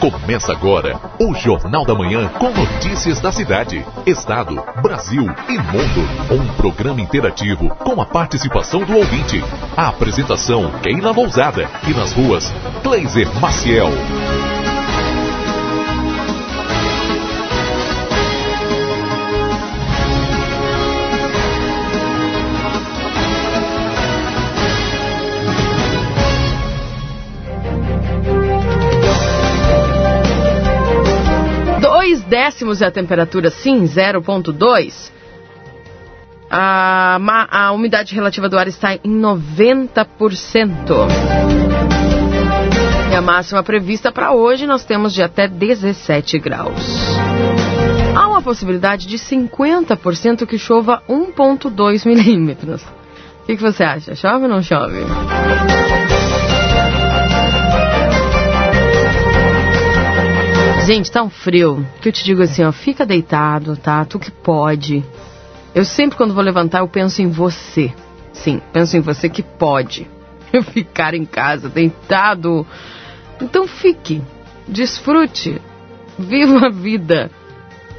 [0.00, 6.08] Começa agora o Jornal da Manhã com notícias da cidade, estado, Brasil e mundo.
[6.30, 9.42] Um programa interativo com a participação do ouvinte.
[9.76, 12.48] A apresentação Keila Lousada e nas ruas
[12.84, 13.90] Kleiser Maciel.
[32.28, 35.10] Décimos é a temperatura, sim, 0,2.
[36.50, 37.18] A,
[37.50, 41.08] a umidade relativa do ar está em 90%.
[43.10, 47.16] E a máxima prevista para hoje nós temos de até 17 graus.
[48.14, 52.82] Há uma possibilidade de 50% que chova 1,2 milímetros.
[53.42, 54.14] O que, que você acha?
[54.14, 54.98] Chove ou não chove?
[60.88, 64.06] Gente, tá um frio que eu te digo assim, ó, fica deitado, tá?
[64.06, 65.04] Tu que pode.
[65.74, 67.92] Eu sempre quando vou levantar eu penso em você.
[68.32, 70.08] Sim, penso em você que pode
[70.72, 72.66] ficar em casa deitado.
[73.38, 74.22] Então fique,
[74.66, 75.60] desfrute,
[76.18, 77.30] viva a vida,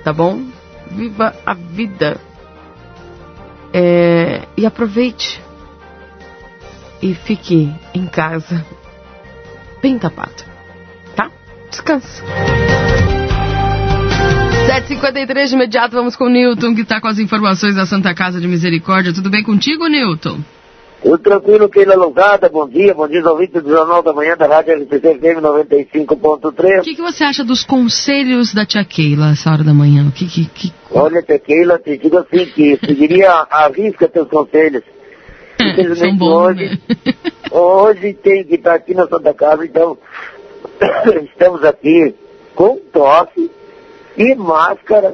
[0.03, 0.47] tá bom?
[0.89, 2.19] Viva a vida.
[3.71, 5.39] É, e aproveite.
[7.03, 8.65] E fique em casa,
[9.79, 10.48] bem tapado?
[11.69, 12.23] Descansa.
[14.69, 18.39] 7h53 de imediato, vamos com o Newton, que está com as informações da Santa Casa
[18.39, 19.13] de Misericórdia.
[19.13, 20.39] Tudo bem contigo, Newton?
[21.01, 24.47] Tudo tranquilo, Keila Lousada, bom dia, bom dia aos ouvintes do Jornal da Manhã da
[24.47, 26.79] Rádio LCC FM 95.3.
[26.79, 30.07] O que, que, você acha dos conselhos da tia Keila essa hora da manhã?
[30.07, 30.73] O que, que, que...
[30.91, 34.83] Olha, tia Keila, te digo assim, que seguiria a risca teus conselhos.
[35.61, 37.13] Infelizmente bons, hoje, né?
[37.51, 39.97] hoje tem que estar aqui na Santa Casa, então
[41.23, 42.15] estamos aqui
[42.55, 43.49] com tosse,
[44.17, 45.13] e máscara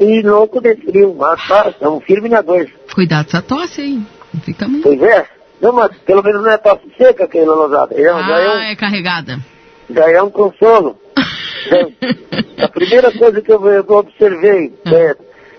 [0.00, 2.68] e louco de frio, mas tá, são firme na dois.
[2.94, 4.82] Cuidado essa tosse aí, não fica muito.
[4.82, 5.26] Pois é,
[5.60, 7.94] não, mas pelo menos não é tosse seca que é losada.
[7.96, 9.38] Ah, é, um, é carregada.
[9.88, 10.98] Já é um consolo.
[11.66, 11.92] então,
[12.64, 14.94] a primeira coisa que eu, eu observei, Ah.
[14.94, 15.16] é,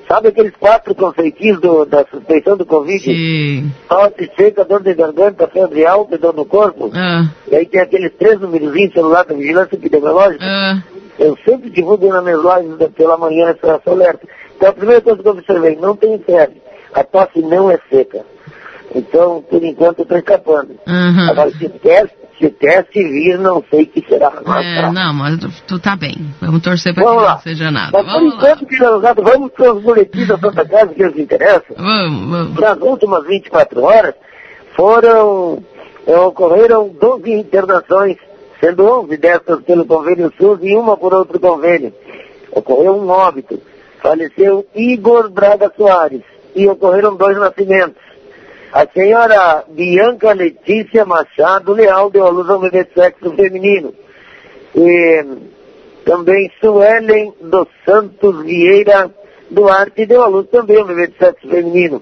[0.08, 3.04] sabe aqueles quatro confeitinhos do, da suspeição do Covid?
[3.04, 3.72] Sim.
[3.88, 6.90] Tosse seca, dor de garganta, febre alta e dor no corpo.
[6.94, 10.44] Ah, E aí tem aqueles três númerozinhos celular da vigilância epidemiológica.
[10.46, 10.82] ah,
[11.18, 14.28] Eu sempre divulgo nas minhas lives pela manhã essa, alerta.
[14.56, 16.62] Então a primeira coisa que eu observei, não tem febre.
[16.94, 18.22] A tosse não é seca.
[18.94, 20.76] Então, por enquanto, eu estou escapando.
[20.88, 21.30] aham.
[21.32, 24.32] Agora, se teste, se teste vir, não sei o que será.
[24.62, 26.16] É, não, mas tu, tu tá bem.
[26.42, 27.34] Vamos torcer pra Vamos que lá.
[27.36, 27.92] não seja nada.
[27.94, 28.38] Mas por Vamos lá.
[28.52, 31.76] enquanto, que usado, vamos para os boletins da Santa Casa que nos interessam.
[31.78, 32.60] Vamos, vamos.
[32.60, 34.16] Nas últimas 24 horas,
[34.76, 35.64] foram,
[36.06, 38.18] eh, ocorreram 12 internações,
[38.60, 41.94] sendo 11 dessas pelo convênio SUS e uma por outro convênio.
[42.52, 43.60] Ocorreu um óbito.
[44.02, 46.22] Faleceu Igor Braga Soares
[46.56, 48.05] e ocorreram dois nascimentos.
[48.72, 53.94] A senhora Bianca Letícia Machado Leal deu à luz a um bebê de sexo feminino.
[54.76, 55.26] E
[56.04, 59.10] também Suelen dos Santos Vieira
[59.50, 62.02] Duarte deu à luz também um bebê de sexo feminino.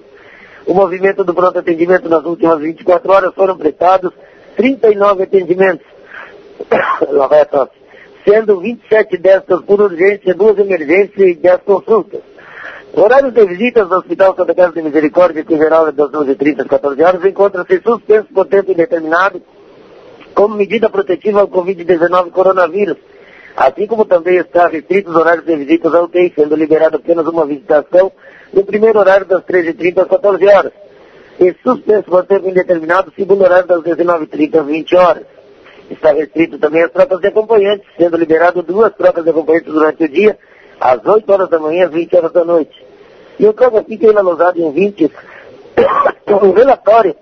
[0.66, 4.12] O movimento do pronto atendimento nas últimas 24 horas foram prestados
[4.56, 5.86] 39 atendimentos,
[8.24, 12.20] sendo 27 destas por urgência, duas emergências e 10 consultas.
[12.96, 16.68] Horários de visitas no Hospital Santa Casa de Misericórdia, que geral é das 12h30 às
[16.68, 19.42] 14 horas, encontra-se suspenso por tempo indeterminado
[20.32, 22.96] como medida protetiva ao Covid-19 coronavírus,
[23.56, 27.44] assim como também está restrito os horários de visitas ao UTI, sendo liberada apenas uma
[27.44, 28.12] visitação
[28.52, 30.72] no primeiro horário das 13h30 às 14 horas,
[31.40, 35.24] e suspenso por tempo indeterminado, segundo horário das 19h30 às 20 horas.
[35.90, 40.08] Está restrito também as trocas de acompanhantes, sendo liberado duas trocas de acompanhantes durante o
[40.08, 40.38] dia,
[40.80, 42.83] às 8 horas da manhã às 20 horas da noite.
[43.38, 45.10] E eu trago aqui que ele analisado em 20,
[46.42, 47.16] um relatório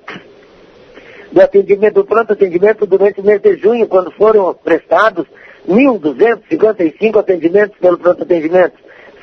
[1.31, 5.27] do atendimento, do pronto atendimento durante o mês de junho, quando foram prestados
[5.69, 8.75] 1.255 atendimentos pelo pronto atendimento,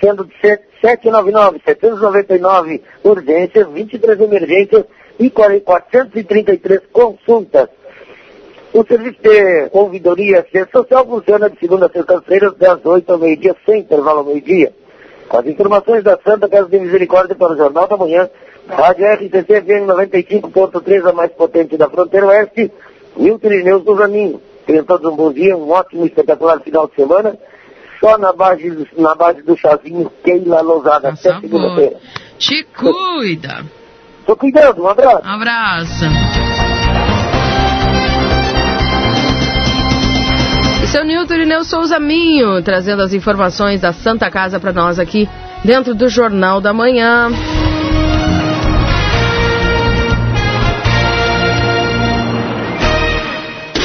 [0.02, 4.86] sendo de 799, 799 urgências, 23 emergências
[5.20, 7.70] e 433 consultas.
[8.72, 13.80] O serviço de ouvidoria social funciona de segunda a sexta-feira, das 8 ao meio-dia, sem
[13.80, 14.72] intervalo ao meio-dia.
[15.30, 18.28] Com as informações da Santa Casa de Misericórdia para o Jornal da Manhã,
[18.68, 22.72] Rádio RCC FM 95.3, a mais potente da fronteira oeste,
[23.16, 24.42] Milton Ineus do Zaninho.
[24.66, 27.38] Tenham todos um bom dia, um ótimo e espetacular final de semana.
[28.00, 31.12] Só na base, na base do chazinho Keila Lousada.
[31.12, 31.98] Por Até segunda-feira.
[32.38, 33.66] Te cuida.
[34.26, 35.22] Tô cuidando, um abraço.
[35.24, 36.59] Abraço.
[40.90, 45.30] Esse o Newton Irineu Souza Minho, trazendo as informações da Santa Casa para nós aqui
[45.64, 47.30] dentro do Jornal da Manhã.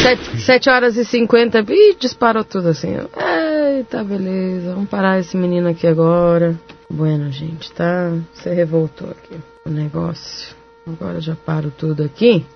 [0.03, 1.63] Sete, sete horas e cinquenta.
[1.69, 2.97] Ih, disparou tudo assim.
[2.97, 4.73] Eita, beleza.
[4.73, 6.59] Vamos parar esse menino aqui agora.
[6.89, 8.13] Bueno, gente, tá?
[8.33, 10.57] Você revoltou aqui o negócio.
[10.87, 12.47] Agora já paro tudo aqui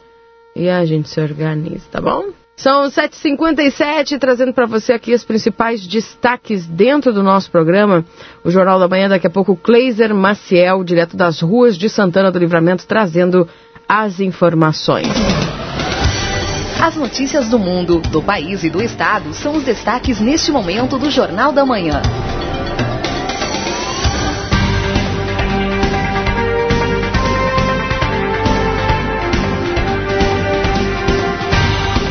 [0.56, 2.30] e a gente se organiza, tá bom?
[2.58, 8.04] São 7h57, trazendo para você aqui os principais destaques dentro do nosso programa.
[8.42, 12.38] O Jornal da Manhã, daqui a pouco, Kleiser Maciel, direto das ruas de Santana do
[12.40, 13.48] Livramento, trazendo
[13.88, 15.06] as informações.
[16.82, 21.10] As notícias do mundo, do país e do estado são os destaques neste momento do
[21.12, 22.02] Jornal da Manhã.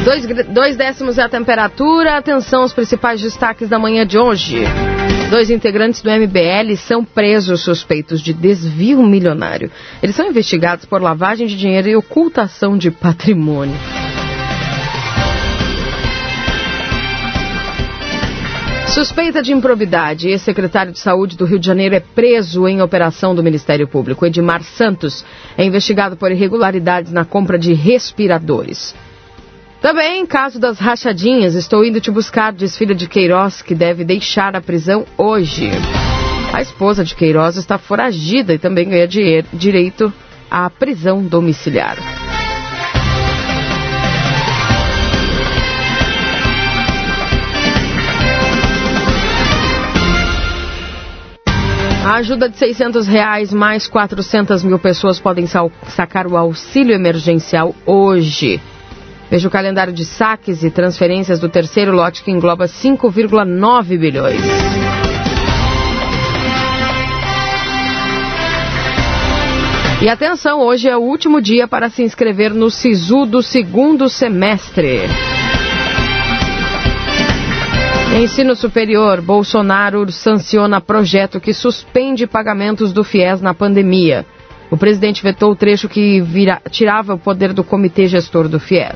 [0.08, 2.16] Dois, dois décimos é a temperatura.
[2.16, 4.64] Atenção aos principais destaques da manhã de hoje.
[5.30, 9.70] Dois integrantes do MBL são presos suspeitos de desvio milionário.
[10.02, 13.76] Eles são investigados por lavagem de dinheiro e ocultação de patrimônio.
[18.88, 20.30] Suspeita de improbidade.
[20.30, 24.26] Ex-secretário de Saúde do Rio de Janeiro é preso em operação do Ministério Público.
[24.26, 25.26] Edmar Santos
[25.58, 28.96] é investigado por irregularidades na compra de respiradores.
[29.82, 34.56] Também, caso das rachadinhas, estou indo te buscar, diz filha de Queiroz, que deve deixar
[34.56, 35.70] a prisão hoje.
[36.52, 39.08] A esposa de Queiroz está foragida e também ganha
[39.54, 40.12] direito
[40.50, 41.98] à prisão domiciliar.
[52.04, 55.46] A ajuda de 600 reais mais 400 mil pessoas podem
[55.90, 58.60] sacar o auxílio emergencial hoje.
[59.30, 64.42] Veja o calendário de saques e transferências do terceiro lote que engloba 5,9 bilhões.
[70.00, 75.02] E atenção, hoje é o último dia para se inscrever no SISU do segundo semestre.
[78.16, 84.26] Ensino superior, Bolsonaro sanciona projeto que suspende pagamentos do FIES na pandemia.
[84.70, 88.96] O presidente vetou o trecho que vira, tirava o poder do comitê gestor do FIES.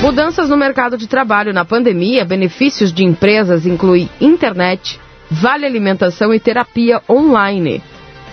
[0.00, 5.00] Mudanças no mercado de trabalho na pandemia, benefícios de empresas incluem internet,
[5.30, 7.82] vale alimentação e terapia online.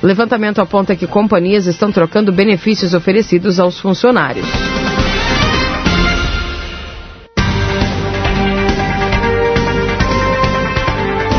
[0.03, 4.47] Levantamento aponta que companhias estão trocando benefícios oferecidos aos funcionários.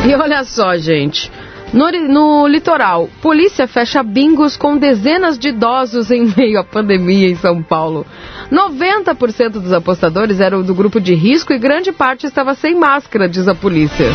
[0.04, 1.30] E olha só, gente.
[1.72, 7.36] No, no, litoral, polícia fecha bingos com dezenas de idosos em meio à pandemia em
[7.36, 8.04] São Paulo.
[8.50, 13.48] 90% dos apostadores eram do grupo de risco e grande parte estava sem máscara, diz
[13.48, 14.10] a polícia.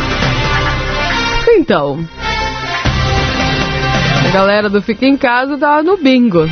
[1.56, 1.98] Então,
[4.24, 6.46] a galera do Fica em Casa tá no bingo.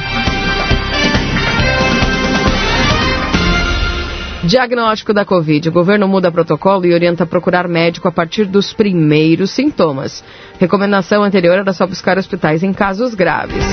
[4.46, 5.68] Diagnóstico da Covid.
[5.68, 10.22] O governo muda protocolo e orienta procurar médico a partir dos primeiros sintomas.
[10.60, 13.64] Recomendação anterior era só buscar hospitais em casos graves.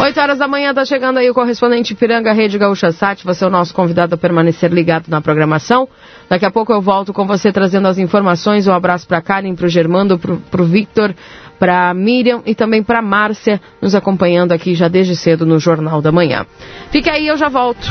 [0.00, 3.24] 8 horas da manhã está chegando aí o correspondente Piranga Rede Gaúcha Sat.
[3.24, 5.88] Você é o nosso convidado a permanecer ligado na programação.
[6.28, 8.68] Daqui a pouco eu volto com você trazendo as informações.
[8.68, 11.12] Um abraço para Karen, para o Germando, para o Victor,
[11.58, 16.12] para Miriam e também para Márcia, nos acompanhando aqui já desde cedo no Jornal da
[16.12, 16.46] Manhã.
[16.92, 17.88] Fique aí, eu já volto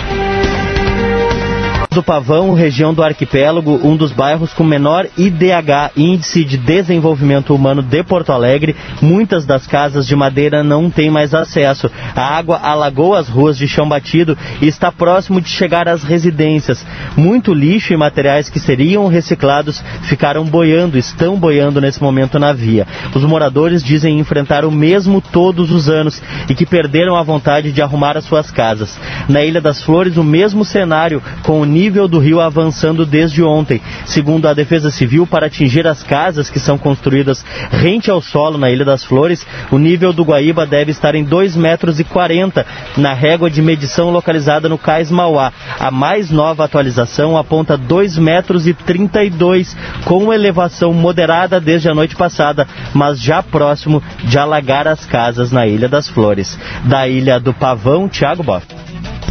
[1.98, 7.82] do Pavão, região do arquipélago, um dos bairros com menor IDH, Índice de Desenvolvimento Humano
[7.82, 8.76] de Porto Alegre.
[9.02, 11.90] Muitas das casas de madeira não têm mais acesso.
[12.16, 16.86] A água alagou as ruas de chão batido e está próximo de chegar às residências.
[17.16, 22.86] Muito lixo e materiais que seriam reciclados ficaram boiando, estão boiando nesse momento na via.
[23.16, 27.82] Os moradores dizem enfrentar o mesmo todos os anos e que perderam a vontade de
[27.82, 29.00] arrumar as suas casas.
[29.28, 33.42] Na Ilha das Flores, o mesmo cenário, com o nível nível do rio avançando desde
[33.42, 33.82] ontem.
[34.06, 38.70] Segundo a Defesa Civil, para atingir as casas que são construídas rente ao solo na
[38.70, 42.66] Ilha das Flores, o nível do Guaíba deve estar em 2,40 metros e 40
[42.98, 45.54] na régua de medição localizada no Cais Mauá.
[45.80, 52.18] A mais nova atualização aponta 2,32 metros e 32, com elevação moderada desde a noite
[52.18, 56.60] passada, mas já próximo de alagar as casas na Ilha das Flores.
[56.84, 58.66] Da Ilha do Pavão, Thiago Boff.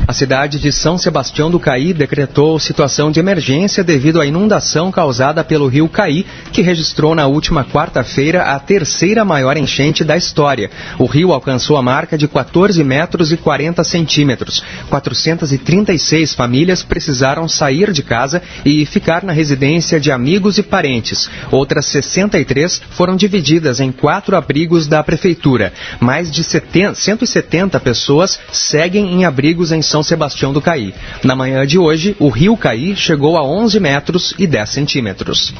[0.08, 5.42] A cidade de São Sebastião do Caí decretou situação de emergência devido à inundação causada
[5.42, 10.70] pelo rio Caí, que registrou na última quarta-feira a terceira maior enchente da história.
[10.96, 14.62] O rio alcançou a marca de 14 metros e 40 centímetros.
[14.88, 21.28] 436 famílias precisaram sair de casa e ficar na residência de amigos e parentes.
[21.50, 25.72] Outras 63 foram divididas em quatro abrigos da prefeitura.
[25.98, 30.94] Mais de 70, 170 pessoas seguem em abrigos em São Sebastião do Caí.
[31.22, 35.52] Na manhã de hoje, o rio Caí chegou a 11 metros e 10 centímetros.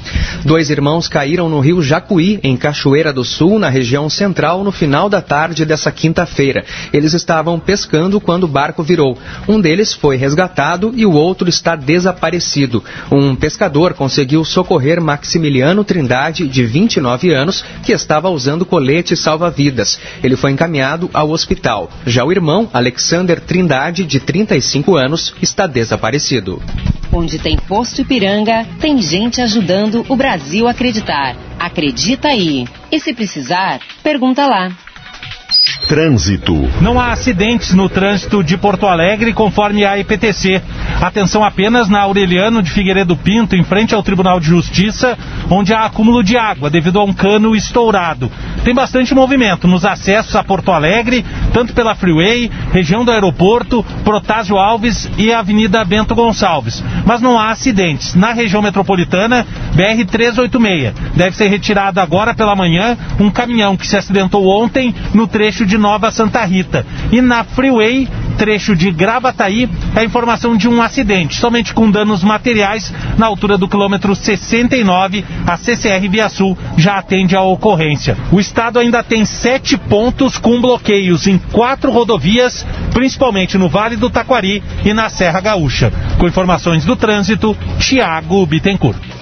[0.45, 5.09] Dois irmãos caíram no rio Jacuí, em Cachoeira do Sul, na região central, no final
[5.09, 6.65] da tarde dessa quinta-feira.
[6.93, 9.19] Eles estavam pescando quando o barco virou.
[9.49, 12.83] Um deles foi resgatado e o outro está desaparecido.
[13.11, 19.99] Um pescador conseguiu socorrer Maximiliano Trindade, de 29 anos, que estava usando colete salva-vidas.
[20.23, 21.91] Ele foi encaminhado ao hospital.
[22.07, 26.61] Já o irmão, Alexander Trindade, de 35 anos, está desaparecido.
[27.13, 31.37] Onde tem posto Ipiranga, tem gente ajudando o Brasil a acreditar.
[31.59, 32.67] Acredita aí.
[32.91, 34.86] E se precisar, pergunta lá.
[35.89, 36.69] Trânsito.
[36.81, 40.63] Não há acidentes no trânsito de Porto Alegre, conforme a IPTC.
[41.01, 45.19] Atenção apenas na Aureliano de Figueiredo Pinto, em frente ao Tribunal de Justiça,
[45.51, 48.31] onde há acúmulo de água devido a um cano estourado.
[48.65, 54.57] Tem bastante movimento nos acessos a Porto Alegre, tanto pela Freeway, região do aeroporto, Protásio
[54.57, 56.83] Alves e Avenida Bento Gonçalves.
[57.05, 58.15] Mas não há acidentes.
[58.15, 59.47] Na região metropolitana,
[59.77, 60.93] BR-386.
[61.15, 65.79] Deve ser retirado agora pela manhã um caminhão que se acidentou ontem no trecho de
[65.79, 66.85] Nova Santa Rita.
[67.11, 72.93] E na Freeway, trecho de Gravataí, a informação de um acidente, somente com danos materiais
[73.17, 78.17] na altura do quilômetro 69, a CCR Via Sul já atende a ocorrência.
[78.31, 84.11] O estado ainda tem sete pontos com bloqueios em quatro rodovias, principalmente no Vale do
[84.11, 85.93] Taquari e na Serra Gaúcha.
[86.19, 89.16] Com informações do trânsito, Tiago Bittencourt.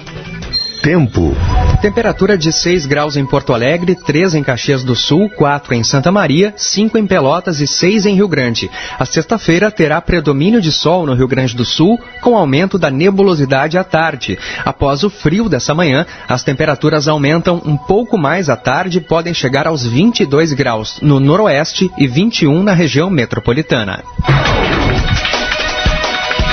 [0.81, 1.35] Tempo.
[1.81, 6.11] Temperatura de 6 graus em Porto Alegre, 3 em Caxias do Sul, 4 em Santa
[6.11, 8.69] Maria, 5 em Pelotas e 6 em Rio Grande.
[8.97, 13.77] A sexta-feira terá predomínio de sol no Rio Grande do Sul, com aumento da nebulosidade
[13.77, 14.37] à tarde.
[14.63, 19.33] Após o frio dessa manhã, as temperaturas aumentam um pouco mais à tarde e podem
[19.33, 24.03] chegar aos 22 graus no noroeste e 21 na região metropolitana.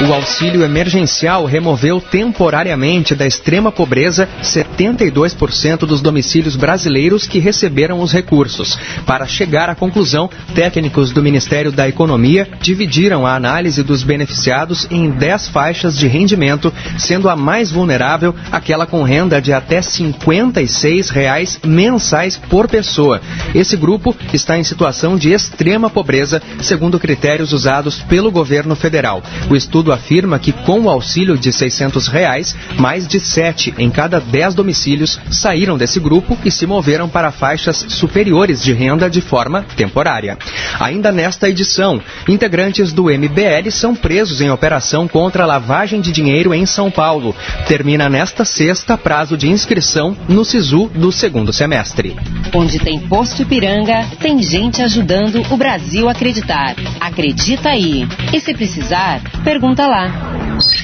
[0.01, 8.13] O auxílio emergencial removeu temporariamente da extrema pobreza 72% dos domicílios brasileiros que receberam os
[8.13, 8.77] recursos.
[9.07, 15.09] Para chegar à conclusão, técnicos do Ministério da Economia dividiram a análise dos beneficiados em
[15.09, 21.61] 10 faixas de rendimento, sendo a mais vulnerável aquela com renda de até 56 reais
[21.65, 23.21] mensais por pessoa.
[23.55, 29.23] Esse grupo está em situação de extrema pobreza, segundo critérios usados pelo governo federal.
[29.49, 34.21] O estudo afirma que com o auxílio de 600 reais, mais de 7 em cada
[34.21, 39.65] 10 domicílios saíram desse grupo e se moveram para faixas superiores de renda de forma
[39.75, 40.37] temporária.
[40.79, 46.53] Ainda nesta edição, integrantes do MBL são presos em operação contra a lavagem de dinheiro
[46.53, 47.35] em São Paulo.
[47.67, 52.15] Termina nesta sexta prazo de inscrição no SISU do segundo semestre.
[52.55, 56.75] Onde tem posto Ipiranga, tem gente ajudando o Brasil a acreditar.
[57.01, 58.07] Acredita aí.
[58.33, 60.33] E se precisar, pergunta lá.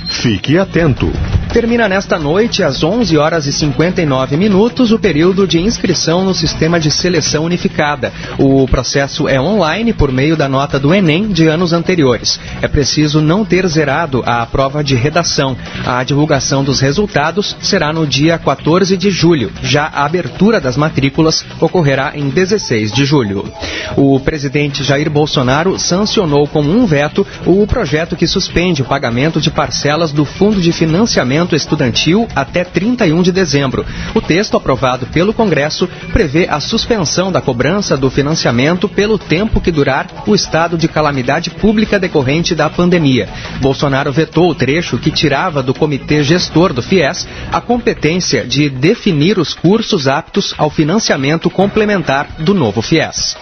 [0.09, 1.13] Fique atento.
[1.53, 6.79] Termina nesta noite, às 11 horas e 59 minutos, o período de inscrição no sistema
[6.79, 8.13] de seleção unificada.
[8.39, 12.39] O processo é online por meio da nota do Enem de anos anteriores.
[12.61, 15.57] É preciso não ter zerado a prova de redação.
[15.87, 19.51] A divulgação dos resultados será no dia 14 de julho.
[19.63, 23.51] Já a abertura das matrículas ocorrerá em 16 de julho.
[23.97, 29.51] O presidente Jair Bolsonaro sancionou com um veto o projeto que suspende o pagamento de
[29.51, 33.85] parcelas do Fundo de Financiamento Estudantil até 31 de dezembro.
[34.15, 39.71] O texto aprovado pelo Congresso prevê a suspensão da cobrança do financiamento pelo tempo que
[39.71, 43.29] durar o estado de calamidade pública decorrente da pandemia.
[43.61, 49.39] Bolsonaro vetou o trecho que tirava do comitê gestor do FIES a competência de definir
[49.39, 53.37] os cursos aptos ao financiamento complementar do novo FIES.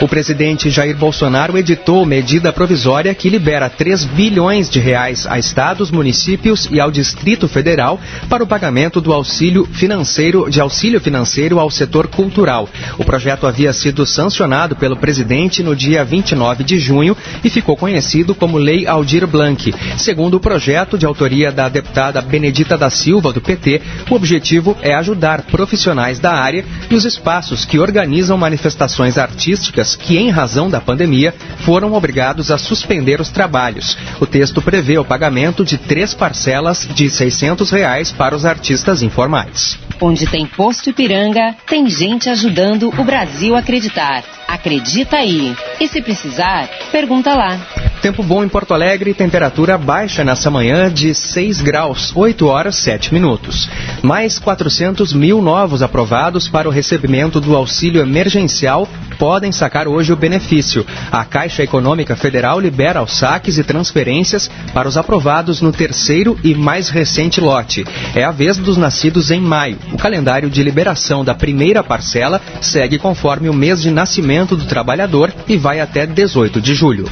[0.00, 5.90] O presidente Jair Bolsonaro editou medida provisória que libera 3 bilhões de reais a estados
[5.90, 11.70] municípios e ao Distrito Federal para o pagamento do auxílio financeiro de auxílio financeiro ao
[11.70, 12.68] setor cultural.
[12.98, 18.34] O projeto havia sido sancionado pelo presidente no dia 29 de junho e ficou conhecido
[18.34, 19.74] como Lei Aldir Blanc.
[19.98, 24.94] Segundo o projeto de autoria da deputada Benedita da Silva do PT, o objetivo é
[24.94, 30.80] ajudar profissionais da área e os espaços que organizam manifestações artísticas que, em razão da
[30.80, 31.34] pandemia,
[31.64, 33.96] foram obrigados a suspender os trabalhos.
[34.20, 39.78] O texto prevê o pagamento de três parcelas de 600 reais para os artistas informais.
[40.00, 44.24] Onde tem posto Ipiranga, tem gente ajudando o Brasil a acreditar.
[44.48, 45.54] Acredita aí.
[45.78, 47.60] E se precisar, pergunta lá.
[48.02, 53.12] Tempo bom em Porto Alegre, temperatura baixa nessa manhã de 6 graus, 8 horas 7
[53.12, 53.68] minutos.
[54.02, 58.88] Mais 400 mil novos aprovados para o recebimento do auxílio emergencial
[59.18, 60.86] podem sacar hoje o benefício.
[61.12, 66.54] A Caixa Econômica Federal libera os saques e transferências para os aprovados no terceiro e
[66.54, 67.84] mais recente lote.
[68.14, 69.78] É a vez dos nascidos em maio.
[69.92, 75.32] O calendário de liberação da primeira parcela segue conforme o mês de nascimento do trabalhador
[75.48, 77.08] e vai até 18 de julho.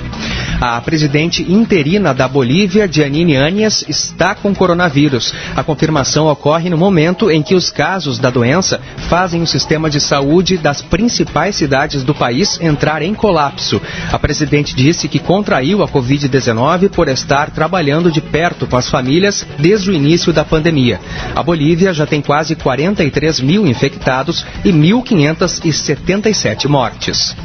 [0.60, 5.32] A presidente interina da Bolívia, Giannini Anias, está com coronavírus.
[5.54, 10.00] A confirmação ocorre no momento em que os casos da doença fazem o sistema de
[10.00, 13.80] saúde das principais cidades do país entrar em colapso.
[14.10, 19.46] A presidente disse que contraiu a Covid-19 por estar trabalhando de perto com as famílias
[19.60, 20.98] desde o início da pandemia.
[21.36, 27.36] A Bolívia já tem quase 43 mil infectados e 1.577 mortes.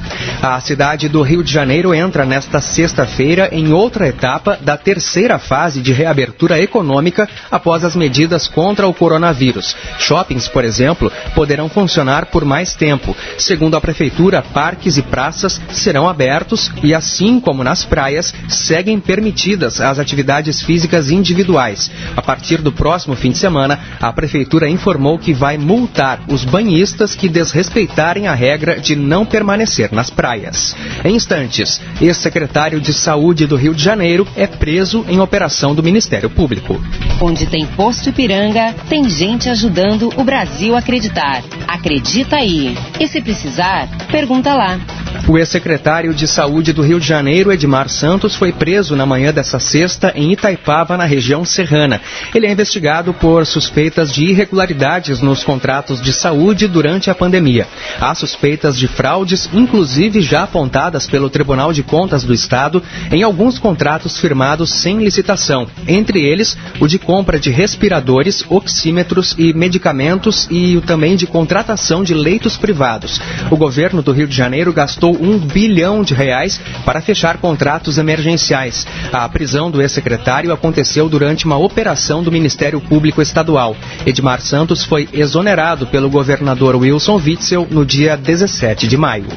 [0.41, 2.59] A cidade do Rio de Janeiro entra nesta
[3.03, 8.93] sexta-feira em outra etapa da terceira fase de reabertura econômica após as medidas contra o
[8.93, 9.75] coronavírus.
[9.99, 13.15] Shoppings, por exemplo, poderão funcionar por mais tempo.
[13.37, 19.81] Segundo a prefeitura, parques e praças serão abertos e, assim como nas praias, seguem permitidas
[19.81, 21.91] as atividades físicas individuais.
[22.15, 27.15] A partir do próximo fim de semana, a prefeitura informou que vai multar os banhistas
[27.15, 30.75] que desrespeitarem a regra de não permanecer nas praias.
[31.03, 36.29] Em instantes, ex-secretário de Saúde do Rio de Janeiro é preso em operação do Ministério
[36.29, 36.79] Público.
[37.21, 41.43] Onde tem posto Ipiranga, tem gente ajudando o Brasil a acreditar.
[41.67, 42.77] Acredita aí.
[42.99, 44.79] E se precisar, pergunta lá.
[45.25, 49.57] O ex-secretário de Saúde do Rio de Janeiro, Edmar Santos, foi preso na manhã dessa
[49.57, 52.01] sexta em Itaipava, na região serrana.
[52.35, 57.65] Ele é investigado por suspeitas de irregularidades nos contratos de saúde durante a pandemia.
[58.01, 63.57] Há suspeitas de fraudes, inclusive já apontadas pelo Tribunal de Contas do Estado, em alguns
[63.59, 70.81] contratos firmados sem licitação, entre eles o de compra de respiradores, oxímetros e medicamentos e
[70.85, 73.21] também de contratação de leitos privados.
[73.49, 78.85] O governo do Rio de Janeiro gastou um bilhão de reais para fechar contratos emergenciais.
[79.11, 83.75] A prisão do ex-secretário aconteceu durante uma operação do Ministério Público Estadual.
[84.05, 89.27] Edmar Santos foi exonerado pelo governador Wilson Witzel no dia 17 de maio.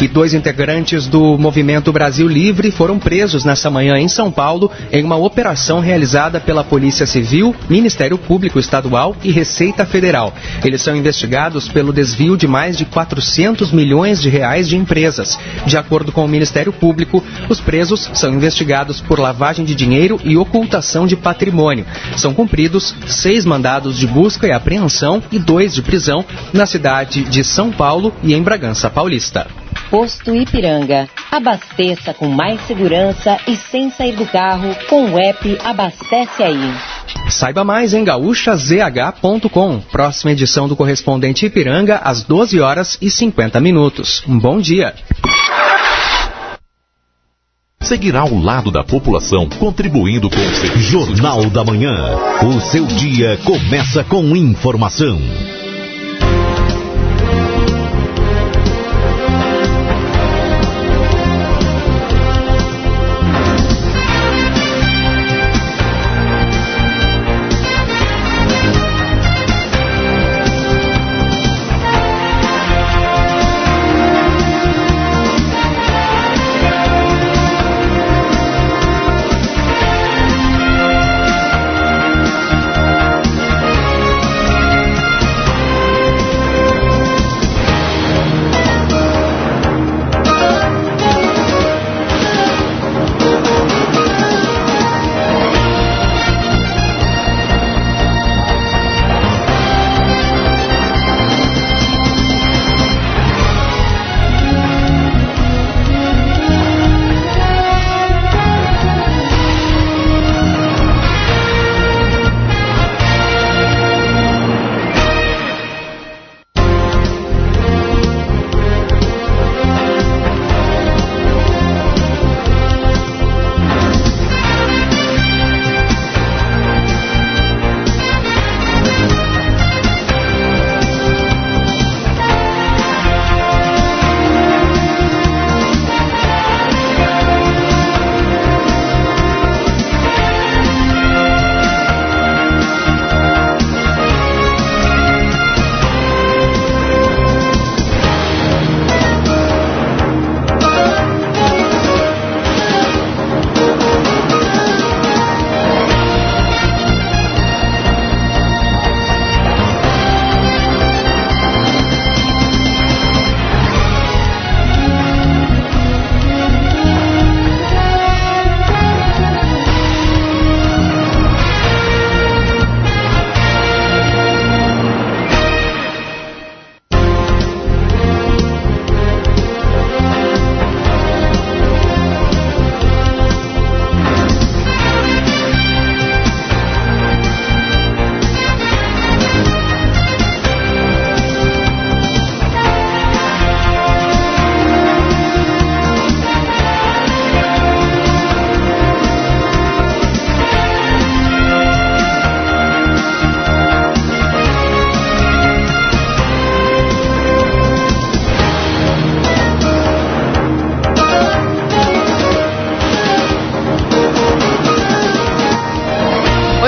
[0.00, 5.04] E dois integrantes do Movimento Brasil Livre foram presos nessa manhã em São Paulo em
[5.04, 10.32] uma operação realizada pela Polícia Civil, Ministério Público Estadual e Receita Federal.
[10.64, 15.38] Eles são investigados pelo desvio de mais de 400 milhões de reais de empresas.
[15.66, 20.36] De acordo com o Ministério Público, os presos são investigados por lavagem de dinheiro e
[20.36, 21.86] ocultação de patrimônio.
[22.16, 27.44] São cumpridos seis mandados de busca e apreensão e dois de prisão na cidade de
[27.44, 29.61] São Paulo e em Bragança Paulista.
[29.92, 31.06] Posto Ipiranga.
[31.30, 36.74] Abasteça com mais segurança e sem sair do carro com o app Abastece Aí.
[37.28, 39.80] Saiba mais em gaúchazh.com.
[39.92, 44.24] Próxima edição do correspondente Ipiranga às 12 horas e 50 minutos.
[44.26, 44.94] Um bom dia.
[47.82, 52.16] Seguirá ao lado da população, contribuindo com o Jornal da Manhã.
[52.46, 55.20] O seu dia começa com informação.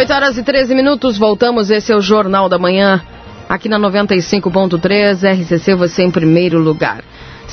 [0.04, 1.70] 8 horas e 13 minutos, voltamos.
[1.70, 3.00] Esse é o Jornal da Manhã,
[3.48, 7.02] aqui na 95.3, RCC, você em primeiro lugar.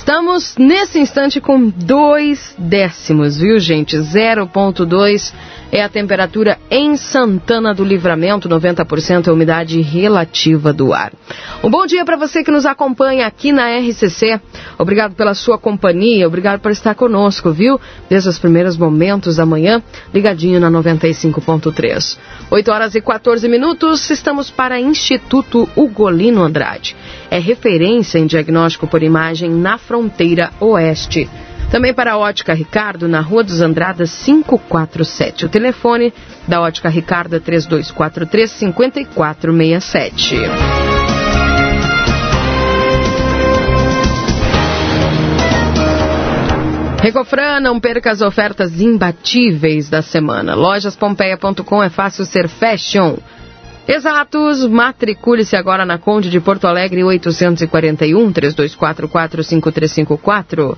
[0.02, 3.96] Estamos nesse instante com dois décimos, viu, gente?
[3.98, 5.32] 0,2
[5.72, 11.14] é a temperatura em Santana do Livramento, 90% é a umidade relativa do ar.
[11.64, 14.42] Um bom dia para você que nos acompanha aqui na RCC.
[14.80, 17.80] Obrigado pela sua companhia, obrigado por estar conosco, viu?
[18.10, 22.18] Desde os primeiros momentos da manhã, ligadinho na 95.3.
[22.50, 26.96] 8 horas e 14 minutos, estamos para Instituto Ugolino Andrade.
[27.32, 31.30] É referência em diagnóstico por imagem na fronteira oeste.
[31.72, 35.46] Também para a Ótica Ricardo, na Rua dos Andradas 547.
[35.46, 36.14] O telefone
[36.46, 40.36] da Ótica Ricardo é 3243 5467.
[47.02, 50.54] Recofran, não perca as ofertas imbatíveis da semana.
[50.54, 53.16] Lojaspompeia.com é fácil ser fashion.
[53.94, 60.78] Exatos, matricule-se agora na Conde de Porto Alegre 841 3244 5354.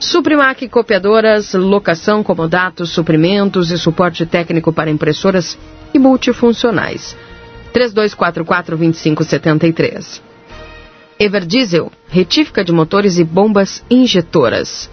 [0.00, 5.56] Suprimac Copiadoras, locação, comodatos, suprimentos e suporte técnico para impressoras
[5.94, 7.16] e multifuncionais.
[7.72, 10.20] 3244-2573.
[11.16, 14.90] Everdiesel, retífica de motores e bombas injetoras.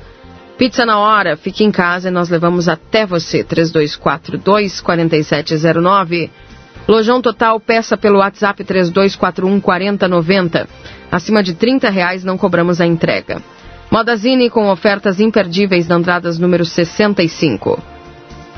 [0.55, 3.43] Pizza na hora, fique em casa e nós levamos até você.
[3.43, 6.29] 3242-4709.
[6.87, 10.67] Lojão Total, peça pelo WhatsApp 3241-4090.
[11.11, 13.41] Acima de 30 reais não cobramos a entrega.
[13.91, 17.81] Modazine com ofertas imperdíveis na Andradas número 65.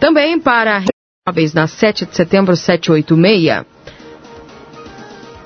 [0.00, 0.82] Também para
[1.26, 3.66] móveis na 7 de setembro 786.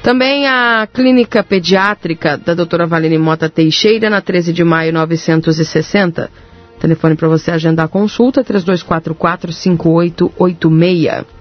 [0.01, 6.31] Também a Clínica Pediátrica da doutora Valine Mota Teixeira, na 13 de maio 960.
[6.79, 11.40] Telefone para você agendar a consulta, 3244-5886.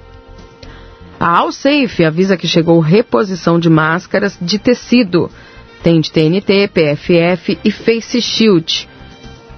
[1.20, 5.30] A Alsafe avisa que chegou reposição de máscaras de tecido.
[5.82, 8.88] Tem de TNT, PFF e Face Shield.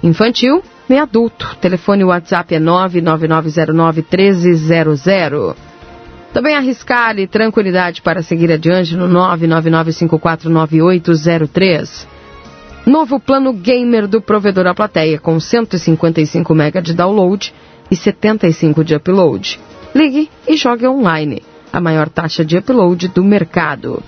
[0.03, 1.55] Infantil, e adulto.
[1.61, 5.55] Telefone WhatsApp é 999091300.
[6.33, 12.07] Também arriscar-lhe tranquilidade para seguir adiante no 999549803.
[12.85, 17.53] Novo plano gamer do provedor à plateia com 155 MB de download
[17.89, 19.61] e 75 de upload.
[19.95, 21.52] Ligue e jogue online.
[21.73, 24.03] A maior taxa de upload do mercado.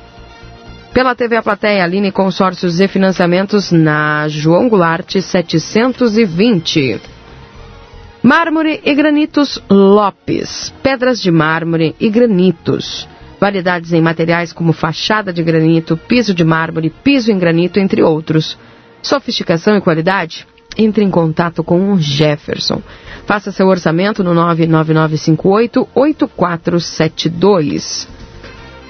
[0.94, 7.02] Pela TV A Plateia, Aline Consórcios e Financiamentos na João Goulart 720.
[8.22, 10.72] Mármore e granitos Lopes.
[10.84, 13.10] Pedras de mármore e granitos.
[13.42, 18.60] Variedades em materiais como fachada de granito, piso de mármore, piso em granito, entre outros.
[19.02, 20.46] Sofisticação e qualidade?
[20.78, 22.82] Entre em contato com o Jefferson.
[23.26, 28.08] Faça seu orçamento no 99958 8472.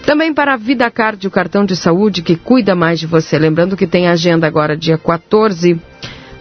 [0.06, 3.40] Também para a Vida Card, o cartão de saúde que cuida mais de você.
[3.40, 5.82] Lembrando que tem agenda agora, dia 14,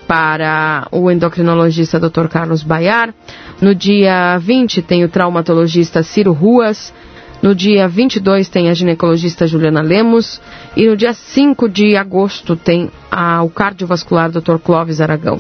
[0.07, 2.29] para o endocrinologista Dr.
[2.29, 3.15] Carlos Baiar.
[3.63, 6.93] No dia 20 tem o traumatologista Ciro Ruas.
[7.45, 10.41] No dia 22 tem a ginecologista Juliana Lemos.
[10.75, 14.57] E no dia 5 de agosto tem a, o cardiovascular Dr.
[14.65, 15.39] Clóvis Aragão.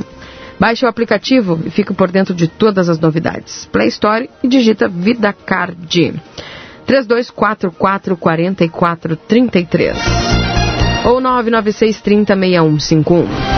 [0.60, 3.66] Baixe o aplicativo e fique por dentro de todas as novidades.
[3.72, 6.12] Play Store e digita Vida Card.
[6.84, 9.96] 3244 4433
[11.06, 13.53] ou 996 30 6151.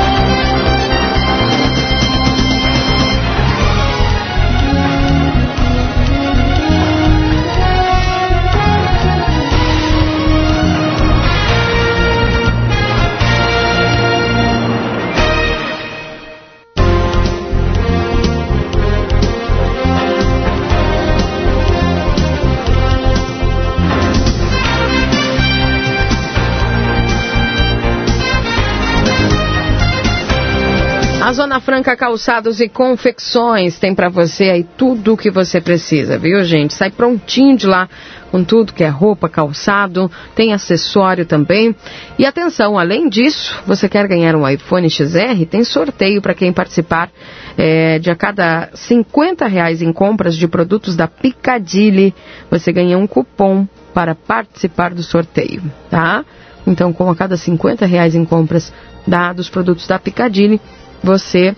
[31.26, 36.16] A Zona Franca Calçados e Confecções tem para você aí tudo o que você precisa,
[36.16, 36.72] viu, gente?
[36.72, 37.88] Sai prontinho de lá
[38.30, 41.74] com tudo que é roupa, calçado, tem acessório também.
[42.16, 45.44] E atenção, além disso, você quer ganhar um iPhone XR?
[45.50, 47.10] Tem sorteio para quem participar
[47.58, 52.14] é, de a cada 50 reais em compras de produtos da Picadilly,
[52.48, 55.60] você ganha um cupom para participar do sorteio,
[55.90, 56.24] tá?
[56.64, 58.72] Então, com a cada 50 reais em compras
[59.06, 60.60] dados produtos da Picadilly,
[61.02, 61.54] você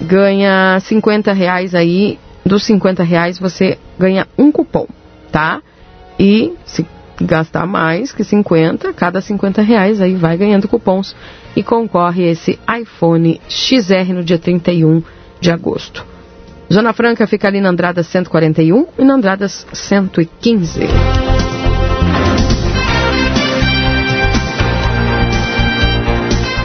[0.00, 2.18] ganha 50 reais aí.
[2.44, 4.86] Dos 50 reais você ganha um cupom,
[5.32, 5.62] tá?
[6.18, 6.86] E se
[7.20, 11.14] gastar mais que 50, cada 50 reais aí vai ganhando cupons
[11.56, 15.02] e concorre esse iPhone XR no dia 31
[15.40, 16.04] de agosto.
[16.72, 20.80] Zona Franca fica ali na Andrada 141 e na Andrada 115.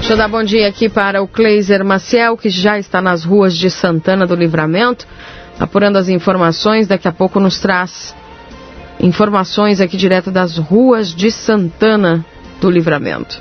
[0.10, 3.56] Deixa eu dar bom dia aqui para o Kleiser Maciel, que já está nas ruas
[3.56, 5.06] de Santana do Livramento,
[5.60, 6.88] apurando as informações.
[6.88, 8.16] Daqui a pouco nos traz
[9.00, 12.26] informações aqui direto das ruas de Santana
[12.60, 13.40] do Livramento.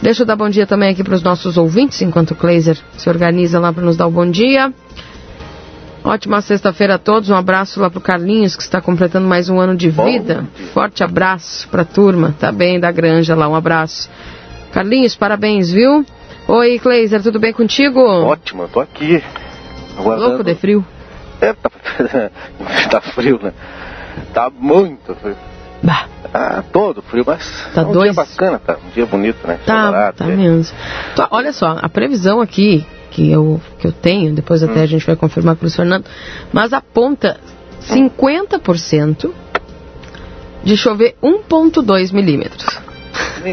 [0.00, 3.08] Deixa eu dar bom dia também aqui para os nossos ouvintes, enquanto o Kleiser se
[3.08, 4.72] organiza lá para nos dar o bom dia.
[6.04, 7.28] Ótima sexta-feira a todos.
[7.28, 10.46] Um abraço lá pro Carlinhos, que está completando mais um ano de vida.
[10.72, 12.36] Forte abraço pra turma.
[12.38, 13.48] Tá bem, da granja lá.
[13.48, 14.08] Um abraço.
[14.76, 16.04] Carlinhos, parabéns, viu?
[16.46, 17.98] Oi, Kleiser, tudo bem contigo?
[17.98, 19.24] Ótimo, eu tô aqui.
[19.98, 20.28] Aguardando.
[20.28, 20.84] Louco de frio?
[21.40, 21.70] É, tá,
[22.90, 23.54] tá frio, né?
[24.34, 25.34] Tá muito frio.
[25.82, 26.06] Bah.
[26.34, 28.12] Ah, todo frio, mas tá é um dois...
[28.12, 28.76] dia bacana, tá?
[28.86, 29.58] Um dia bonito, né?
[29.64, 30.36] Tá, Solarado, tá é.
[30.36, 30.76] mesmo.
[31.14, 34.82] Então, olha só, a previsão aqui que eu, que eu tenho, depois até hum.
[34.82, 36.04] a gente vai confirmar com o Fernando,
[36.52, 37.40] mas aponta
[37.80, 39.32] 50%
[40.62, 42.84] de chover 1,2 milímetros.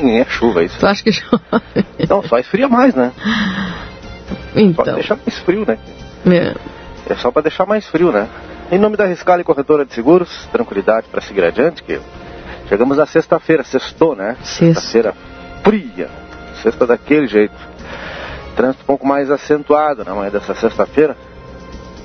[0.01, 0.79] Nem é chuva isso.
[0.79, 1.43] Tu acha que chove?
[2.09, 3.11] Não, só esfria mais, né?
[4.55, 4.85] Então.
[4.85, 5.77] Só deixar mais frio, né?
[6.25, 7.13] É.
[7.13, 8.27] É só para deixar mais frio, né?
[8.71, 11.99] Em nome da Riscale Corretora de Seguros, tranquilidade para seguir adiante, que
[12.67, 14.35] chegamos à sexta-feira, sextou, né?
[14.41, 15.13] Sexta-feira
[15.63, 16.09] fria,
[16.63, 17.53] sexta daquele jeito.
[18.55, 21.15] Trânsito um pouco mais acentuado na manhã dessa sexta-feira.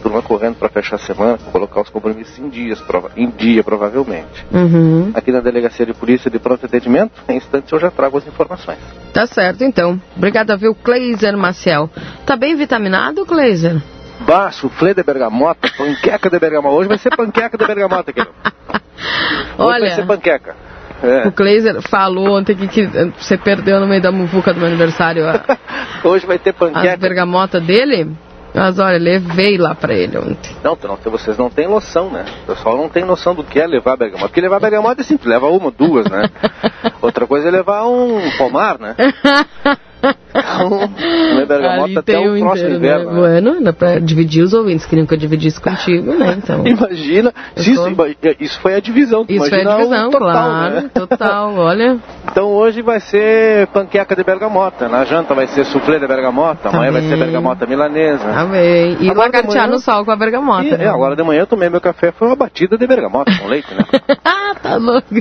[0.03, 4.47] Turma correndo para fechar a semana, colocar os compromissos em, dias, prova em dia, provavelmente.
[4.53, 5.11] Uhum.
[5.15, 8.79] Aqui na Delegacia de Polícia de Pronto Atendimento, em instantes eu já trago as informações.
[9.13, 10.01] Tá certo, então.
[10.17, 11.91] Obrigada, viu, Kleiser Maciel.
[12.25, 13.83] Tá bem vitaminado, Kleiser?
[14.21, 16.75] Bah, soufflé de bergamota, panqueca de bergamota.
[16.75, 18.21] Hoje vai ser panqueca de bergamota aqui.
[19.59, 20.57] Hoje Olha, vai ser panqueca.
[21.03, 21.29] É.
[21.29, 25.29] O Kleiser falou ontem que, que, você perdeu no meio da muvuca do meu aniversário
[25.29, 25.45] a,
[26.03, 26.95] Hoje vai ter panqueca.
[26.95, 28.11] as bergamota dele.
[28.59, 30.51] Mas olha, levei lá pra ele ontem.
[30.65, 32.25] Não, não, vocês não têm noção, né?
[32.43, 34.27] O pessoal não tem noção do que é levar bergamota.
[34.27, 36.29] Porque levar bergamota é simples, leva uma, duas, né?
[37.01, 38.97] Outra coisa é levar um pomar, né?
[40.01, 43.13] Comer bergamota até o próximo inteiro, inverno.
[43.13, 43.41] Né?
[43.41, 43.41] Né?
[43.51, 46.37] Bueno, pra dividir os ouvintes, queriam que eu dividisse contigo, né?
[46.39, 46.67] Então.
[46.67, 47.97] Imagina, isso,
[48.39, 49.25] isso foi a divisão.
[49.29, 50.91] Isso foi a divisão, total, claro, né?
[50.95, 51.99] total, olha.
[52.31, 54.89] Então hoje vai ser panqueca de bergamota.
[54.89, 56.69] Na janta vai ser soufflé de bergamota.
[56.69, 58.25] Amanhã vai ser bergamota milanesa.
[58.51, 58.97] Bem.
[59.01, 60.65] E Agora lagartear manhã- no sol com a bergamota.
[60.65, 60.85] E, né?
[60.85, 63.75] é, agora de manhã eu tomei meu café, foi uma batida de bergamota com leite,
[63.75, 63.85] né?
[64.25, 65.09] ah, tá louco.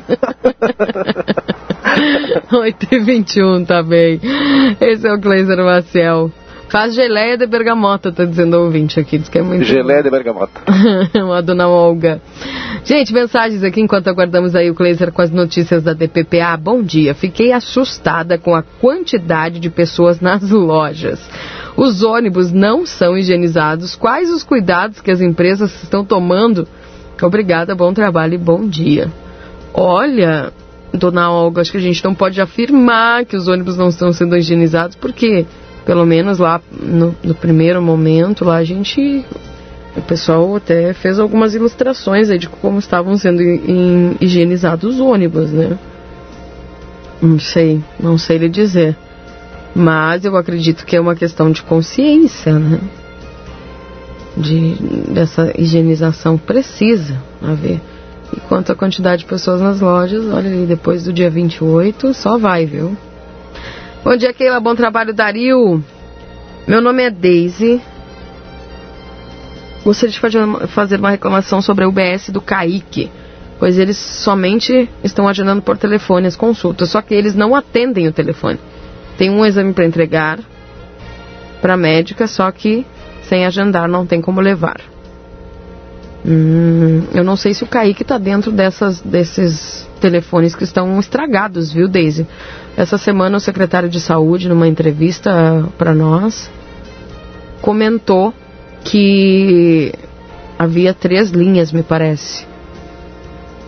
[2.52, 4.20] 8 e 21, tá bem.
[4.82, 6.32] Esse é o Kleiser Maciel.
[6.70, 9.18] Faz geleia de bergamota, tá dizendo o ouvinte aqui.
[9.18, 10.62] Diz que é muito Gelé de bergamota.
[11.34, 12.22] a dona Olga.
[12.84, 16.58] Gente, mensagens aqui enquanto aguardamos aí o Kleiser com as notícias da DPPA.
[16.58, 17.16] Bom dia.
[17.16, 21.20] Fiquei assustada com a quantidade de pessoas nas lojas.
[21.78, 23.96] Os ônibus não são higienizados.
[23.96, 26.68] Quais os cuidados que as empresas estão tomando?
[27.22, 29.10] Obrigada, bom trabalho e bom dia.
[29.74, 30.52] Olha,
[30.94, 34.36] dona Olga, acho que a gente não pode afirmar que os ônibus não estão sendo
[34.36, 35.46] higienizados, porque,
[35.86, 39.26] pelo menos lá no, no primeiro momento, lá a gente
[39.96, 45.78] o pessoal até fez algumas ilustrações de como estavam sendo hi- higienizados os ônibus, né?
[47.22, 48.96] Não sei, não sei lhe dizer.
[49.76, 52.80] Mas eu acredito que é uma questão de consciência, né?
[54.36, 54.76] De,
[55.12, 57.82] dessa higienização precisa haver.
[58.38, 62.38] E quanto à quantidade de pessoas nas lojas, olha ali, depois do dia 28, só
[62.38, 62.96] vai, viu?
[64.04, 64.60] Bom dia, Keila.
[64.60, 65.84] Bom trabalho, Dario.
[66.68, 67.82] Meu nome é Daisy.
[69.84, 70.20] Gostaria de
[70.68, 73.10] fazer- uma reclamação sobre a UBS do Kaique,
[73.58, 78.12] pois eles somente estão agendando por telefone as consultas, só que eles não atendem o
[78.14, 78.60] telefone.
[79.18, 80.40] Tem um exame para entregar
[81.60, 82.86] para médica, só que
[83.24, 84.80] sem agendar não tem como levar.
[86.28, 91.72] Hum, eu não sei se o Kaique está dentro dessas, desses telefones que estão estragados,
[91.72, 92.28] viu, Daisy?
[92.76, 96.52] Essa semana o secretário de saúde, numa entrevista para nós,
[97.62, 98.34] comentou
[98.84, 99.94] que
[100.60, 102.46] havia três linhas, me parece,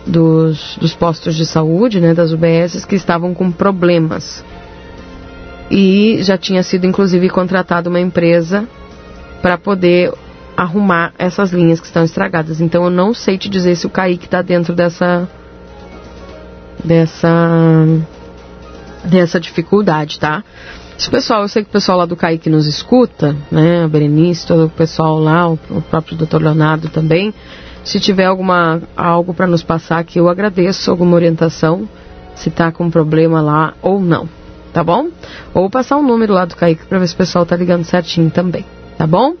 [0.06, 4.44] dos, dos postos de saúde, né, das UBSs, que estavam com problemas.
[5.70, 8.68] E já tinha sido, inclusive, contratada uma empresa
[9.40, 10.12] para poder
[10.60, 12.60] arrumar essas linhas que estão estragadas.
[12.60, 15.26] Então eu não sei te dizer se o Kaique está dentro dessa
[16.84, 17.86] dessa
[19.04, 20.44] dessa dificuldade, tá?
[20.98, 23.84] Se pessoal, eu sei que o pessoal lá do Kaique nos escuta, né?
[23.84, 26.42] A Berenice, todo o pessoal lá, o, o próprio Dr.
[26.42, 27.32] Leonardo também.
[27.82, 31.88] Se tiver alguma algo para nos passar aqui, eu agradeço alguma orientação,
[32.34, 34.28] se tá com problema lá ou não,
[34.74, 35.08] tá bom?
[35.54, 38.30] Ou passar um número lá do Kaique para ver se o pessoal tá ligando certinho
[38.30, 38.66] também,
[38.98, 39.32] tá bom?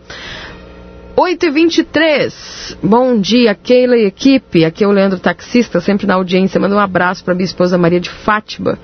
[1.16, 4.64] 8 e 23 Bom dia, Keila e equipe.
[4.64, 6.60] Aqui é o Leandro Taxista, sempre na audiência.
[6.60, 8.78] Manda um abraço para minha esposa Maria de Fátima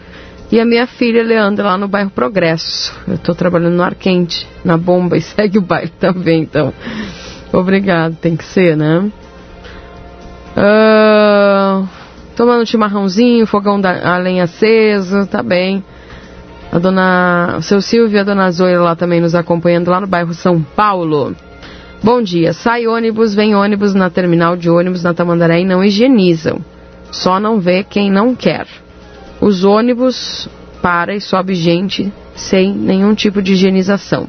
[0.51, 2.93] e a minha filha Leandra lá no bairro Progresso.
[3.07, 6.73] Eu estou trabalhando no ar quente, na bomba, e segue o baile também, então.
[7.53, 9.11] Obrigado, tem que ser, né?
[10.57, 11.89] Uh,
[12.35, 15.85] tomando chimarrãozinho, fogão da, a lenha aceso, tá bem.
[16.73, 20.07] A dona, o seu Silvio e a dona Zoila lá também nos acompanhando lá no
[20.07, 21.35] bairro São Paulo.
[22.03, 22.53] Bom dia.
[22.53, 26.61] Sai ônibus, vem ônibus na terminal de ônibus na Tamandaré e não higienizam.
[27.11, 28.67] Só não vê quem não quer.
[29.41, 30.49] Os ônibus
[30.83, 34.29] para e sobe gente sem nenhum tipo de higienização.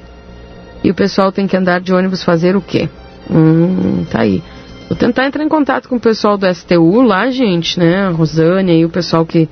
[0.84, 2.90] E o pessoal tem que andar de ônibus fazer o quê?
[3.30, 4.42] Hum, tá aí.
[4.88, 8.06] Vou tentar entrar em contato com o pessoal do STU lá, gente, né?
[8.06, 9.50] A Rosânia e o pessoal que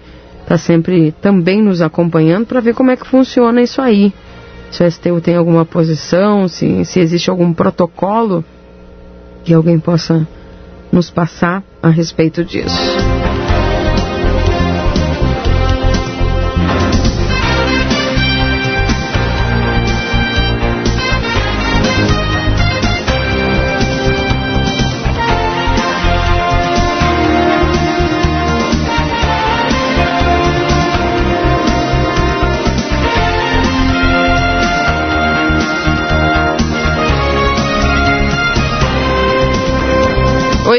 [0.47, 4.13] tá sempre também nos acompanhando para ver como é que funciona isso aí
[4.71, 8.43] se o STU tem alguma posição, se, se existe algum protocolo
[9.43, 10.27] que alguém possa
[10.91, 13.24] nos passar a respeito disso.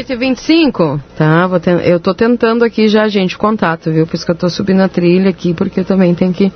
[0.07, 0.99] 8h25?
[1.17, 1.75] Tá, vou ten...
[1.81, 4.07] eu tô tentando aqui já, gente, contato, viu?
[4.07, 6.51] Por isso que eu tô subindo a trilha aqui, porque eu também tenho que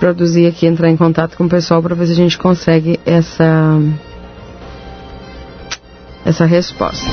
[0.00, 3.78] produzir aqui, entrar em contato com o pessoal para ver se a gente consegue essa
[6.24, 7.04] essa resposta.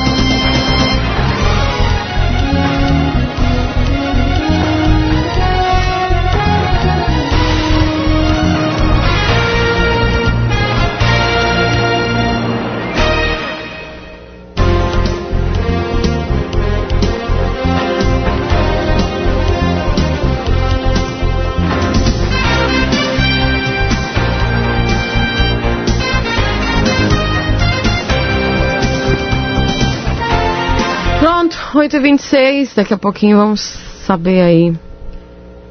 [31.91, 33.60] 8h26, daqui a pouquinho vamos
[34.06, 34.73] saber aí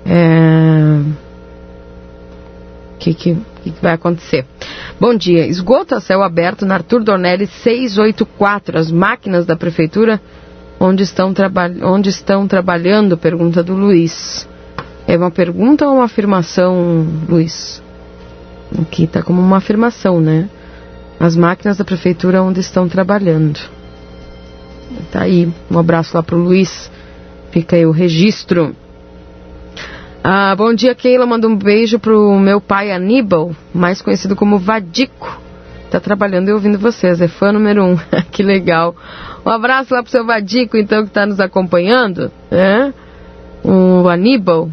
[0.05, 1.01] é,
[2.95, 4.45] o que, que, que, vai acontecer.
[5.01, 5.47] Bom dia.
[5.47, 8.79] Esgoto a céu aberto na Arthur Dornelli 684.
[8.79, 10.21] As máquinas da prefeitura
[10.79, 11.33] onde estão,
[11.85, 13.17] onde estão trabalhando?
[13.17, 14.47] Pergunta do Luiz.
[15.09, 17.83] É uma pergunta ou uma afirmação, Luiz?
[18.79, 20.51] Aqui está como uma afirmação, né?
[21.19, 23.59] As máquinas da prefeitura onde estão trabalhando.
[25.11, 26.91] Tá aí, um abraço lá pro Luiz.
[27.51, 28.75] Fica aí o registro.
[30.23, 31.27] Ah, bom dia, Keila.
[31.27, 35.41] Manda um beijo pro meu pai Aníbal, mais conhecido como Vadico.
[35.91, 37.21] Tá trabalhando e ouvindo vocês.
[37.21, 37.97] É fã número um.
[38.31, 38.95] que legal.
[39.45, 42.31] Um abraço lá pro seu Vadico, então, que tá nos acompanhando.
[42.51, 42.93] Né?
[43.65, 44.71] O Aníbal.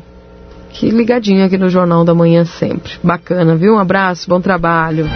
[0.69, 2.93] Que ligadinho aqui no Jornal da Manhã sempre.
[3.03, 3.73] Bacana, viu?
[3.73, 5.07] Um abraço, bom trabalho.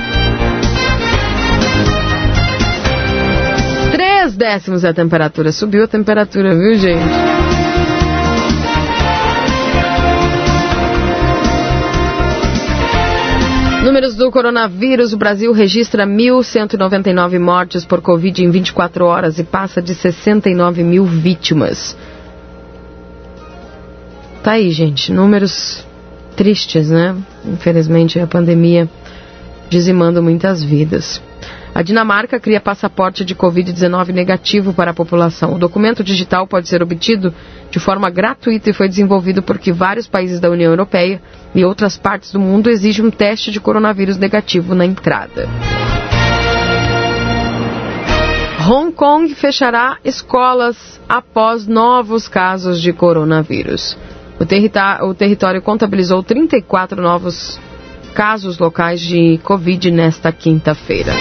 [4.32, 5.51] Três décimos a temperatura.
[5.51, 7.01] Subiu a temperatura, viu, gente?
[13.84, 19.82] Números do coronavírus: o Brasil registra 1.199 mortes por Covid em 24 horas e passa
[19.82, 21.97] de 69 mil vítimas.
[24.43, 25.11] Tá aí, gente.
[25.11, 25.86] Números
[26.36, 27.15] tristes, né?
[27.45, 28.89] Infelizmente, a pandemia
[29.69, 31.21] dizimando muitas vidas.
[31.74, 35.53] A Dinamarca cria passaporte de Covid-19 negativo para a população.
[35.55, 37.34] O documento digital pode ser obtido
[37.69, 41.22] de forma gratuita e foi desenvolvido porque vários países da União Europeia
[41.55, 45.47] e outras partes do mundo exigem um teste de coronavírus negativo na entrada.
[48.69, 53.97] Hong Kong fechará escolas após novos casos de coronavírus.
[54.39, 54.43] O,
[55.07, 57.70] o território contabilizou 34 novos casos
[58.57, 61.12] locais de Covid nesta quinta-feira.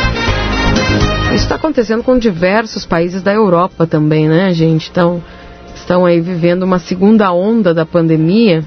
[1.32, 4.90] Isso está acontecendo com diversos países da Europa também, né, gente?
[4.90, 5.22] Então,
[5.74, 8.64] estão aí vivendo uma segunda onda da pandemia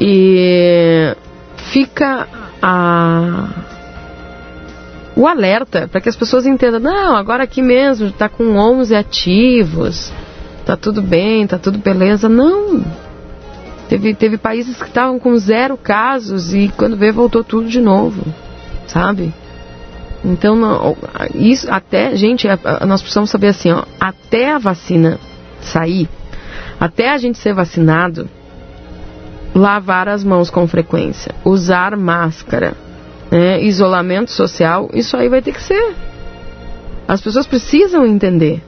[0.00, 1.14] e
[1.56, 2.28] fica
[2.60, 3.48] a
[5.16, 10.12] o alerta para que as pessoas entendam, não, agora aqui mesmo está com 11 ativos,
[10.66, 12.28] tá tudo bem, tá tudo beleza.
[12.28, 12.84] Não.
[13.88, 18.22] Teve, teve países que estavam com zero casos e quando veio voltou tudo de novo,
[18.86, 19.32] sabe?
[20.24, 20.96] Então, não,
[21.34, 22.48] isso até, gente,
[22.86, 25.20] nós precisamos saber assim, ó, até a vacina
[25.60, 26.08] sair,
[26.80, 28.28] até a gente ser vacinado,
[29.54, 32.74] lavar as mãos com frequência, usar máscara,
[33.30, 35.94] né, isolamento social, isso aí vai ter que ser.
[37.06, 38.62] As pessoas precisam entender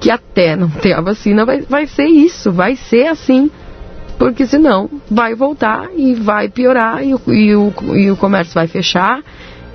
[0.00, 3.50] que até não ter a vacina vai, vai ser isso, vai ser assim.
[4.18, 8.66] Porque senão vai voltar e vai piorar e o, e o, e o comércio vai
[8.66, 9.20] fechar.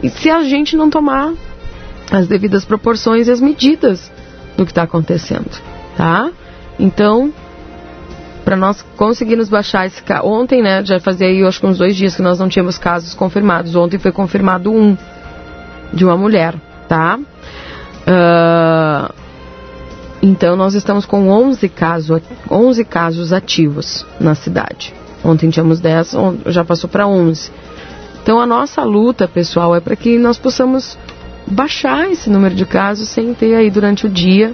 [0.02, 1.34] E se a gente não tomar
[2.12, 4.12] as devidas proporções e as medidas
[4.58, 5.50] do que está acontecendo,
[5.96, 6.32] tá?
[6.80, 7.32] Então,
[8.44, 10.26] para nós conseguirmos baixar esse caso.
[10.26, 13.14] Ontem, né, já fazia aí, acho que uns dois dias que nós não tínhamos casos
[13.14, 13.76] confirmados.
[13.76, 14.98] Ontem foi confirmado um
[15.94, 16.56] de uma mulher,
[16.88, 17.20] tá?
[18.08, 19.14] Uh,
[20.22, 24.94] então nós estamos com 11 casos, 11 casos ativos na cidade.
[25.24, 26.16] Ontem tínhamos 10,
[26.48, 27.52] já passou para 11.
[28.22, 30.98] Então a nossa luta, pessoal, é para que nós possamos
[31.48, 34.54] baixar esse número de casos sem ter aí durante o dia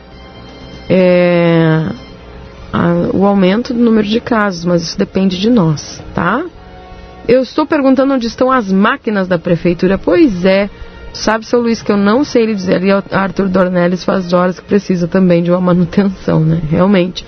[0.89, 1.87] é,
[2.71, 6.43] a, o aumento do número de casos, mas isso depende de nós, tá?
[7.27, 9.97] Eu estou perguntando onde estão as máquinas da prefeitura.
[9.97, 10.69] Pois é,
[11.15, 12.83] Sabe, seu Luiz, que eu não sei lhe dizer.
[12.83, 16.61] E Arthur Dornelles faz horas que precisa também de uma manutenção, né?
[16.69, 17.25] Realmente.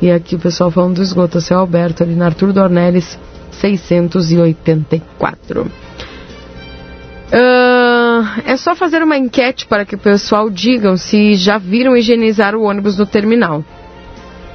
[0.00, 3.18] E aqui o pessoal falando do esgoto, seu Alberto, ali na Arthur Dornelles,
[3.52, 5.70] 684.
[7.26, 12.54] Uh, é só fazer uma enquete para que o pessoal digam se já viram higienizar
[12.54, 13.64] o ônibus no terminal.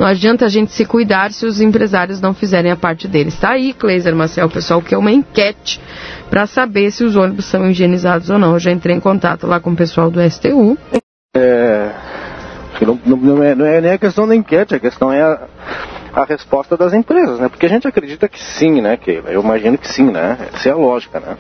[0.02, 3.39] Não adianta a gente se cuidar se os empresários não fizerem a parte deles.
[3.39, 5.80] Tá aí, Cleiser Marcel, pessoal, que é uma enquete
[6.28, 8.54] para saber se os ônibus são higienizados ou não.
[8.54, 10.76] Eu já entrei em contato lá com o pessoal do STU.
[11.38, 11.91] É,
[12.82, 15.47] não, não, é, não é nem a questão da enquete, a questão é a,
[16.16, 17.47] a resposta das empresas, né?
[17.47, 19.30] Porque a gente acredita que sim, né, Keila?
[19.30, 20.36] Eu imagino que sim, né?
[20.52, 21.38] Essa é a lógica, né?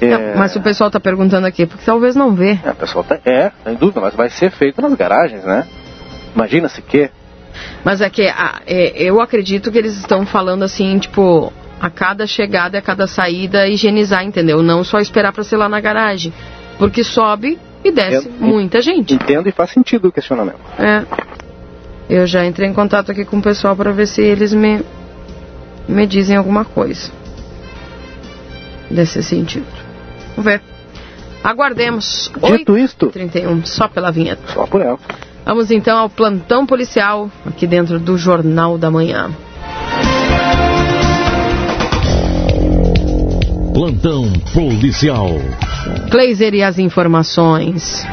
[0.00, 0.08] É...
[0.08, 2.58] Não, mas o pessoal está perguntando aqui, porque talvez não vê.
[2.64, 5.66] É, o pessoal tá, é, sem dúvida, mas vai ser feito nas garagens, né?
[6.34, 7.10] Imagina-se que.
[7.84, 12.26] Mas é que ah, é, eu acredito que eles estão falando assim, tipo, a cada
[12.26, 14.62] chegada, a cada saída, higienizar, entendeu?
[14.62, 16.32] Não só esperar para ser lá na garagem.
[16.78, 19.14] Porque sobe e desce entendo, muita gente.
[19.14, 20.60] Entendo e faz sentido o questionamento.
[20.78, 21.04] É.
[22.08, 24.80] Eu já entrei em contato aqui com o pessoal para ver se eles me,
[25.88, 27.10] me dizem alguma coisa.
[28.90, 29.66] Desse sentido.
[30.36, 30.62] Vamos ver.
[31.42, 32.30] Aguardemos.
[32.34, 33.06] Dito 8, isto.
[33.08, 34.42] 31, só pela vinheta.
[34.52, 34.98] Só por ela.
[35.44, 39.30] Vamos então ao plantão policial, aqui dentro do Jornal da Manhã.
[43.74, 45.30] Plantão policial.
[46.10, 48.06] Kleiser e as informações.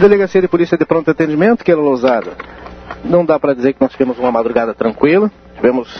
[0.00, 2.32] Delegacia de Polícia de Pronto Atendimento, que era Lousada.
[3.04, 5.30] Não dá para dizer que nós tivemos uma madrugada tranquila.
[5.56, 5.94] Tivemos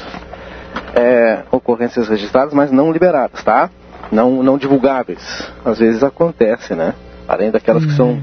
[0.95, 3.69] é, ocorrências registradas, mas não liberadas, tá?
[4.11, 5.47] Não, não divulgáveis.
[5.63, 6.95] Às vezes acontece, né?
[7.29, 8.23] Além daquelas que são uhum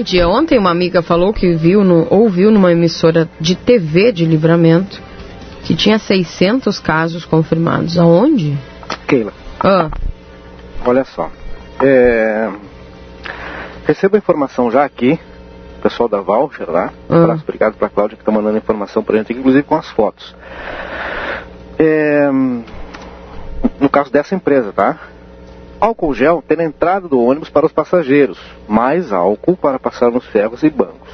[0.03, 0.29] dia.
[0.29, 5.01] Ontem uma amiga falou que viu no, ouviu numa emissora de TV de livramento
[5.65, 7.99] que tinha 600 casos confirmados.
[7.99, 8.57] Aonde?
[9.07, 9.33] Keila.
[9.63, 9.91] Ah.
[10.85, 11.31] Olha só.
[11.83, 12.51] É...
[13.87, 15.19] Recebo a informação já aqui,
[15.83, 16.93] pessoal da Voucher lá.
[17.09, 17.23] Um Ah.
[17.25, 20.35] abraço, obrigado pra Cláudia que está mandando informação pra gente, inclusive com as fotos.
[21.79, 22.31] É...
[23.79, 24.99] No caso dessa empresa, tá?
[25.81, 30.63] Álcool gel na entrada do ônibus para os passageiros, mais álcool para passar nos ferros
[30.63, 31.11] e bancos.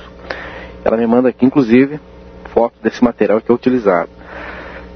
[0.85, 2.01] Ela me manda aqui, inclusive,
[2.53, 4.11] foto desse material que é utilizado.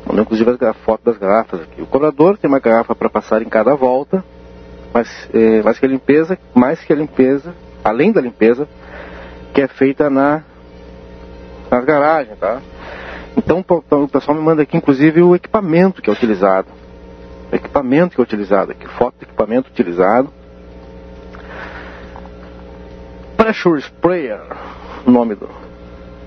[0.04, 1.80] Mandou inclusive a foto das garrafas aqui.
[1.80, 4.24] O cobrador tem uma garrafa para passar em cada volta,
[4.92, 7.54] mas é, mais que a limpeza, mais que a limpeza,
[7.84, 8.68] além da limpeza,
[9.54, 10.42] que é feita na
[11.70, 12.60] nas garagens, tá?
[13.36, 16.79] Então o pessoal me manda aqui, inclusive, o equipamento que é utilizado.
[17.52, 20.32] Equipamento que é utilizado aqui, foto do equipamento utilizado.
[23.36, 24.40] Pressure Sprayer,
[25.06, 25.48] o nome do,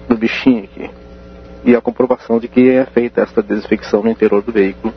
[0.10, 0.90] do bichinho aqui.
[1.64, 4.94] E a comprovação de que é feita esta desinfecção no interior do veículo.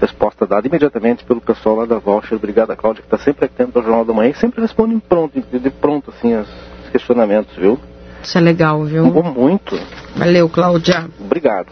[0.00, 2.36] Resposta dada imediatamente pelo pessoal lá da Voucher.
[2.36, 5.40] Obrigado, Cláudia, que está sempre atento ao Jornal da Manhã e sempre responde em pronto,
[5.40, 6.48] de de pronto, assim, os
[6.90, 7.78] questionamentos, viu?
[8.22, 9.04] Isso é legal, viu?
[9.04, 9.78] Muito.
[10.16, 11.08] Valeu, Cláudia.
[11.20, 11.68] Obrigado.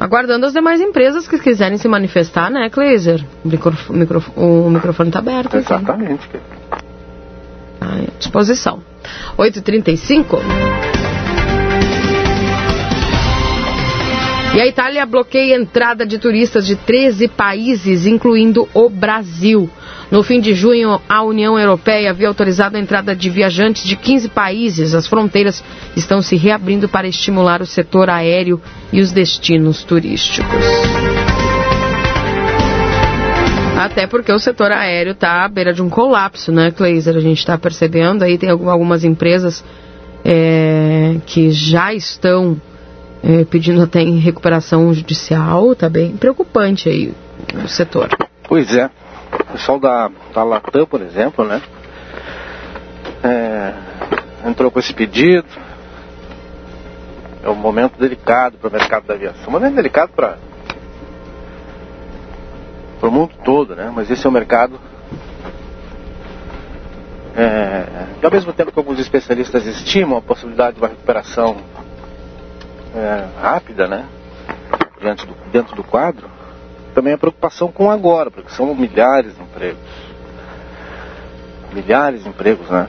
[0.00, 3.22] Aguardando as demais empresas que quiserem se manifestar, né, Kleiser?
[3.44, 3.48] O,
[3.96, 5.56] microf- o microfone está aberto.
[5.58, 6.26] Exatamente.
[7.78, 8.82] À disposição.
[9.36, 10.38] 8h35.
[14.54, 19.70] E a Itália bloqueia a entrada de turistas de 13 países, incluindo o Brasil.
[20.10, 24.28] No fim de junho, a União Europeia havia autorizado a entrada de viajantes de 15
[24.30, 24.92] países.
[24.94, 25.62] As fronteiras
[25.94, 28.60] estão se reabrindo para estimular o setor aéreo
[28.92, 30.64] e os destinos turísticos.
[33.78, 37.16] Até porque o setor aéreo está à beira de um colapso, né, Kleiser?
[37.16, 39.64] A gente está percebendo aí, tem algum- algumas empresas
[40.24, 42.60] é, que já estão
[43.22, 47.12] é, pedindo até em recuperação judicial, tá bem preocupante aí
[47.64, 48.08] o setor.
[48.46, 48.90] Pois é.
[49.32, 51.60] O pessoal da, da Latam, por exemplo, né?
[53.22, 53.74] é,
[54.48, 55.48] entrou com esse pedido.
[57.42, 59.48] É um momento delicado para o mercado da aviação.
[59.48, 60.36] Um momento delicado para
[63.02, 63.90] o mundo todo, né?
[63.94, 64.78] Mas esse é um mercado.
[67.34, 67.86] É,
[68.20, 71.56] e ao mesmo tempo que alguns especialistas estimam a possibilidade de uma recuperação
[72.94, 74.04] é, rápida, né?
[75.00, 76.28] Diante do, dentro do quadro,
[77.00, 79.80] também a preocupação com agora, porque são milhares de empregos.
[81.72, 82.88] Milhares de empregos, né?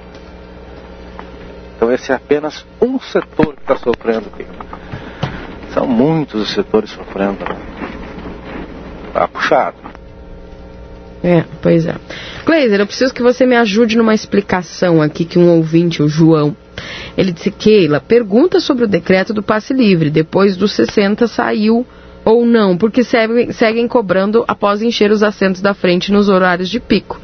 [1.76, 4.46] Então esse é apenas um setor que está sofrendo aqui.
[5.74, 7.40] São muitos os setores sofrendo.
[7.40, 7.58] Né?
[9.14, 9.78] Tá puxado.
[11.24, 11.96] É, pois é.
[12.44, 16.56] Kleiser, eu preciso que você me ajude numa explicação aqui que um ouvinte, o João,
[17.18, 21.86] ele disse, Keila, pergunta sobre o decreto do passe livre, depois dos 60 saiu
[22.24, 26.80] ou não, porque seguem, seguem cobrando após encher os assentos da frente nos horários de
[26.80, 27.20] pico.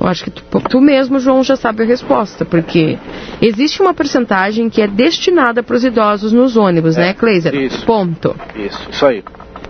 [0.00, 2.98] Eu acho que tu, tu mesmo, João, já sabe a resposta, porque
[3.42, 7.54] existe uma porcentagem que é destinada para os idosos nos ônibus, né, Kleiser?
[7.54, 7.84] isso.
[7.84, 8.34] Ponto.
[8.56, 9.22] Isso, isso aí.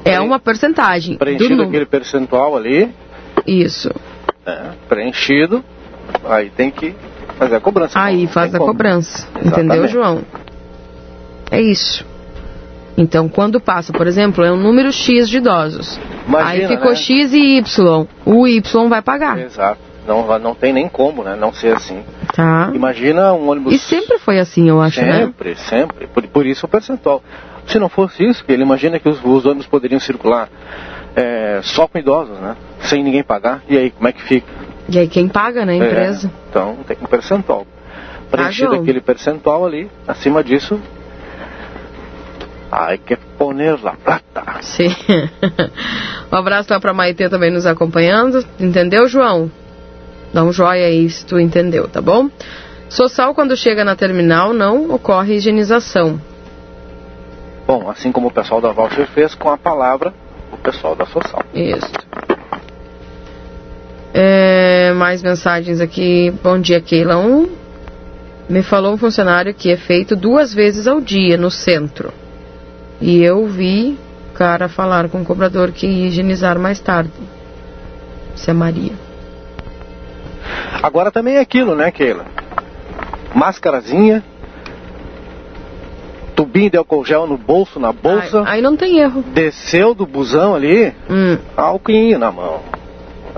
[0.05, 1.14] É uma porcentagem.
[1.14, 2.89] do Preenchido aquele percentual ali,
[3.47, 3.91] Isso.
[4.47, 4.70] né?
[4.89, 5.64] preenchido,
[6.24, 6.95] aí tem que
[7.37, 8.01] fazer a cobrança.
[8.01, 8.70] Aí faz a como.
[8.70, 9.28] cobrança.
[9.37, 9.93] Entendeu, Exatamente.
[9.93, 10.22] João?
[11.51, 12.07] É isso.
[12.97, 15.99] Então, quando passa, por exemplo, é um número X de idosos.
[16.26, 16.97] Imagina, aí ficou né?
[16.97, 18.07] X e Y.
[18.26, 19.38] O Y vai pagar.
[19.38, 19.78] Exato.
[20.07, 21.36] Não, não tem nem como, né?
[21.36, 22.03] Não ser assim.
[22.34, 22.70] Tá?
[22.74, 23.74] Imagina um ônibus.
[23.74, 25.20] E sempre foi assim, eu acho, né?
[25.20, 26.07] Sempre, sempre.
[26.07, 27.22] Por, por isso o percentual.
[27.66, 30.49] Se não fosse isso, que ele imagina que os, os ônibus poderiam circular
[31.14, 32.57] é, só com idosos, né?
[32.80, 33.62] Sem ninguém pagar.
[33.68, 34.47] E aí, como é que fica?
[34.88, 36.26] E aí quem paga, né, a empresa?
[36.28, 37.66] É, então tem um percentual.
[38.30, 38.82] Preenchido João.
[38.82, 40.80] aquele percentual ali, acima disso.
[42.71, 44.45] Ai, que poner la plata.
[44.62, 44.95] Sim.
[46.31, 48.45] um abraço lá pra Maitê também nos acompanhando.
[48.59, 49.51] Entendeu, João?
[50.33, 52.31] Dá um joia aí se tu entendeu, tá bom?
[52.89, 56.21] Sossal, quando chega na terminal, não ocorre higienização.
[57.66, 60.12] Bom, assim como o pessoal da Voucher fez com a palavra,
[60.53, 61.43] o pessoal da Social.
[61.53, 61.93] Isso.
[64.12, 66.33] É, mais mensagens aqui.
[66.43, 67.16] Bom dia, Keila.
[67.16, 67.49] Um,
[68.49, 72.12] me falou um funcionário que é feito duas vezes ao dia no centro.
[73.01, 73.98] E eu vi
[74.30, 77.12] o cara falar com o cobrador que ia higienizar mais tarde.
[78.34, 78.92] Isso é Maria.
[80.82, 82.24] Agora também é aquilo, né, Keila?
[83.34, 84.24] Máscarazinha,
[86.34, 88.40] tubinho de álcool gel no bolso, na bolsa.
[88.40, 89.22] Aí, aí não tem erro.
[89.22, 91.38] Desceu do busão ali, Hum.
[91.57, 92.61] álcool na mão.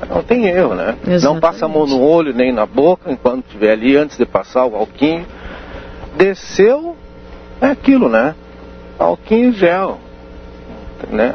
[0.09, 0.97] Não tem erro, né?
[1.07, 1.25] Exatamente.
[1.25, 4.67] Não passa a mão no olho nem na boca enquanto estiver ali antes de passar
[4.67, 5.25] o alquinho.
[6.17, 6.97] Desceu,
[7.61, 8.35] é aquilo, né?
[9.05, 9.99] Alquinho gel.
[11.11, 11.35] Né?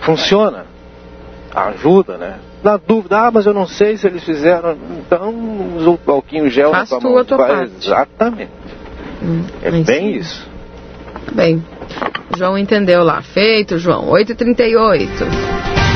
[0.00, 0.66] Funciona.
[1.54, 2.38] Ajuda, né?
[2.62, 4.76] Na dúvida, ah, mas eu não sei se eles fizeram.
[4.98, 5.34] Então,
[5.76, 7.24] usa o alquinho gel Faz na tua mão.
[7.24, 7.72] Tua parte.
[7.80, 8.50] Exatamente.
[9.22, 10.18] Hum, é bem sim.
[10.18, 10.48] isso.
[11.32, 11.62] Bem,
[12.36, 13.22] João entendeu lá.
[13.22, 14.06] Feito, João.
[14.10, 15.87] 8h38.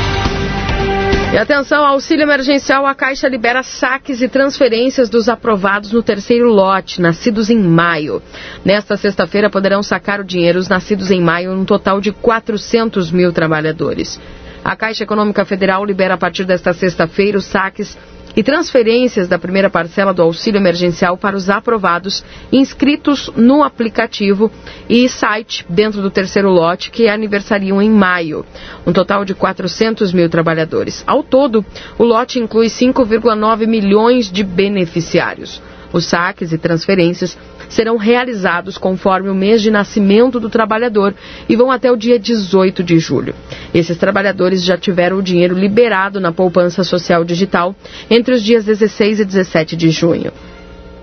[1.33, 7.01] E atenção, auxílio emergencial, a Caixa libera saques e transferências dos aprovados no terceiro lote,
[7.01, 8.21] nascidos em maio.
[8.63, 13.33] Nesta sexta-feira poderão sacar o dinheiro os nascidos em maio, um total de 400 mil
[13.33, 14.21] trabalhadores.
[14.63, 17.97] A Caixa Econômica Federal libera a partir desta sexta-feira os saques
[18.35, 24.51] e transferências da primeira parcela do auxílio emergencial para os aprovados inscritos no aplicativo
[24.89, 28.45] e site dentro do terceiro lote que aniversariam em maio.
[28.85, 31.03] Um total de 400 mil trabalhadores.
[31.05, 31.65] Ao todo,
[31.97, 35.61] o lote inclui 5,9 milhões de beneficiários.
[35.93, 37.37] Os saques e transferências
[37.69, 41.13] serão realizados conforme o mês de nascimento do trabalhador
[41.47, 43.35] e vão até o dia 18 de julho.
[43.73, 47.75] Esses trabalhadores já tiveram o dinheiro liberado na poupança social digital
[48.09, 50.31] entre os dias 16 e 17 de junho.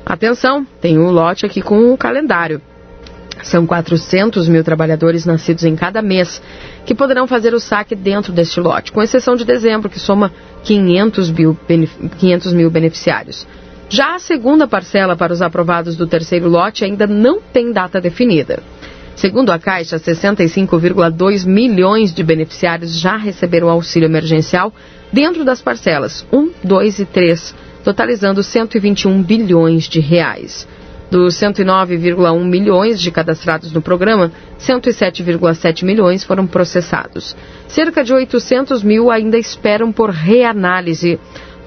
[0.04, 2.60] Atenção, tem um lote aqui com o calendário.
[3.44, 6.42] São 400 mil trabalhadores nascidos em cada mês
[6.84, 10.32] que poderão fazer o saque dentro deste lote, com exceção de dezembro, que soma
[10.64, 11.56] 500 mil,
[12.18, 13.46] 500 mil beneficiários.
[13.92, 18.62] Já a segunda parcela para os aprovados do terceiro lote ainda não tem data definida.
[19.16, 24.72] Segundo a Caixa, 65,2 milhões de beneficiários já receberam auxílio emergencial
[25.12, 30.68] dentro das parcelas 1, 2 e 3, totalizando 121 bilhões de reais.
[31.10, 34.30] Dos 109,1 milhões de cadastrados no programa,
[34.60, 37.34] 107,7 milhões foram processados.
[37.66, 41.18] Cerca de 800 mil ainda esperam por reanálise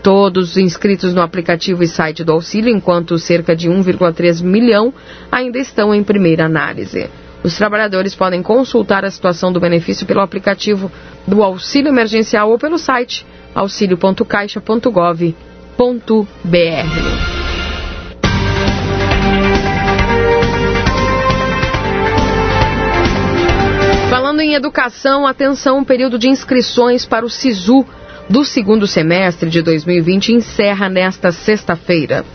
[0.03, 4.93] todos inscritos no aplicativo e site do auxílio, enquanto cerca de 1,3 milhão
[5.31, 7.09] ainda estão em primeira análise.
[7.41, 10.91] Os trabalhadores podem consultar a situação do benefício pelo aplicativo
[11.25, 13.25] do auxílio emergencial ou pelo site
[13.55, 15.33] auxilio.caixa.gov.br.
[24.09, 27.85] Falando em educação, atenção, período de inscrições para o SISU
[28.29, 32.25] do segundo semestre de 2020 encerra nesta sexta-feira.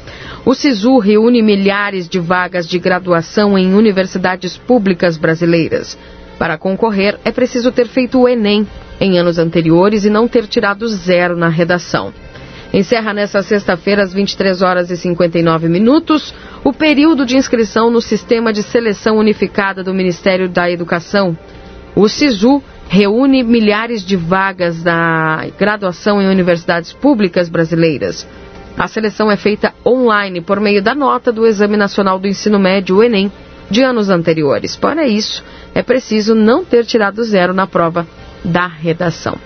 [0.45, 5.99] O SISU reúne milhares de vagas de graduação em universidades públicas brasileiras.
[6.39, 8.67] Para concorrer, é preciso ter feito o Enem
[9.01, 12.13] em anos anteriores e não ter tirado zero na redação.
[12.73, 18.53] Encerra nesta sexta-feira, às 23 horas e 59 minutos, o período de inscrição no Sistema
[18.53, 21.37] de Seleção Unificada do Ministério da Educação.
[21.97, 28.27] O SISU reúne milhares de vagas da graduação em universidades públicas brasileiras.
[28.77, 32.97] A seleção é feita online por meio da nota do Exame Nacional do Ensino Médio,
[32.97, 33.31] o Enem,
[33.71, 34.77] de anos anteriores.
[34.77, 38.07] Para isso, é preciso não ter tirado zero na prova
[38.45, 39.37] da redação.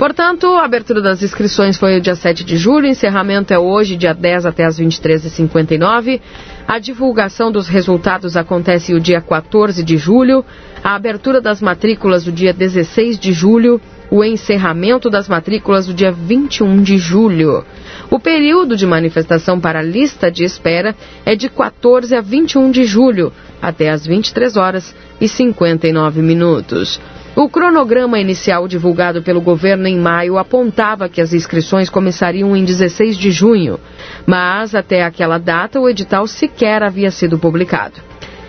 [0.00, 4.14] Portanto, a abertura das inscrições foi o dia 7 de julho, encerramento é hoje, dia
[4.14, 6.22] 10 até as 23h59.
[6.66, 10.42] A divulgação dos resultados acontece o dia 14 de julho,
[10.82, 13.78] a abertura das matrículas o dia 16 de julho,
[14.10, 17.62] o encerramento das matrículas o dia 21 de julho.
[18.10, 20.96] O período de manifestação para a lista de espera
[21.26, 26.98] é de 14 a 21 de julho, até às 23 horas e 59 minutos.
[27.36, 33.16] O cronograma inicial divulgado pelo governo em maio apontava que as inscrições começariam em 16
[33.16, 33.78] de junho,
[34.26, 37.94] mas até aquela data o edital sequer havia sido publicado.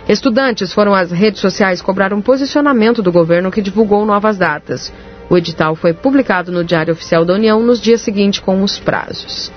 [0.08, 4.92] Estudantes foram às redes sociais cobrar um posicionamento do governo que divulgou novas datas.
[5.30, 9.52] O edital foi publicado no Diário Oficial da União nos dias seguintes com os prazos.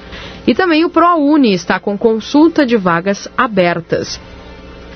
[0.46, 4.22] E também o ProUni está com consulta de vagas abertas.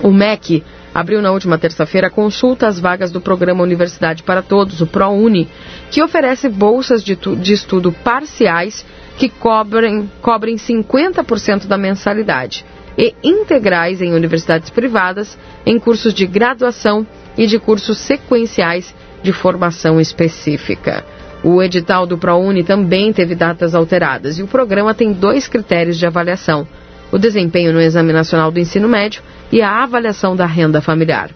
[0.01, 0.63] O MEC
[0.93, 5.47] abriu na última terça-feira consulta às vagas do programa Universidade para Todos, o ProUni,
[5.91, 8.85] que oferece bolsas de, de estudo parciais
[9.17, 12.65] que cobrem, cobrem 50% da mensalidade
[12.97, 17.05] e integrais em universidades privadas, em cursos de graduação
[17.37, 21.05] e de cursos sequenciais de formação específica.
[21.43, 26.05] O edital do ProUni também teve datas alteradas e o programa tem dois critérios de
[26.05, 26.67] avaliação:
[27.11, 31.31] o desempenho no Exame Nacional do Ensino Médio e a avaliação da renda familiar.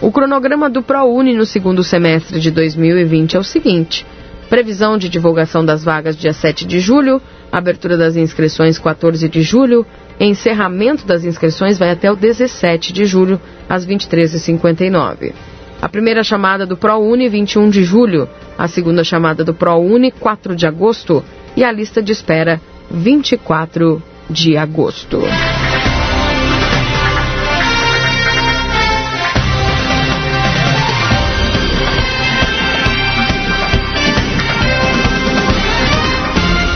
[0.00, 4.06] O cronograma do ProUni no segundo semestre de 2020 é o seguinte:
[4.48, 7.20] previsão de divulgação das vagas dia 7 de julho,
[7.50, 9.84] abertura das inscrições 14 de julho,
[10.20, 15.32] encerramento das inscrições vai até o 17 de julho, às 23h59.
[15.80, 20.66] A primeira chamada do ProUni, 21 de julho, a segunda chamada do ProUni, 4 de
[20.66, 21.22] agosto,
[21.56, 22.60] e a lista de espera,
[22.90, 25.22] 24 de agosto.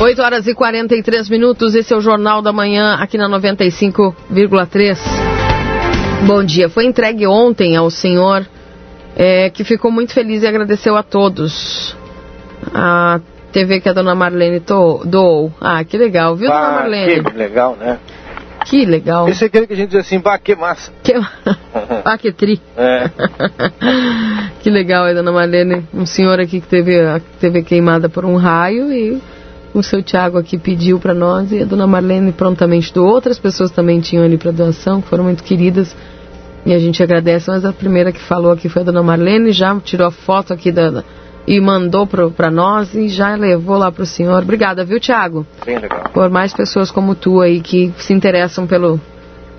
[0.00, 4.98] Oito horas e 43 minutos, esse é o Jornal da Manhã, aqui na 95,3.
[6.26, 8.44] Bom dia, foi entregue ontem ao senhor
[9.14, 11.96] é, que ficou muito feliz e agradeceu a todos.
[12.74, 13.20] A
[13.52, 15.52] TV que a dona Marlene doou.
[15.60, 17.24] Ah, que legal, viu, ah, dona Marlene?
[17.24, 17.98] Que legal, né?
[18.64, 19.28] Que legal.
[19.28, 20.92] Esse é aquele que a gente diz assim, bah, que massa.
[21.02, 21.14] Que,
[22.04, 22.60] ah, que tri.
[22.76, 23.10] É.
[24.62, 25.84] que legal, aí, dona Marlene.
[25.92, 29.20] Um senhor aqui que teve a TV queimada por um raio e
[29.74, 33.10] o seu Tiago aqui pediu para nós e a dona Marlene prontamente doou.
[33.10, 35.94] Outras pessoas também tinham ali para doação, foram muito queridas.
[36.64, 39.78] E a gente agradece, mas a primeira que falou aqui foi a dona Marlene, já
[39.80, 41.02] tirou a foto aqui da,
[41.46, 44.42] e mandou para nós e já levou lá para o senhor.
[44.42, 45.46] Obrigada, viu, Tiago?
[45.64, 46.04] Bem legal.
[46.12, 49.00] Por mais pessoas como tu aí que se interessam pelo,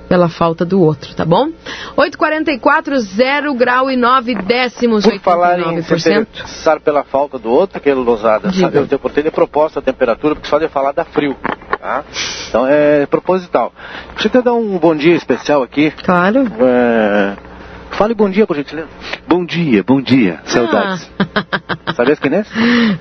[0.07, 1.49] pela falta do outro, tá bom?
[1.97, 7.95] 844, 0 grau e 9 décimos, Por falar em interessar pela falta do outro, aquele
[7.95, 11.35] Lousada, sabe, eu tenho de proposta a temperatura, porque só de falar dá frio,
[11.79, 12.03] tá?
[12.47, 13.73] Então é proposital.
[14.13, 15.91] Deixa eu te dar um bom dia especial aqui.
[16.03, 16.45] Claro.
[16.59, 17.52] É...
[17.93, 18.87] Fale bom dia, por gentileza.
[19.27, 20.39] Bom dia, bom dia.
[20.45, 21.09] Saudades.
[21.19, 21.93] Ah.
[21.93, 22.43] ¿Sabes quem é?
[22.43, 22.97] Sim,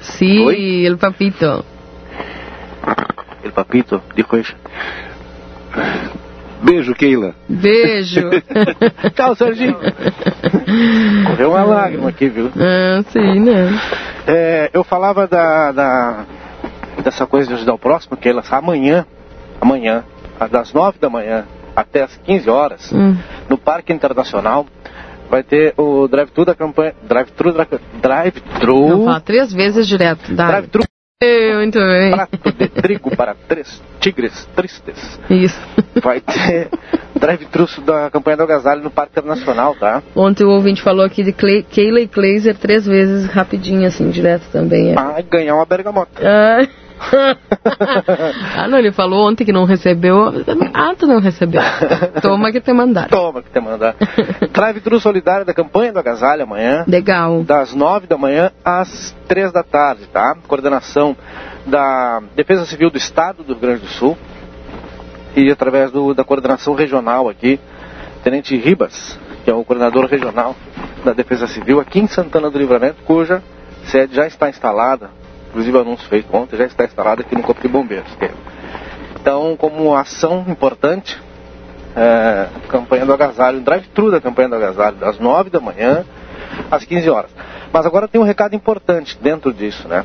[0.50, 1.64] sí, el papito.
[3.42, 4.54] El papito, dijo ella.
[6.62, 7.34] Beijo, Keila.
[7.48, 8.30] Beijo.
[9.16, 9.78] Tchau, Serginho.
[11.26, 12.50] Correu uma lágrima aqui, viu?
[12.56, 13.80] Ah, sim, né?
[14.26, 16.24] É, eu falava da, da,
[17.02, 19.06] dessa coisa de ajudar o próximo, Keila, amanhã,
[19.60, 20.04] amanhã,
[20.50, 23.16] das nove da manhã até as 15 horas, hum.
[23.48, 24.66] no Parque Internacional,
[25.30, 26.94] vai ter o drive-thru da campanha.
[27.02, 27.54] Drive-thru.
[28.00, 28.88] Drive-thru.
[28.88, 30.34] Não, fala três vezes direto.
[30.34, 30.82] Drive-thru
[31.54, 32.10] muito bem.
[32.10, 35.20] Prato de trigo para três tigres tristes.
[35.30, 35.60] Isso.
[36.02, 36.68] Vai ter
[37.14, 40.02] drive-thru da campanha do agasalho no Parque Internacional, tá?
[40.16, 44.92] Ontem o ouvinte falou aqui de Clay, Kayleigh Glazer três vezes rapidinho, assim, direto também.
[44.92, 44.98] É.
[44.98, 46.20] Ah, ganhar uma bergamota.
[46.20, 46.66] Ah.
[48.56, 50.32] ah, não, ele falou ontem que não recebeu.
[50.72, 51.60] Ah, tu não recebeu.
[52.22, 53.08] Toma que te mandaram.
[53.08, 53.96] Toma que te mandaram.
[54.52, 56.84] Drive-thru solidário da campanha do agasalho amanhã.
[56.86, 57.42] Legal.
[57.42, 60.36] Das nove da manhã às três da tarde, tá?
[60.46, 61.16] Coordenação
[61.66, 64.16] da Defesa Civil do Estado do Rio Grande do Sul
[65.34, 67.58] e através do, da coordenação regional aqui,
[68.22, 70.54] Tenente Ribas, que é o coordenador regional
[71.04, 73.42] da Defesa Civil aqui em Santana do Livramento, cuja
[73.84, 75.10] sede já está instalada
[75.52, 78.10] inclusive o anúncio feito ontem já está instalado aqui no Corpo de Bombeiros.
[78.20, 78.30] É.
[79.20, 81.20] Então, como ação importante,
[81.94, 86.04] é, campanha do agasalho, drive-thru da campanha do agasalho, das 9 da manhã
[86.70, 87.30] às 15 horas.
[87.70, 90.04] Mas agora tem um recado importante dentro disso, né?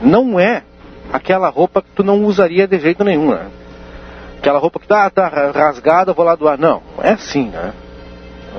[0.00, 0.62] Não é
[1.12, 3.48] aquela roupa que tu não usaria de jeito nenhum, né?
[4.38, 6.58] Aquela roupa que tá, tá rasgada, vou lá doar.
[6.58, 7.72] Não, é assim, né?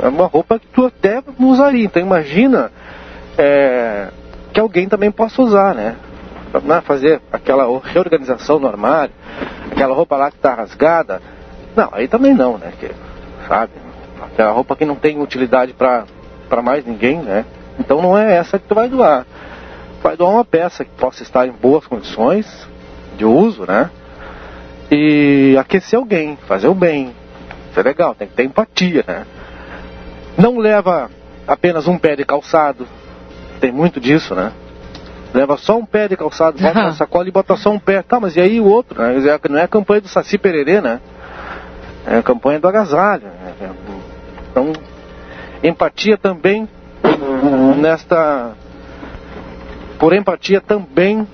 [0.01, 1.85] É uma roupa que tu até não usaria.
[1.85, 2.71] Então imagina
[3.37, 4.07] é,
[4.55, 5.97] que alguém também possa usar, né?
[6.85, 9.13] Fazer aquela reorganização no armário,
[9.69, 11.21] aquela roupa lá que está rasgada.
[11.75, 12.71] Não, aí também não, né?
[12.79, 12.89] Que,
[13.49, 13.73] sabe?
[14.21, 16.05] Aquela roupa que não tem utilidade para
[16.63, 17.43] mais ninguém, né?
[17.77, 19.25] Então não é essa que tu vai doar.
[20.01, 22.47] Vai doar uma peça que possa estar em boas condições
[23.17, 23.89] de uso, né?
[24.89, 27.13] E aquecer alguém, fazer o bem.
[27.71, 29.25] Isso é legal, tem que ter empatia, né?
[30.37, 31.11] Não leva
[31.45, 32.87] apenas um pé de calçado,
[33.59, 34.51] tem muito disso, né?
[35.33, 38.01] Leva só um pé de calçado, bota na sacola e bota só um pé.
[38.01, 39.01] Tá, mas e aí o outro?
[39.01, 39.39] Né?
[39.49, 41.01] Não é a campanha do Saci Pererê, né?
[42.05, 43.23] É a campanha do agasalho.
[43.23, 43.71] Né?
[44.51, 44.71] Então,
[45.63, 46.67] empatia também
[47.77, 48.51] nesta.
[49.99, 51.27] Por empatia também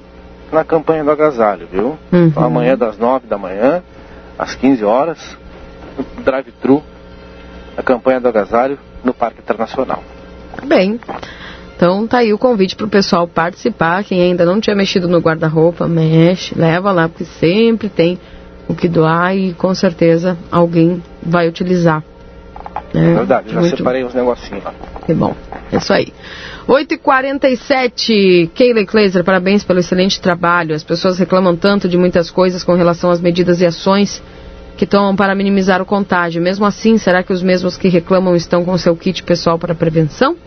[0.52, 1.98] na campanha do agasalho, viu?
[2.12, 2.28] Uhum.
[2.28, 3.84] Então, amanhã das 9 da manhã,
[4.38, 5.38] às 15 horas,
[6.24, 6.84] drive-thru,
[7.78, 10.04] a campanha do agasalho no Parque Internacional.
[10.64, 11.00] Bem.
[11.82, 14.04] Então tá aí o convite para o pessoal participar.
[14.04, 18.20] Quem ainda não tinha mexido no guarda-roupa, mexe, leva lá, porque sempre tem
[18.68, 22.04] o que doar e com certeza alguém vai utilizar.
[22.94, 23.78] É, verdade, já muito...
[23.78, 24.76] separei uns negocinhos lá.
[25.08, 25.36] Que bom,
[25.72, 26.14] é isso aí.
[26.68, 30.76] 8h47, Keila Kleiser, parabéns pelo excelente trabalho.
[30.76, 34.22] As pessoas reclamam tanto de muitas coisas com relação às medidas e ações
[34.78, 36.44] que tomam para minimizar o contágio.
[36.44, 40.38] Mesmo assim, será que os mesmos que reclamam estão com seu kit pessoal para prevenção?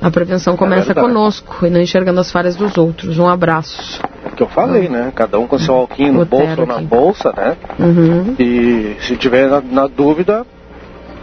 [0.00, 3.18] A prevenção começa é conosco e não enxergando as falhas dos outros.
[3.18, 4.00] Um abraço.
[4.24, 5.12] É o que eu falei, né?
[5.14, 7.56] Cada um com seu alquinho no bolso ou na bolsa, né?
[7.78, 8.34] Uhum.
[8.38, 10.46] E se tiver na, na, dúvida,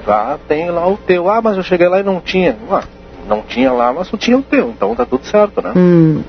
[0.06, 1.30] vá, tem lá o teu.
[1.30, 2.56] Ah, mas eu cheguei lá e não tinha.
[2.70, 2.84] Ué,
[3.28, 5.74] não tinha lá, mas não tinha o teu, então tá tudo certo, né?
[5.76, 6.22] Hum.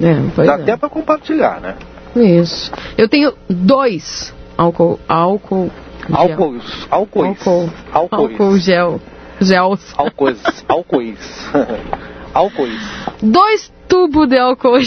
[0.00, 0.54] É, Dá é.
[0.54, 1.74] até pra compartilhar, né?
[2.14, 2.72] Isso.
[2.96, 5.00] Eu tenho dois álcool.
[5.08, 5.70] Álcool.
[6.12, 6.86] Álcoois.
[6.90, 7.24] Álcool.
[7.24, 7.70] Álcoois.
[7.92, 9.00] Álcool gel.
[9.40, 9.80] Gels.
[9.96, 10.38] Álcoois.
[10.68, 11.50] Álcoois.
[12.32, 12.80] Álcoois.
[13.22, 14.78] Dois tubos de álcool.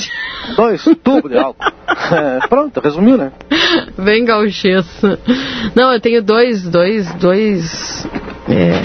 [0.56, 1.66] Dois tubos de álcool.
[2.12, 3.32] É, pronto, resumiu, né?
[3.97, 4.86] Bem gauchês.
[5.76, 8.08] Não, eu tenho dois, dois, dois
[8.47, 8.82] é,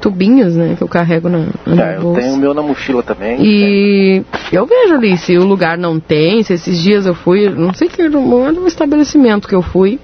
[0.00, 2.20] tubinhos, né, que eu carrego na, na É, eu bolsa.
[2.22, 3.38] tenho o meu na mochila também.
[3.42, 7.74] E eu vejo ali se o lugar não tem, se esses dias eu fui, não
[7.74, 9.98] sei que era um estabelecimento que eu fui.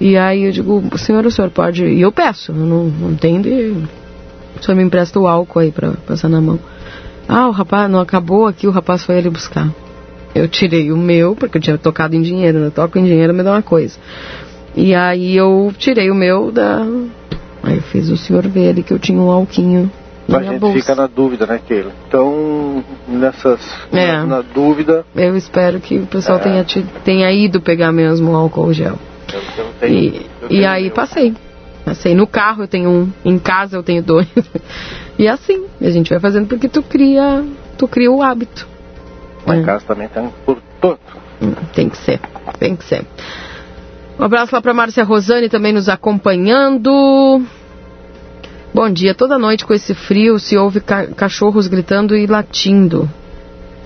[0.00, 1.84] E aí eu digo, senhor, o senhor pode.
[1.84, 3.74] E eu peço, eu não, não tem de.
[4.58, 6.58] O senhor me empresta o álcool aí pra passar na mão.
[7.28, 9.68] Ah, o rapaz, não acabou aqui, o rapaz foi ali buscar.
[10.34, 12.66] Eu tirei o meu, porque eu tinha tocado em dinheiro, né?
[12.66, 13.98] Eu toco em dinheiro, me dá uma coisa.
[14.76, 16.84] E aí eu tirei o meu da.
[17.62, 19.90] Aí eu fiz o senhor ver ali que eu tinha um alquinho
[20.28, 20.78] na A gente bolsa.
[20.78, 21.90] fica na dúvida, né, Keila?
[22.08, 23.60] Então, nessas.
[23.92, 24.12] É.
[24.18, 26.42] Na, na dúvida, Eu espero que o pessoal É.
[26.42, 26.64] tenha,
[27.04, 28.96] tenha ido pegar mesmo o álcool gel.
[29.32, 29.94] eu, eu tenho.
[30.48, 30.92] E, e aí meu.
[30.92, 31.34] passei.
[31.84, 34.28] Passei no carro, eu tenho um, em casa eu tenho dois.
[35.18, 37.44] e assim, a gente vai fazendo porque tu cria,
[37.78, 38.66] tu cria o hábito.
[39.46, 39.64] Lá em É.
[39.64, 40.98] casa também tem por todo.
[41.42, 42.20] Hum, Tem que ser,
[42.58, 43.04] tem que ser.
[44.18, 47.42] Um abraço lá pra Márcia Rosane também nos acompanhando.
[48.72, 53.08] Bom dia, toda noite com esse frio se ouve ca- cachorros gritando e latindo.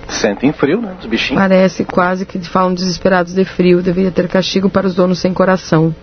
[0.08, 0.94] Sentem frio, né?
[1.00, 1.40] Os bichinhos.
[1.40, 3.80] Parece quase que falam desesperados de frio.
[3.80, 5.94] Deveria ter castigo para os donos sem coração.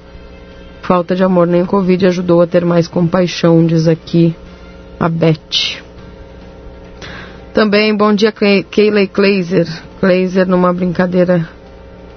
[0.81, 4.35] Falta de amor, nem Covid ajudou a ter mais compaixão, diz aqui
[4.99, 5.81] a Beth.
[7.53, 9.67] Também, bom dia, Keila e Kleiser.
[9.99, 11.47] Kleiser numa brincadeira.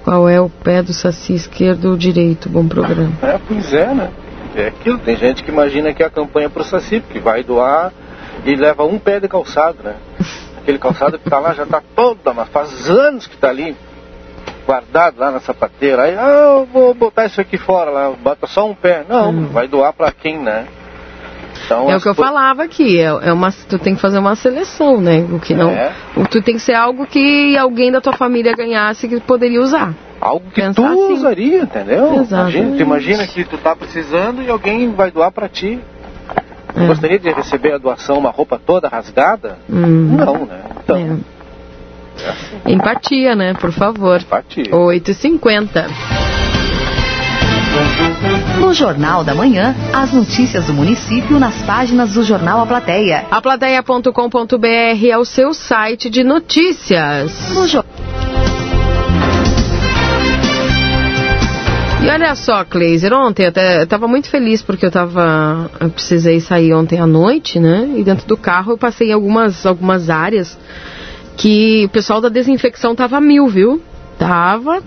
[0.03, 2.47] Qual é o pé do saci esquerdo ou direito?
[2.47, 3.11] Bom programa.
[3.21, 4.11] É, pois é, né?
[4.55, 4.97] É aquilo.
[4.99, 7.91] Tem gente que imagina que é a campanha pro Saci, que vai doar
[8.45, 9.95] e leva um pé de calçado, né?
[10.57, 13.75] Aquele calçado que tá lá já tá toda, mas faz anos que tá ali
[14.65, 16.03] guardado lá na sapateira.
[16.03, 19.03] Aí, ah, eu vou botar isso aqui fora lá, bota só um pé.
[19.07, 20.65] Não, vai doar pra quem, né?
[21.65, 24.35] Então, É o que eu falava aqui, é, é uma, tu tem que fazer uma
[24.35, 25.25] seleção, né?
[25.31, 25.91] O que não, É.
[26.29, 29.93] tu tem que ser algo que alguém da tua família ganhasse que poderia usar.
[30.21, 31.13] Algo que Pensar tu assim.
[31.13, 32.23] usaria, entendeu?
[32.29, 35.79] Imagina, tu imagina que tu tá precisando e alguém vai doar pra ti.
[36.75, 36.87] É.
[36.87, 39.57] Gostaria de receber a doação, uma roupa toda rasgada?
[39.69, 40.17] Hum.
[40.17, 40.59] Não, né?
[40.83, 41.34] Então, É.
[42.65, 43.53] Empatia, né?
[43.53, 44.19] Por favor.
[44.21, 44.65] Empatia.
[44.71, 45.85] 8h50.
[48.59, 53.25] No Jornal da Manhã, as notícias do município nas páginas do Jornal A Plateia.
[53.29, 54.65] Aplateia.com.br
[55.09, 57.51] é o seu site de notícias.
[57.53, 57.83] No jo-
[62.03, 65.69] E olha só, Kleiser, ontem eu até eu tava muito feliz porque eu tava.
[65.79, 67.89] Eu precisei sair ontem à noite, né?
[67.97, 70.55] E dentro do carro eu passei em algumas, algumas áreas
[71.37, 73.81] que o pessoal da desinfecção tava mil, viu?
[74.17, 74.81] Tava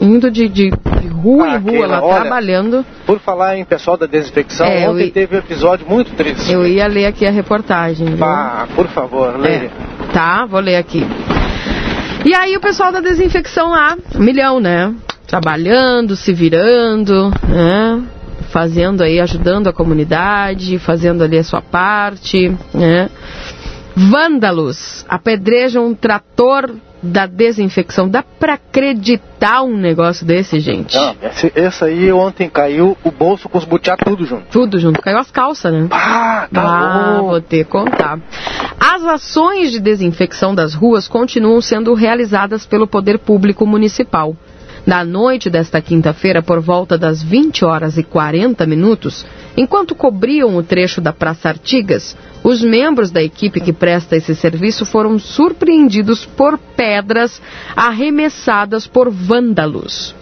[0.00, 2.84] indo de, de, de rua Ah, em rua lá olha, trabalhando.
[3.06, 6.50] Por falar em pessoal da desinfecção, É, eu ontem i- teve um episódio muito triste.
[6.52, 8.08] Eu ia ler aqui a reportagem.
[8.20, 9.70] Ah, por favor, leia.
[9.70, 11.04] É, tá, vou ler aqui.
[12.24, 14.92] E aí o pessoal da desinfecção lá, um milhão, né?
[15.26, 18.00] Trabalhando, se virando, né?
[18.50, 23.08] Fazendo aí, ajudando a comunidade, fazendo ali a sua parte, né?
[23.94, 26.70] Vândalos apedrejam um trator
[27.02, 28.08] da desinfecção.
[28.08, 30.96] Dá pra acreditar um negócio desse, gente?
[30.96, 34.44] Não, esse, esse aí ontem caiu o bolso com os butiá tudo junto.
[34.50, 35.88] Tudo junto, caiu as calças, né?
[35.90, 37.30] Ah, tá Ah, louco.
[37.30, 38.20] vou ter que contar.
[38.78, 44.36] As ações de desinfecção das ruas continuam sendo realizadas pelo Poder Público Municipal.
[44.84, 49.24] Na noite desta quinta-feira, por volta das 20 horas e 40 minutos,
[49.56, 54.84] enquanto cobriam o trecho da Praça Artigas, os membros da equipe que presta esse serviço
[54.84, 57.40] foram surpreendidos por pedras
[57.76, 60.16] arremessadas por vândalos.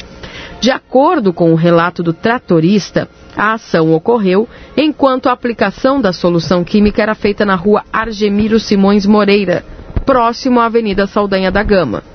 [0.61, 4.47] De acordo com o relato do tratorista, a ação ocorreu
[4.77, 9.65] enquanto a aplicação da solução química era feita na rua Argemiro Simões Moreira,
[10.05, 12.10] próximo à Avenida Saldanha da Gama.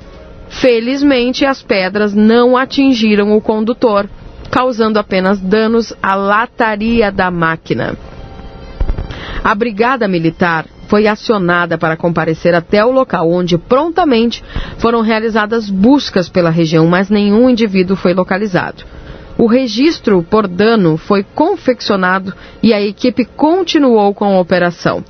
[0.50, 4.10] Felizmente, as pedras não atingiram o condutor,
[4.50, 7.96] causando apenas danos à lataria da máquina.
[9.44, 14.44] A Brigada Militar foi acionada para comparecer até o local, onde prontamente
[14.78, 18.84] foram realizadas buscas pela região, mas nenhum indivíduo foi localizado.
[19.38, 22.34] O registro por dano foi confeccionado
[22.64, 25.04] e a equipe continuou com a operação.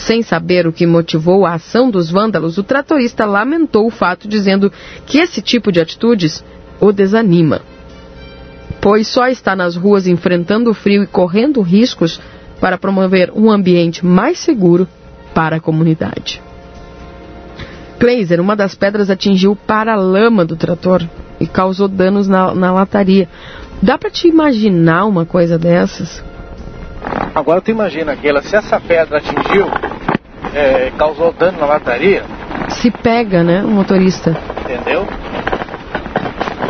[0.00, 4.72] Sem saber o que motivou a ação dos vândalos, o tratorista lamentou o fato, dizendo
[5.06, 6.42] que esse tipo de atitudes
[6.80, 7.60] o desanima,
[8.80, 12.18] pois só está nas ruas enfrentando o frio e correndo riscos
[12.58, 14.88] para promover um ambiente mais seguro
[15.34, 16.40] para a comunidade.
[17.98, 21.06] Kleiser, uma das pedras atingiu o paralama do trator
[21.38, 23.28] e causou danos na, na lataria.
[23.82, 26.24] Dá para te imaginar uma coisa dessas?
[27.34, 29.66] Agora tu imagina aquela, se essa pedra atingiu,
[30.54, 32.24] é, causou dano na lataria.
[32.68, 34.36] Se pega, né, o motorista.
[34.60, 35.06] Entendeu?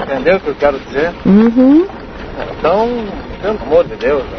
[0.03, 1.13] Entendeu o que eu quero dizer?
[1.25, 1.87] Uhum.
[2.59, 2.89] Então,
[3.41, 4.39] pelo amor de Deus, né?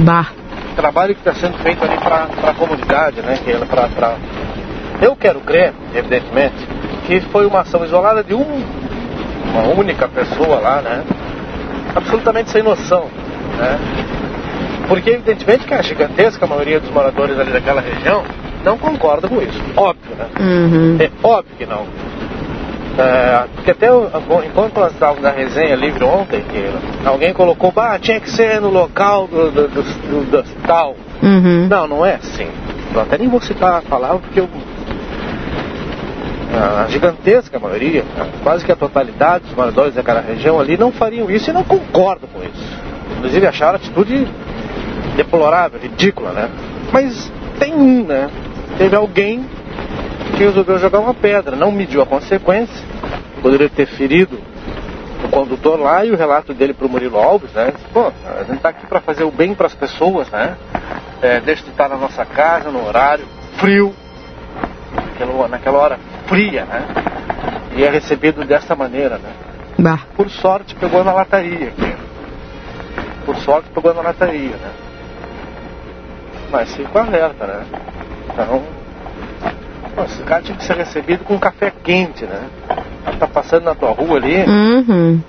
[0.00, 0.28] Bah.
[0.72, 3.38] O trabalho que está sendo feito ali para a comunidade, né?
[3.44, 4.14] Que pra, pra...
[5.00, 6.56] Eu quero crer, evidentemente,
[7.06, 8.62] que foi uma ação isolada de um,
[9.52, 11.04] uma única pessoa lá, né?
[11.94, 13.06] Absolutamente sem noção,
[13.56, 13.78] né?
[14.88, 18.24] Porque evidentemente que a gigantesca maioria dos moradores ali daquela região
[18.64, 19.60] não concorda com isso.
[19.76, 20.26] Óbvio, né?
[20.40, 20.96] Uhum.
[20.98, 21.86] É óbvio que não.
[22.98, 23.86] É, porque até
[24.44, 28.70] enquanto nós estávamos na resenha livre ontem, que alguém colocou, ah, tinha que ser no
[28.70, 30.96] local do, do, do, do, do tal.
[31.22, 31.68] Uhum.
[31.68, 32.48] Não, não é assim.
[32.92, 34.48] Eu até nem vou citar a palavra porque eu,
[36.52, 38.04] a gigantesca maioria,
[38.42, 42.28] quase que a totalidade dos moradores daquela região ali não fariam isso e não concordam
[42.32, 42.78] com isso.
[43.18, 44.26] Inclusive acharam a atitude
[45.18, 46.48] deplorável, ridícula, né?
[46.92, 48.30] Mas tem um, né?
[48.78, 49.44] Teve alguém
[50.36, 52.84] que resolveu jogar uma pedra, não mediu a consequência,
[53.42, 54.38] poderia ter ferido
[55.24, 57.72] o condutor lá e o relato dele para o Murilo Alves, né?
[57.92, 60.56] Pô, a gente está aqui para fazer o bem para as pessoas, né?
[61.20, 63.26] É, deixa de estar na nossa casa, no horário
[63.58, 63.92] frio,
[64.94, 65.98] naquela, naquela hora
[66.28, 66.86] fria, né?
[67.76, 69.32] E é recebido dessa maneira, né?
[69.76, 69.98] Bah.
[70.16, 71.96] Por sorte pegou na lataria aqui.
[73.26, 74.87] Por sorte pegou na lataria, né?
[76.50, 77.64] Mas fica alerta, né?
[78.32, 78.62] Então,
[80.04, 82.48] esse cara tinha que ser recebido com café quente, né?
[83.18, 85.20] Tá passando na tua rua ali, Uhum.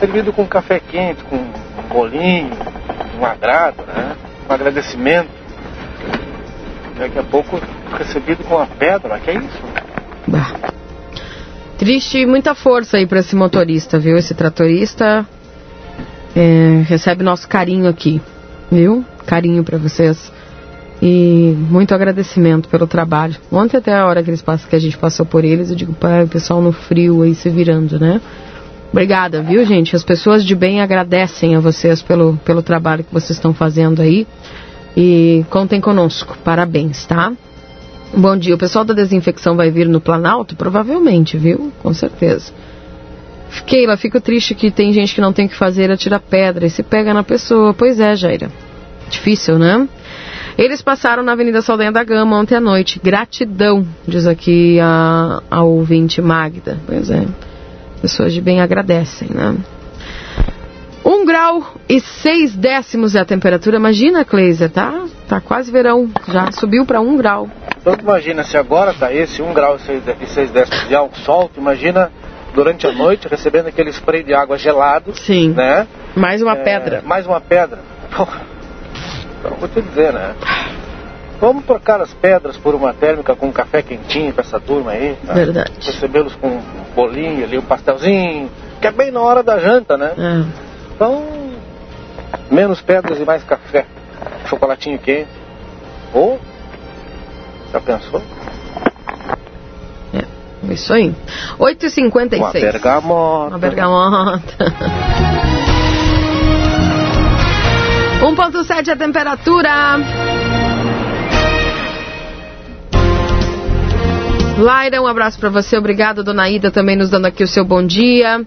[0.00, 1.52] servido com café quente, com um
[1.88, 2.50] bolinho,
[3.20, 4.16] um agrado, né?
[4.48, 5.28] Um agradecimento.
[6.98, 7.60] Daqui a pouco
[7.98, 9.62] recebido com uma pedra, que é isso?
[10.26, 10.54] Bah.
[11.78, 14.16] Triste e muita força aí para esse motorista, viu?
[14.16, 15.26] Esse tratorista
[16.34, 18.20] é, recebe nosso carinho aqui,
[18.72, 19.04] viu?
[19.26, 20.32] Carinho para vocês.
[21.02, 23.36] E muito agradecimento pelo trabalho.
[23.52, 25.92] Ontem até a hora que, eles passam, que a gente passou por eles, eu digo
[25.92, 28.20] para o pessoal no frio aí se virando, né?
[28.90, 29.94] Obrigada, viu, gente?
[29.94, 34.26] As pessoas de bem agradecem a vocês pelo, pelo trabalho que vocês estão fazendo aí.
[34.96, 36.38] E contem conosco.
[36.42, 37.32] Parabéns, tá?
[38.16, 38.54] Bom dia.
[38.54, 40.56] O pessoal da desinfecção vai vir no Planalto?
[40.56, 41.70] Provavelmente, viu?
[41.82, 42.52] Com certeza.
[43.66, 46.70] Keila, fico triste que tem gente que não tem o que fazer, atira pedra e
[46.70, 47.74] se pega na pessoa.
[47.74, 48.50] Pois é, Jaira.
[49.10, 49.86] Difícil, né?
[50.58, 52.98] Eles passaram na Avenida Saldanha da Gama ontem à noite.
[53.02, 56.78] Gratidão, diz aqui a, a ouvinte Magda.
[56.86, 57.24] Pois é.
[58.00, 59.54] Pessoas de bem agradecem, né?
[61.04, 63.76] Um grau e seis décimos é a temperatura.
[63.76, 65.04] Imagina, Cleiser, tá?
[65.28, 66.10] Tá quase verão.
[66.28, 67.48] Já subiu para um grau.
[67.80, 72.10] Então imagina, se agora tá esse 1 grau e 6 décimos de álcool sol, imagina
[72.52, 75.12] durante a noite recebendo aquele spray de água gelado.
[75.14, 75.50] Sim.
[75.50, 75.86] Né?
[76.16, 77.02] Mais uma É, pedra.
[77.06, 77.78] Mais uma pedra.
[78.16, 78.55] Porra.
[79.38, 80.34] Então vou te dizer, né?
[81.40, 85.16] Vamos trocar as pedras por uma térmica com um café quentinho pra essa turma aí.
[85.26, 85.34] tá?
[85.34, 85.72] Verdade.
[85.80, 86.62] Recebê-los com um
[86.94, 90.12] bolinho ali, um pastelzinho, que é bem na hora da janta, né?
[90.16, 90.44] É.
[90.94, 91.24] Então,
[92.50, 93.84] menos pedras e mais café.
[94.46, 95.28] Chocolatinho quente.
[96.14, 96.40] Ou,
[97.70, 98.22] já pensou?
[100.14, 101.14] É Isso aí.
[101.58, 102.38] 8h56.
[102.38, 103.48] Uma bergamota.
[103.50, 104.64] Uma bergamota.
[108.20, 109.70] 1.7 a temperatura.
[114.58, 115.76] Laira, um abraço para você.
[115.76, 118.44] Obrigada, dona Ida, também nos dando aqui o seu bom dia.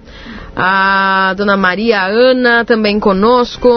[0.55, 3.69] A dona Maria Ana também conosco.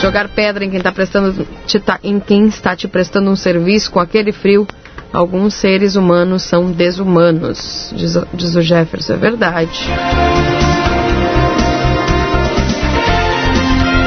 [0.00, 3.90] Jogar pedra em quem, tá prestando, te tá- em quem está te prestando um serviço
[3.90, 4.66] com aquele frio.
[5.12, 9.14] Alguns seres humanos são desumanos, diz, diz o Jefferson.
[9.14, 9.80] É verdade.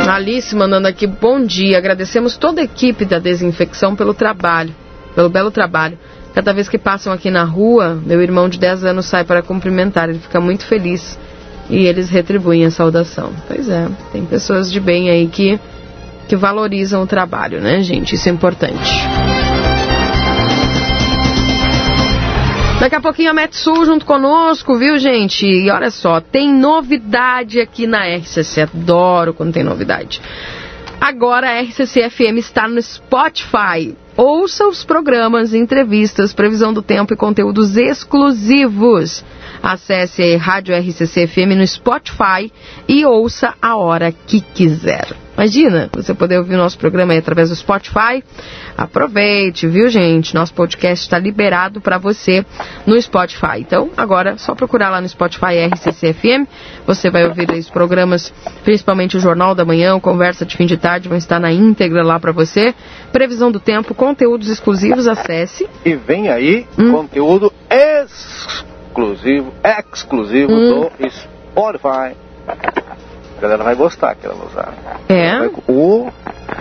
[0.08, 1.78] Alice mandando aqui, bom dia.
[1.78, 4.74] Agradecemos toda a equipe da desinfecção pelo trabalho,
[5.16, 5.98] pelo belo trabalho.
[6.34, 10.10] Cada vez que passam aqui na rua, meu irmão de 10 anos sai para cumprimentar.
[10.10, 11.18] Ele fica muito feliz
[11.70, 13.32] e eles retribuem a saudação.
[13.48, 15.60] Pois é, tem pessoas de bem aí que,
[16.28, 18.16] que valorizam o trabalho, né, gente?
[18.16, 18.92] Isso é importante.
[22.84, 25.46] Daqui a pouquinho a Metsul junto conosco, viu, gente?
[25.48, 28.64] E olha só, tem novidade aqui na RCC.
[28.64, 30.22] Adoro quando tem novidade.
[31.00, 33.96] Agora a RCC FM está no Spotify.
[34.18, 39.24] Ouça os programas, entrevistas, previsão do tempo e conteúdos exclusivos.
[39.62, 42.52] Acesse Rádio RCC FM no Spotify
[42.86, 45.23] e ouça a hora que quiser.
[45.36, 48.24] Imagina você poder ouvir o nosso programa aí através do Spotify.
[48.78, 50.36] Aproveite, viu, gente?
[50.36, 52.46] Nosso podcast está liberado para você
[52.86, 53.60] no Spotify.
[53.60, 56.48] Então, agora só procurar lá no Spotify RCCFM.
[56.86, 58.32] Você vai ouvir os programas,
[58.64, 62.04] principalmente o Jornal da Manhã, o Conversa de Fim de Tarde, vão estar na íntegra
[62.04, 62.74] lá para você.
[63.12, 65.68] Previsão do tempo, conteúdos exclusivos, acesse.
[65.84, 66.92] E vem aí hum.
[66.92, 70.90] conteúdo exclusivo, exclusivo hum.
[71.00, 72.16] do Spotify
[73.44, 74.74] galera vai gostar que ela usar.
[75.10, 75.38] É?
[75.38, 76.12] Vai, ou,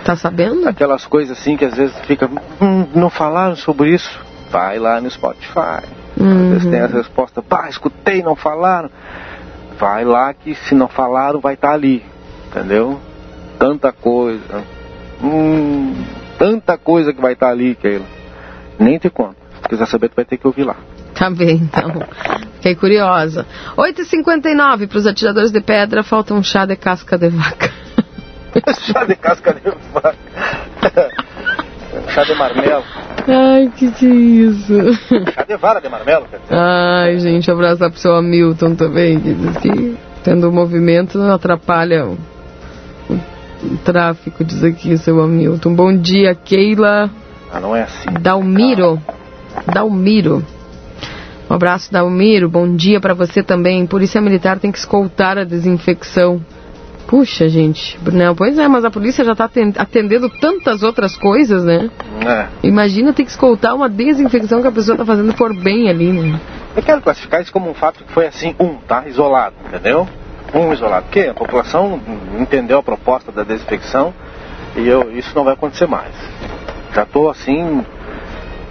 [0.03, 0.67] tá sabendo?
[0.67, 2.29] Aquelas coisas assim que às vezes fica,
[2.61, 4.19] hum, não falaram sobre isso.
[4.51, 5.87] Vai lá no Spotify.
[6.19, 6.43] Uhum.
[6.43, 8.89] Às vezes tem a resposta, pá, escutei, não falaram.
[9.79, 12.05] Vai lá que se não falaram, vai estar tá ali.
[12.47, 12.99] Entendeu?
[13.57, 14.63] Tanta coisa.
[15.23, 16.03] Hum,
[16.37, 18.05] tanta coisa que vai estar tá ali, Keila.
[18.77, 19.42] Nem te conto.
[19.63, 20.75] Se quiser saber, tu vai ter que ouvir lá.
[21.15, 21.91] Tá bem, então.
[22.55, 23.45] Fiquei curiosa.
[23.77, 27.71] 8h59 para os atiradores de pedra, falta um chá de casca de vaca.
[28.85, 31.09] chá de casca de vaca.
[32.09, 32.83] chá de marmelo.
[33.27, 34.73] Ai, que que é isso?
[35.33, 39.97] Chá de vara de marmelo, Ai, gente, abraçar pro seu Hamilton também, que diz que
[40.23, 42.17] tendo movimento não atrapalha o,
[43.09, 45.73] o, tráfico, diz aqui seu Hamilton.
[45.73, 47.09] Bom dia, Keila.
[47.51, 48.09] Ah, não é assim.
[48.19, 49.01] Dalmiro.
[49.73, 50.45] Dalmiro.
[51.49, 52.49] Um abraço, Dalmiro.
[52.49, 53.85] Bom dia para você também.
[53.85, 56.41] Polícia Militar tem que escoltar a desinfecção.
[57.07, 57.97] Puxa, gente.
[57.99, 61.89] Brunel, pois é, mas a polícia já está atendendo tantas outras coisas, né?
[62.25, 62.47] É.
[62.67, 66.39] Imagina ter que escoltar uma desinfecção que a pessoa está fazendo por bem ali, né?
[66.75, 69.03] Eu quero classificar isso como um fato que foi assim, um, tá?
[69.07, 70.07] Isolado, entendeu?
[70.53, 71.03] Um isolado.
[71.03, 72.01] Porque a população
[72.39, 74.13] entendeu a proposta da desinfecção
[74.75, 76.15] e eu, isso não vai acontecer mais.
[76.95, 77.85] Já estou assim,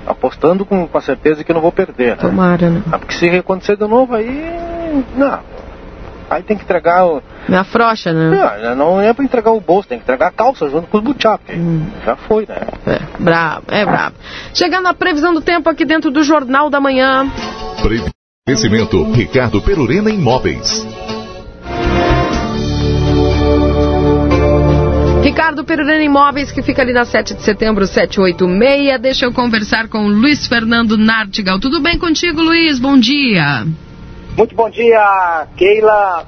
[0.06, 2.10] apostando com, com a certeza que não vou perder.
[2.10, 2.16] Né?
[2.16, 2.82] Tomara, né?
[2.90, 5.04] Ah, porque se acontecer de novo aí.
[5.16, 5.40] Não.
[6.32, 7.22] Aí tem que entregar o.
[7.46, 8.54] Me afrocha, né?
[8.64, 11.04] Não, não é pra entregar o bolso, tem que entregar a calça junto com os
[11.04, 11.84] butiá, hum.
[12.06, 12.56] já foi, né?
[12.86, 14.16] É, brabo, é brabo.
[14.54, 17.30] Chegando a previsão do tempo aqui dentro do Jornal da Manhã.
[17.82, 20.86] Previsão Ricardo Perurena Imóveis.
[25.32, 29.00] Ricardo Perurena Imóveis, que fica ali na 7 de setembro, 786.
[29.00, 31.58] Deixa eu conversar com o Luiz Fernando Nartigal.
[31.58, 32.78] Tudo bem contigo, Luiz?
[32.78, 33.66] Bom dia.
[34.36, 36.26] Muito bom dia, Keila.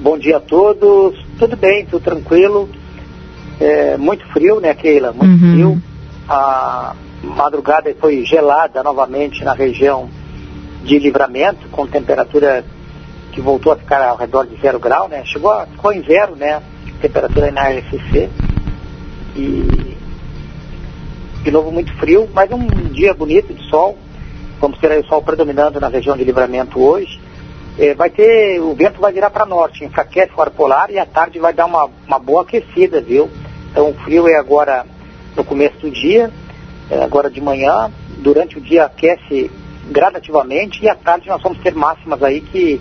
[0.00, 1.22] Bom dia a todos.
[1.38, 2.66] Tudo bem, tudo tranquilo.
[3.60, 5.12] É, muito frio, né, Keila?
[5.12, 5.52] Muito uhum.
[5.52, 5.82] frio.
[6.26, 10.08] A madrugada foi gelada novamente na região
[10.82, 12.64] de livramento, com temperatura
[13.40, 15.24] que voltou a ficar ao redor de zero grau, né?
[15.24, 16.62] Chegou a, ficou em zero, né?
[17.00, 18.28] temperatura na RFC.
[19.34, 19.96] E
[21.42, 23.96] de novo muito frio, mas um dia bonito de sol.
[24.60, 27.18] Vamos ter aí o sol predominando na região de livramento hoje.
[27.78, 31.06] É, vai ter, o vento vai virar para norte, enfraquece o ar polar e à
[31.06, 33.30] tarde vai dar uma, uma boa aquecida, viu?
[33.70, 34.84] Então o frio é agora
[35.34, 36.30] no começo do dia,
[36.90, 39.50] é agora de manhã, durante o dia aquece
[39.90, 42.80] gradativamente e à tarde nós vamos ter máximas aí que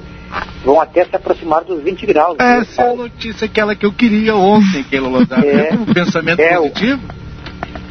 [0.64, 2.38] vão até se aproximar dos 20 graus.
[2.40, 5.46] Essa é a notícia aquela que eu queria ontem, Keila Lozada.
[5.46, 7.02] É, um pensamento é, positivo?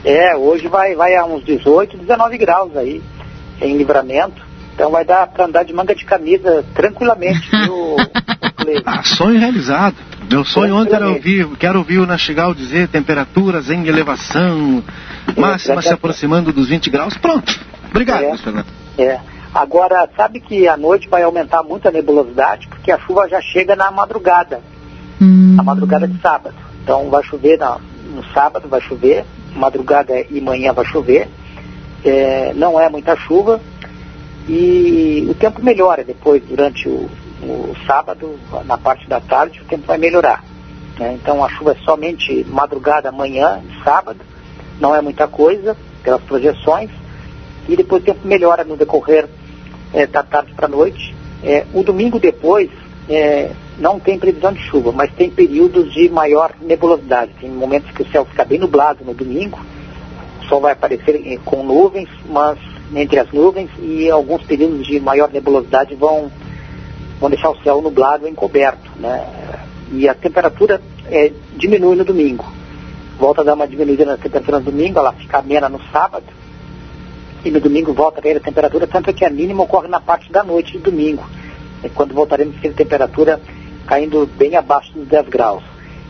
[0.05, 3.03] É, hoje vai, vai a uns 18, 19 graus aí,
[3.61, 4.47] em livramento.
[4.75, 7.97] Então vai dar para andar de manga de camisa tranquilamente, viu,
[8.87, 9.97] ah, sonho realizado.
[10.31, 14.83] Meu sonho ontem era ouvir, quero ouvir o Nastigal dizer temperaturas em elevação,
[15.37, 17.17] máxima se aproximando dos 20 graus.
[17.17, 17.59] Pronto.
[17.91, 18.67] Obrigado, é, Fernando.
[18.99, 19.21] É.
[19.55, 23.75] Agora, sabe que à noite vai aumentar muito a nebulosidade, porque a chuva já chega
[23.75, 24.61] na madrugada,
[25.21, 25.55] hum.
[25.57, 26.55] na madrugada de sábado.
[26.83, 27.79] Então vai chover na,
[28.15, 31.29] no sábado, vai chover, madrugada e manhã vai chover.
[32.05, 33.61] É, não é muita chuva
[34.49, 37.11] e o tempo melhora depois, durante o,
[37.43, 40.45] o sábado, na parte da tarde, o tempo vai melhorar.
[40.99, 41.19] Né?
[41.21, 44.21] Então a chuva é somente madrugada, manhã e sábado,
[44.81, 46.91] não é muita coisa, pelas projeções
[47.69, 49.29] e depois o tempo melhora no decorrer
[49.93, 51.15] é, da tarde para a noite.
[51.43, 52.71] É, o domingo depois
[53.09, 57.33] é, não tem previsão de chuva, mas tem períodos de maior nebulosidade.
[57.41, 59.59] Tem momentos que o céu fica bem nublado no domingo,
[60.43, 62.59] o sol vai aparecer é, com nuvens, mas
[62.95, 66.31] entre as nuvens e alguns períodos de maior nebulosidade vão,
[67.21, 68.91] vão deixar o céu nublado encoberto.
[68.97, 69.27] Né?
[69.93, 72.45] E a temperatura é, diminui no domingo.
[73.19, 76.27] Volta a dar uma diminuída na temperatura no domingo, ela fica amena no sábado,
[77.45, 80.01] e no domingo volta a cair a temperatura, tanto é que a mínima ocorre na
[80.01, 81.25] parte da noite de domingo,
[81.83, 83.41] é quando voltaremos a ter temperatura
[83.87, 85.63] caindo bem abaixo dos 10 graus.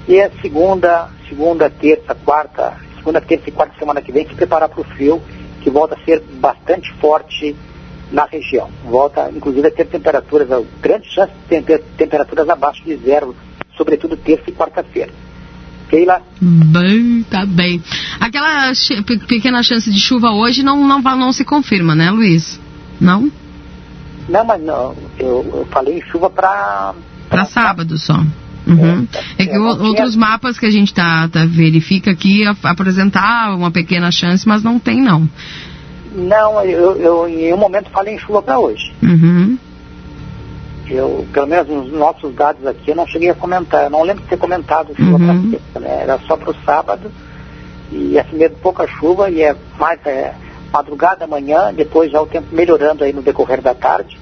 [0.07, 4.69] E a segunda, segunda, terça, quarta, segunda, terça e quarta semana que vem se preparar
[4.69, 5.23] para o frio,
[5.61, 7.55] que volta a ser bastante forte
[8.11, 8.71] na região.
[8.85, 10.49] Volta, inclusive, a ter temperaturas,
[10.81, 13.37] grande chance de ter temperaturas abaixo de zero,
[13.77, 15.13] sobretudo terça e quarta-feira.
[15.89, 16.21] Keila?
[16.41, 17.83] Bem, tá bem.
[18.21, 18.73] Aquela
[19.27, 22.61] pequena chance de chuva hoje não, não, não se confirma, né, Luiz?
[23.01, 23.31] Não?
[24.29, 24.95] Não, mas não.
[25.19, 26.95] Eu, eu falei chuva para.
[27.29, 28.19] Para sábado só.
[28.67, 29.09] Uhum.
[29.39, 34.11] É, é que outros mapas que a gente tá, tá verifica aqui apresentar uma pequena
[34.11, 35.29] chance, mas não tem não.
[36.15, 38.93] Não, eu, eu em nenhum momento falei em chuva para hoje.
[39.03, 39.59] Uhum.
[40.91, 43.85] Eu, pelo menos nos nossos dados aqui, eu não cheguei a comentar.
[43.85, 45.51] Eu não lembro de ter comentado chuva uhum.
[45.51, 46.03] sexta, né?
[46.03, 47.11] Era só para o sábado.
[47.93, 50.35] E assim mesmo pouca chuva e é mais é,
[50.73, 54.19] madrugada, manhã, depois já o tempo melhorando aí no decorrer da tarde.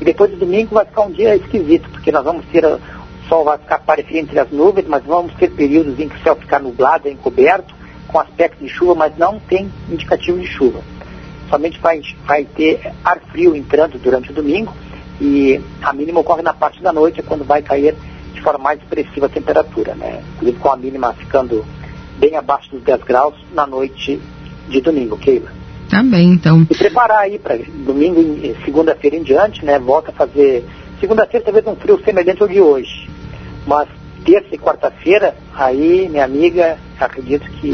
[0.00, 2.80] E depois do domingo vai ficar um dia esquisito, porque nós vamos ter, o
[3.28, 6.36] sol vai ficar aparecendo entre as nuvens, mas vamos ter períodos em que o céu
[6.36, 7.74] ficar nublado, encoberto,
[8.08, 10.80] com aspecto de chuva, mas não tem indicativo de chuva.
[11.48, 14.72] Somente vai, vai ter ar frio entrando durante o domingo
[15.20, 17.94] e a mínima ocorre na parte da noite, é quando vai cair
[18.34, 20.22] de forma mais expressiva a temperatura, né?
[20.34, 21.64] Inclusive com a mínima ficando
[22.18, 24.20] bem abaixo dos 10 graus na noite
[24.68, 25.50] de domingo, Keila.
[25.88, 26.66] Também, então.
[26.68, 29.78] E preparar aí para domingo e segunda-feira em diante, né?
[29.78, 30.64] Volta a fazer.
[31.00, 33.08] Segunda-feira talvez um frio semelhante ao de hoje.
[33.66, 33.88] Mas
[34.24, 37.70] terça e quarta-feira, aí, minha amiga, acredito que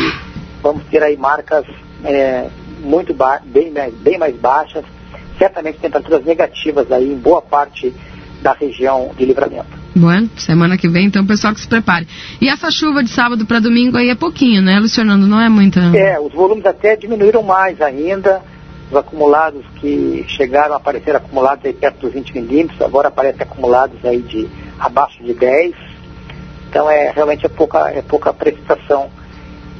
[0.63, 1.65] vamos ter aí marcas
[2.05, 2.49] é,
[2.81, 3.15] muito
[3.47, 4.85] bem, bem mais baixas,
[5.43, 7.93] certamente temperaturas negativas aí em boa parte
[8.41, 9.83] da região de livramento.
[9.95, 12.07] Bueno, semana que vem, então, o pessoal que se prepare.
[12.41, 15.17] E essa chuva de sábado para domingo aí é pouquinho, né, Luciano?
[15.17, 15.81] Não é muita.
[15.97, 18.41] É, os volumes até diminuíram mais ainda.
[18.89, 24.05] Os acumulados que chegaram a aparecer acumulados aí perto dos 20 milímetros, agora aparecem acumulados
[24.05, 24.49] aí de
[24.79, 25.75] abaixo de 10.
[26.69, 29.11] Então é realmente é pouca, é pouca precipitação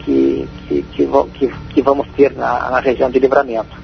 [0.05, 3.82] que, que, que, que, que vamos ter na, na região de livramento.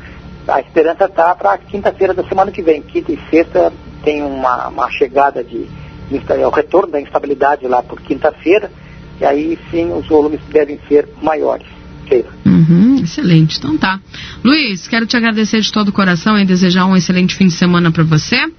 [0.49, 2.83] A esperança está para quinta-feira da semana que vem.
[2.83, 3.73] Quinta e sexta
[4.03, 5.66] tem uma, uma chegada de
[6.31, 8.70] é o retorno da instabilidade lá por quinta-feira,
[9.20, 11.66] e aí sim os volumes devem ser maiores.
[12.47, 14.01] Uhum, excelente, então tá.
[14.43, 17.93] Luiz, quero te agradecer de todo o coração e desejar um excelente fim de semana
[17.93, 18.51] para você.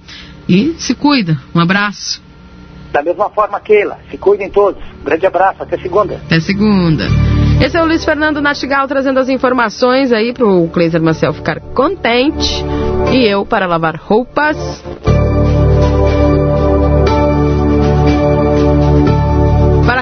[0.48, 1.40] E se cuida.
[1.54, 2.22] Um abraço.
[2.92, 3.98] Da mesma forma, Keila.
[4.10, 4.82] Se cuidem todos.
[5.04, 5.62] Grande abraço.
[5.62, 6.16] Até segunda.
[6.26, 7.04] Até segunda.
[7.64, 12.64] Esse é o Luiz Fernando Natigal trazendo as informações aí pro Cleiser Marcel ficar contente.
[13.12, 14.56] E eu para lavar roupas.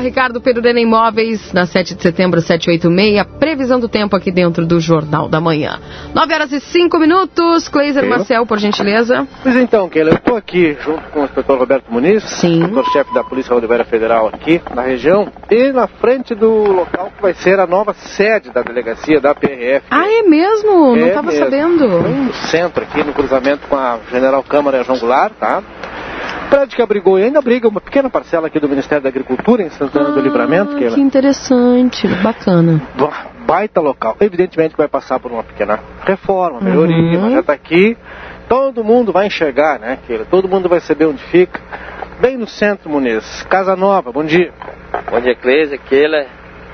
[0.09, 5.29] Ricardo Perurena Imóveis, na 7 de setembro, 786, previsão do tempo aqui dentro do Jornal
[5.29, 5.79] da Manhã.
[6.15, 7.69] 9 horas e 5 minutos.
[7.69, 9.29] Cleiser Marcel, por gentileza.
[9.43, 12.25] Pois então, Keila, eu estou aqui junto com o inspetor Roberto Muniz,
[12.91, 17.35] chefe da Polícia Rodoviária Federal aqui na região, e na frente do local que vai
[17.35, 19.85] ser a nova sede da delegacia da PRF.
[19.91, 20.97] Ah, é mesmo?
[20.97, 21.87] É Não estava sabendo.
[21.87, 25.63] No centro aqui, no cruzamento com a General Câmara João Goulart, tá?
[26.49, 29.71] Prédio que abrigou e ainda abriga uma pequena parcela aqui do Ministério da Agricultura em
[29.71, 30.77] Santana ah, do Livramento.
[30.77, 32.83] Que, que interessante, bacana.
[33.47, 34.17] Baita local.
[34.21, 37.21] Evidentemente vai passar por uma pequena reforma, melhoria, uhum.
[37.23, 37.97] mas já está aqui.
[38.49, 40.25] Todo mundo vai enxergar, né, Keila?
[40.25, 41.61] Todo mundo vai saber onde fica.
[42.21, 43.43] Bem no centro, Muniz.
[43.45, 44.53] Casa Nova, bom dia.
[45.11, 46.27] Bom dia, Cleise, Keila,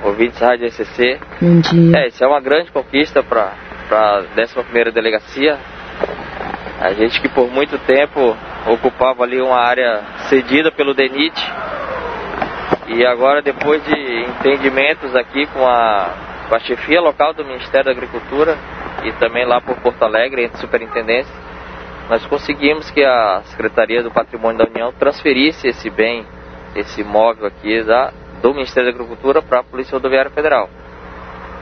[0.05, 1.19] ouvintes da Rádio SCC.
[1.41, 1.99] Bom dia.
[1.99, 3.53] É, isso é uma grande conquista para
[3.91, 5.59] a 11ª Delegacia.
[6.85, 8.37] A gente que por muito tempo
[8.67, 11.35] ocupava ali uma área cedida pelo DENIT.
[12.89, 16.11] E agora, depois de entendimentos aqui com a,
[16.47, 18.59] com a chefia local do Ministério da Agricultura
[19.03, 21.35] e também lá por Porto Alegre, entre superintendências,
[22.11, 26.27] nós conseguimos que a Secretaria do Patrimônio da União transferisse esse bem,
[26.77, 28.13] esse imóvel aqui da,
[28.43, 30.69] do Ministério da Agricultura para a Polícia Rodoviária Federal.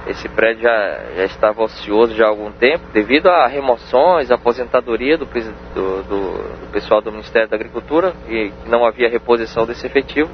[0.06, 5.26] Esse prédio já, já estava ocioso já há algum tempo, devido a remoções, aposentadoria do,
[5.26, 10.30] do, do, pessoal do Ministério da Agricultura, e não havia reposição desse efetivo.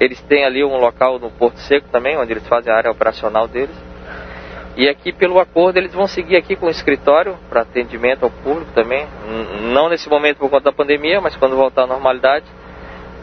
[0.00, 3.46] Eles têm ali um local no Porto Seco também, onde eles fazem a área operacional
[3.46, 3.76] deles.
[4.76, 8.72] E aqui, pelo acordo, eles vão seguir aqui com o escritório para atendimento ao público
[8.72, 9.06] também.
[9.72, 12.46] Não nesse momento por conta da pandemia, mas quando voltar à normalidade.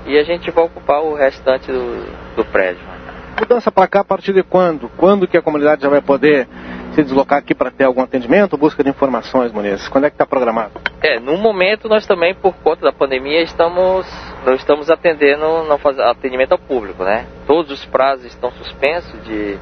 [0.06, 3.01] E a gente vai ocupar o restante do, do prédio.
[3.40, 4.90] Mudança para cá a partir de quando?
[4.98, 6.48] Quando que a comunidade já vai poder
[6.94, 9.88] se deslocar aqui para ter algum atendimento, busca de informações, Muniz?
[9.88, 10.74] Quando é que está programado?
[11.02, 14.06] É, no momento nós também, por conta da pandemia, estamos,
[14.46, 17.26] não estamos atendendo, não faz, atendimento ao público, né?
[17.48, 19.58] Todos os prazos estão suspensos de,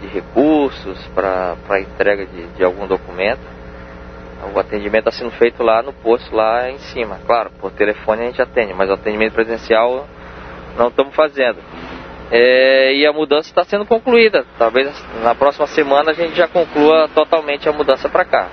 [0.00, 3.40] de recursos para entrega de, de algum documento.
[4.52, 7.20] O atendimento está sendo feito lá no posto, lá em cima.
[7.24, 10.08] Claro, por telefone a gente atende, mas o atendimento presencial
[10.76, 11.58] não estamos fazendo.
[12.34, 14.44] É, e a mudança está sendo concluída.
[14.58, 14.90] Talvez
[15.22, 18.48] na próxima semana a gente já conclua totalmente a mudança para cá.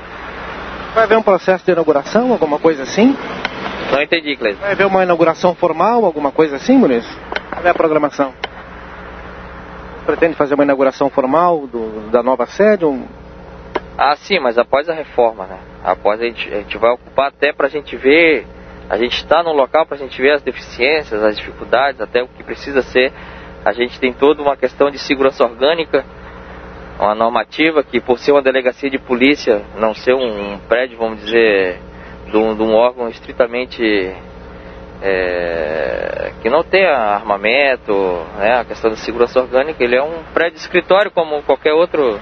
[0.93, 3.15] Vai haver um processo de inauguração, alguma coisa assim?
[3.91, 4.59] Não entendi, Cleiton.
[4.59, 7.05] Vai haver uma inauguração formal, alguma coisa assim, Muniz?
[7.51, 8.33] Qual é a programação?
[10.09, 12.83] pretende fazer uma inauguração formal do, da nova sede?
[12.83, 13.05] Um...
[13.95, 15.59] Ah, sim, mas após a reforma, né?
[15.83, 18.47] Após a gente, a gente vai ocupar até para a gente ver,
[18.89, 22.27] a gente está no local para a gente ver as deficiências, as dificuldades, até o
[22.27, 23.13] que precisa ser.
[23.69, 26.03] A gente tem toda uma questão de segurança orgânica,
[26.97, 31.77] uma normativa que, por ser uma delegacia de polícia, não ser um, prédio, vamos dizer,
[32.31, 34.11] de um, de um órgão estritamente
[35.03, 37.93] é, que não tenha armamento,
[38.39, 42.19] né, a questão da segurança orgânica, ele é um prédio escritório como qualquer outro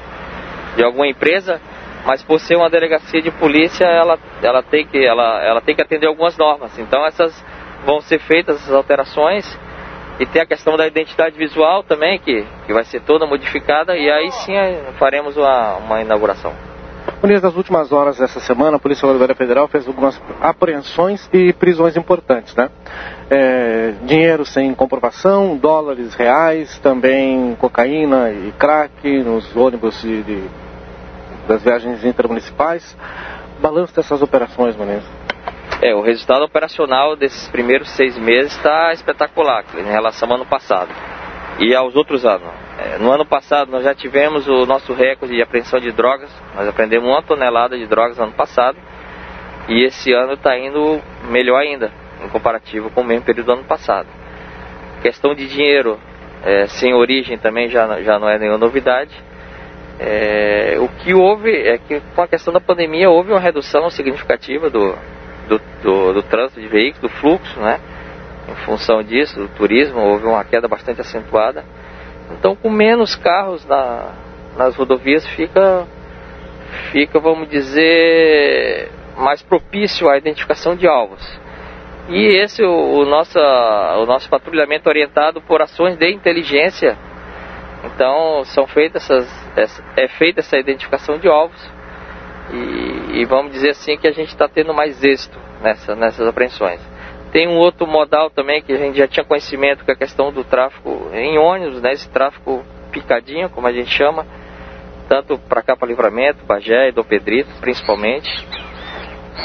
[0.76, 1.61] de alguma empresa,
[2.06, 5.82] mas por ser uma delegacia de polícia, ela, ela, tem, que, ela, ela tem que
[5.82, 6.78] atender algumas normas.
[6.78, 7.41] Então essas
[7.86, 9.57] vão ser feitas, essas alterações,
[10.19, 14.10] e tem a questão da identidade visual também, que, que vai ser toda modificada, e
[14.10, 14.53] aí sim
[14.98, 16.53] faremos uma, uma inauguração.
[17.22, 21.95] Muniz, nas últimas horas dessa semana, a Polícia Rodoviária Federal fez algumas apreensões e prisões
[21.95, 22.69] importantes, né?
[23.30, 30.44] É, dinheiro sem comprovação, dólares reais, também cocaína e crack nos ônibus de, de,
[31.48, 32.95] das viagens intermunicipais.
[33.60, 35.03] Balanço dessas operações, Muniz.
[35.80, 40.90] É, o resultado operacional desses primeiros seis meses está espetacular em relação ao ano passado
[41.60, 42.48] e aos outros anos.
[42.80, 46.68] É, no ano passado nós já tivemos o nosso recorde de apreensão de drogas, nós
[46.68, 48.76] apreendemos uma tonelada de drogas no ano passado
[49.70, 50.99] e esse ano está indo
[51.30, 51.91] melhor ainda,
[52.24, 54.08] em comparativo com o mesmo período do ano passado.
[55.04, 55.99] Questão de dinheiro
[56.44, 59.12] é, sem origem também já, já não é nenhuma novidade.
[59.99, 64.70] É, o que houve é que com a questão da pandemia houve uma redução significativa
[64.70, 64.95] do,
[65.48, 67.80] do, do, do trânsito de veículos, do fluxo, né?
[68.49, 71.65] Em função disso, do turismo, houve uma queda bastante acentuada.
[72.32, 74.14] Então, com menos carros na,
[74.57, 75.86] nas rodovias, fica,
[76.91, 81.22] fica, vamos dizer, mais propício à identificação de alvos.
[82.10, 86.98] E esse o, o, nosso, o nosso patrulhamento orientado por ações de inteligência.
[87.84, 91.61] Então, são feitas essas, é feita essa identificação de alvos
[92.52, 92.87] e,
[93.18, 96.80] e vamos dizer assim que a gente está tendo mais êxito nessa, nessas apreensões.
[97.31, 100.31] Tem um outro modal também que a gente já tinha conhecimento, que é a questão
[100.31, 104.23] do tráfego em ônibus, né, esse tráfego picadinho, como a gente chama,
[105.10, 108.30] tanto para cá para Livramento, Bagé e Dom Pedrito, principalmente.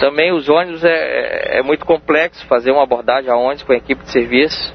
[0.00, 4.02] Também os ônibus é, é muito complexo fazer uma abordagem a ônibus com a equipe
[4.02, 4.74] de serviço,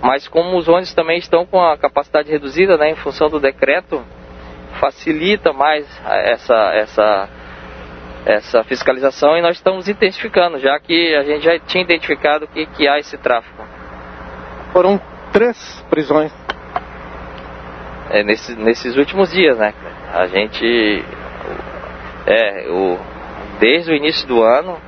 [0.00, 4.02] mas como os ônibus também estão com a capacidade reduzida, né, em função do decreto,
[4.80, 7.41] facilita mais essa, essa
[8.24, 12.88] essa fiscalização e nós estamos intensificando, já que a gente já tinha identificado que, que
[12.88, 13.64] há esse tráfico.
[14.72, 15.00] Foram
[15.32, 16.32] três prisões.
[18.10, 19.72] É, nesse, nesses últimos dias, né?
[20.12, 21.04] A gente,
[22.26, 22.98] é, o,
[23.58, 24.78] desde o início do ano,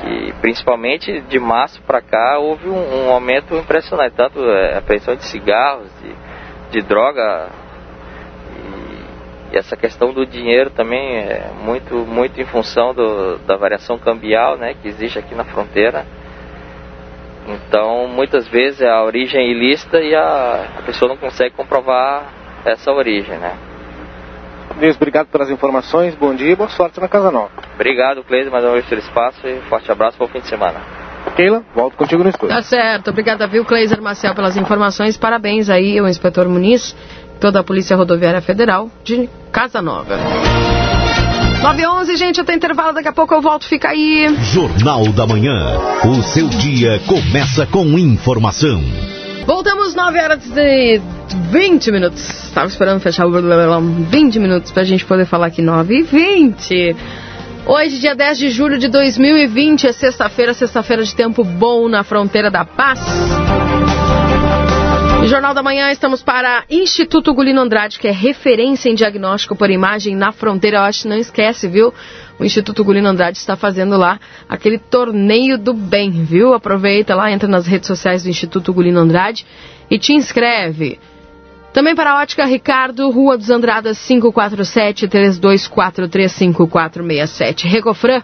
[0.00, 5.14] que principalmente de março para cá, houve um, um, aumento impressionante, tanto é, a apreensão
[5.14, 7.50] de cigarros, de, de droga,
[9.52, 14.56] e essa questão do dinheiro também é muito, muito em função do, da variação cambial
[14.56, 16.06] né, que existe aqui na fronteira.
[17.48, 22.32] Então, muitas vezes é a origem é ilícita e a, a pessoa não consegue comprovar
[22.64, 23.56] essa origem, né?
[24.76, 27.50] Luiz, obrigado pelas informações, bom dia e boa sorte na Casa Nova.
[27.74, 30.80] Obrigado, Cleide, mais uma vez pelo espaço e forte abraço para o fim de semana.
[31.36, 32.54] Keila, volto contigo no estúdio.
[32.54, 35.16] Tá certo, obrigada, viu, Cleiser Marcel, pelas informações.
[35.16, 36.94] Parabéns aí ao inspetor Muniz
[37.40, 40.18] toda a Polícia Rodoviária Federal de Casa Nova.
[41.62, 44.34] 911, gente, eu tenho intervalo, daqui a pouco eu volto, fica aí.
[44.52, 45.78] Jornal da Manhã.
[46.06, 48.80] O seu dia começa com informação.
[49.46, 51.00] Voltamos 9 horas e
[51.50, 52.44] 20 minutos.
[52.44, 56.96] Estava esperando fechar o 20 minutos para a gente poder falar aqui 9 e 20.
[57.66, 62.50] Hoje, dia 10 de julho de 2020, é sexta-feira, sexta-feira de tempo bom na fronteira
[62.50, 62.98] da paz.
[65.20, 69.68] No Jornal da Manhã estamos para Instituto Gulino Andrade, que é referência em diagnóstico por
[69.68, 70.78] imagem na fronteira.
[70.78, 71.92] Eu acho que não esquece, viu?
[72.38, 74.18] O Instituto Gulino Andrade está fazendo lá
[74.48, 76.54] aquele torneio do bem, viu?
[76.54, 79.44] Aproveita lá, entra nas redes sociais do Instituto Gulino Andrade
[79.90, 80.98] e te inscreve.
[81.70, 87.68] Também para a Ótica Ricardo, Rua dos Andradas 547 32435467.
[87.68, 88.22] Recofran,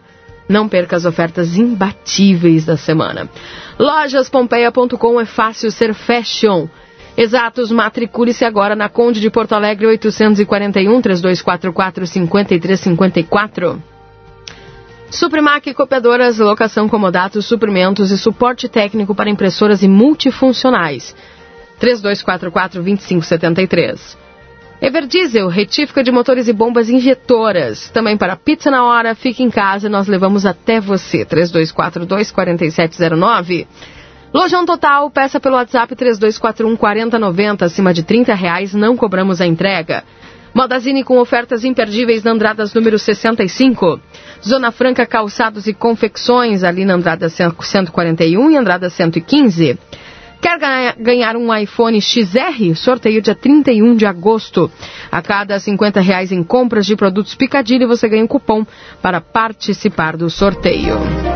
[0.49, 3.29] não perca as ofertas imbatíveis da semana.
[3.79, 6.69] Lojaspompeia.com é fácil ser fashion.
[7.17, 13.83] Exatos, matricule-se agora na Conde de Porto Alegre 841 3244 5354.
[15.11, 21.17] Suprimac Copiadoras, locação comodatos, suprimentos e suporte técnico para impressoras e multifuncionais.
[21.79, 24.19] 3244 2573.
[24.79, 27.89] Everdiesel, retífica de motores e bombas injetoras.
[27.91, 31.25] Também para pizza na hora, fique em casa, nós levamos até você.
[31.25, 33.67] 3242 4709.
[34.37, 40.05] Lojão Total, peça pelo WhatsApp 3241 4090, acima de 30 reais, não cobramos a entrega.
[40.53, 43.99] Modazine com ofertas imperdíveis na Andradas número 65.
[44.47, 49.79] Zona Franca Calçados e Confecções, ali na Andrada 141 e Andrada 115.
[50.39, 50.59] Quer
[50.99, 52.75] ganhar um iPhone XR?
[52.75, 54.71] Sorteio dia 31 de agosto.
[55.11, 58.67] A cada 50 reais em compras de produtos Picadilly, você ganha um cupom
[59.01, 61.36] para participar do sorteio.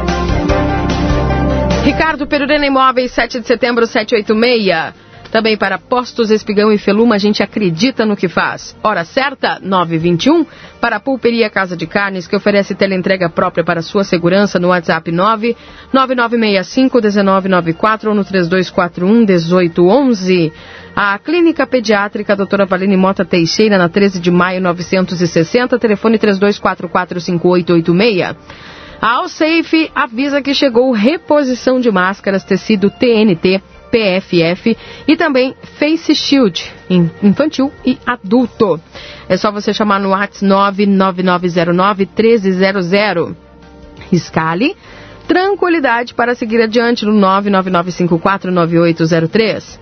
[1.82, 5.09] Ricardo Perurena Imóveis, 7 de setembro, 786.
[5.31, 8.77] Também para Postos Espigão e Feluma, a gente acredita no que faz.
[8.82, 10.44] Hora certa, 921.
[10.81, 15.12] Para a Pulperia Casa de Carnes, que oferece teleentrega própria para sua segurança no WhatsApp
[15.12, 20.52] 99965-1994 ou no 3241-1811.
[20.94, 28.36] A Clínica Pediátrica Doutora Valine Mota Teixeira, na 13 de maio 960, telefone 32445886.
[29.01, 34.77] A Alsafe avisa que chegou reposição de máscaras tecido TNT PFF
[35.09, 36.70] e também Face Shield,
[37.22, 38.81] infantil e adulto.
[39.28, 43.35] É só você chamar no WhatsApp 99909 1300.
[44.12, 44.77] Escale
[45.27, 49.81] tranquilidade para seguir adiante no 999549803.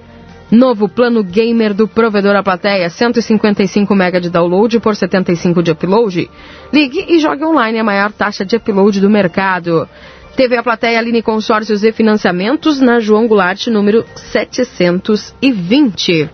[0.51, 6.31] Novo plano gamer do provedor a plateia, 155 MB de download por 75 de upload.
[6.73, 9.87] Ligue e jogue online a maior taxa de upload do mercado.
[10.35, 16.31] TV A Plateia Aline Consórcios e Financiamentos na João Goulart, número 720.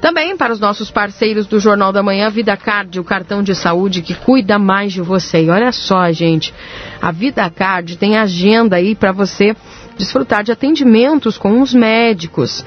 [0.00, 4.00] Também para os nossos parceiros do Jornal da Manhã, Vida Card, o cartão de saúde
[4.00, 5.42] que cuida mais de você.
[5.42, 6.54] E olha só, gente,
[7.02, 9.56] a Vida Card tem agenda aí para você
[9.98, 12.64] desfrutar de atendimentos com os médicos.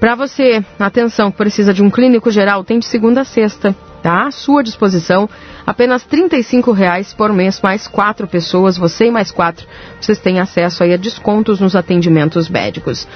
[0.00, 4.28] Para você, atenção, que precisa de um clínico geral, tem de segunda a sexta, tá?
[4.28, 5.28] À sua disposição,
[5.66, 9.66] apenas R$ reais por mês, mais quatro pessoas, você e mais quatro.
[10.00, 13.06] Vocês têm acesso aí a descontos nos atendimentos médicos.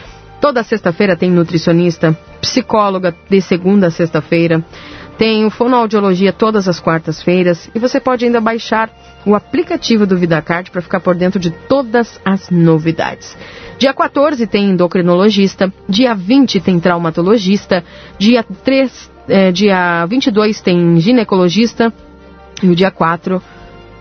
[0.42, 4.62] Toda sexta-feira tem nutricionista, psicóloga de segunda a sexta-feira,
[5.16, 8.90] tem fonoaudiologia todas as quartas-feiras e você pode ainda baixar
[9.26, 13.36] o aplicativo do VidaCard para ficar por dentro de todas as novidades.
[13.78, 17.84] Dia 14 tem endocrinologista, dia 20 tem traumatologista,
[18.18, 21.92] dia 3, é, dia 22 tem ginecologista
[22.62, 23.42] e o dia 4,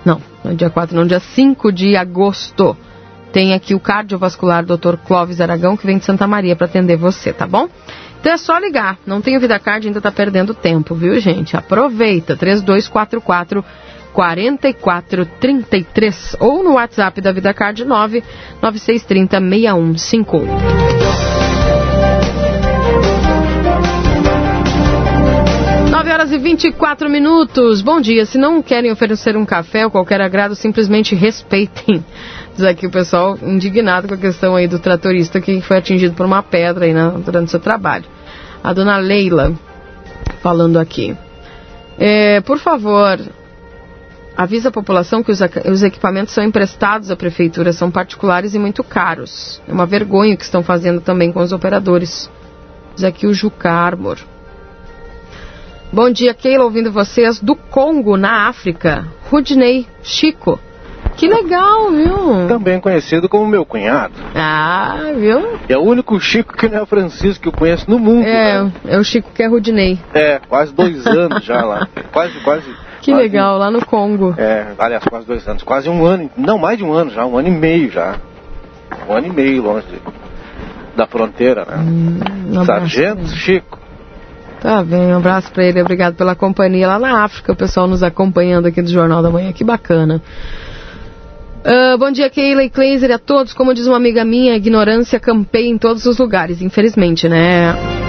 [0.06, 2.78] não, não é dia 4 não, dia 5 de agosto
[3.32, 4.96] tem aqui o cardiovascular Dr.
[5.08, 7.68] Clóvis Aragão que vem de Santa Maria para atender você, tá bom?
[8.22, 11.58] Então é só ligar, não tem o VidaCard, ainda está perdendo tempo, viu gente?
[11.58, 13.66] Aproveita, 3244
[14.14, 18.24] 4433 ou no WhatsApp da VidaCard 9
[18.62, 20.46] 9630 6151.
[25.90, 27.82] Nove horas e 24 minutos.
[27.82, 28.26] Bom dia.
[28.26, 32.04] Se não querem oferecer um café ou qualquer agrado, simplesmente respeitem.
[32.56, 36.26] Diz aqui o pessoal indignado com a questão aí do tratorista que foi atingido por
[36.26, 38.06] uma pedra aí na, durante o seu trabalho.
[38.64, 39.54] A dona Leila
[40.42, 41.18] falando aqui.
[41.98, 43.18] É, por favor,
[44.36, 48.84] avisa a população que os, os, equipamentos são emprestados à prefeitura, são particulares e muito
[48.84, 49.62] caros.
[49.68, 52.30] É uma vergonha o que estão fazendo também com os operadores.
[52.96, 54.18] Diz aqui o Juca Arbor.
[55.92, 59.06] Bom dia, Keila, ouvindo vocês do Congo, na África.
[59.30, 60.60] Rudney, Chico.
[61.16, 62.48] Que legal, viu?
[62.48, 64.16] Também conhecido como meu cunhado.
[64.34, 65.60] Ah, viu?
[65.70, 68.26] É o único Chico que não é o Francisco que eu conheço no mundo.
[68.26, 68.72] É, né?
[68.88, 70.00] é o Chico que é Rudney.
[70.14, 71.88] É, quase dois anos já lá.
[72.12, 72.66] Quase, quase
[73.04, 74.34] que quase, legal, lá no Congo.
[74.38, 75.62] É, aliás, quase dois anos.
[75.62, 78.16] Quase um ano, não mais de um ano já, um ano e meio já.
[79.08, 80.02] Um ano e meio longe de,
[80.96, 81.78] da fronteira, né?
[81.78, 83.78] Hum, Sargento Chico.
[84.62, 88.02] Tá bem, um abraço para ele, obrigado pela companhia lá na África, o pessoal nos
[88.02, 90.22] acompanhando aqui do Jornal da Manhã, que bacana.
[91.66, 93.54] Uh, bom dia, Keila e Kleiser e a todos.
[93.54, 98.03] Como diz uma amiga minha, ignorância campeia em todos os lugares, infelizmente, né?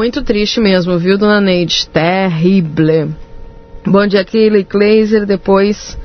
[0.00, 1.86] Muito triste mesmo, viu, dona Neide?
[1.86, 3.10] Terrible.
[3.86, 5.26] Bom dia, Keila Kleiser.
[5.26, 5.98] Depois,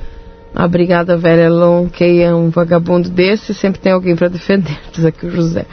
[0.54, 1.18] a Brigada
[1.48, 5.64] Long, que é um vagabundo desse, sempre tem alguém para defender, diz aqui o José.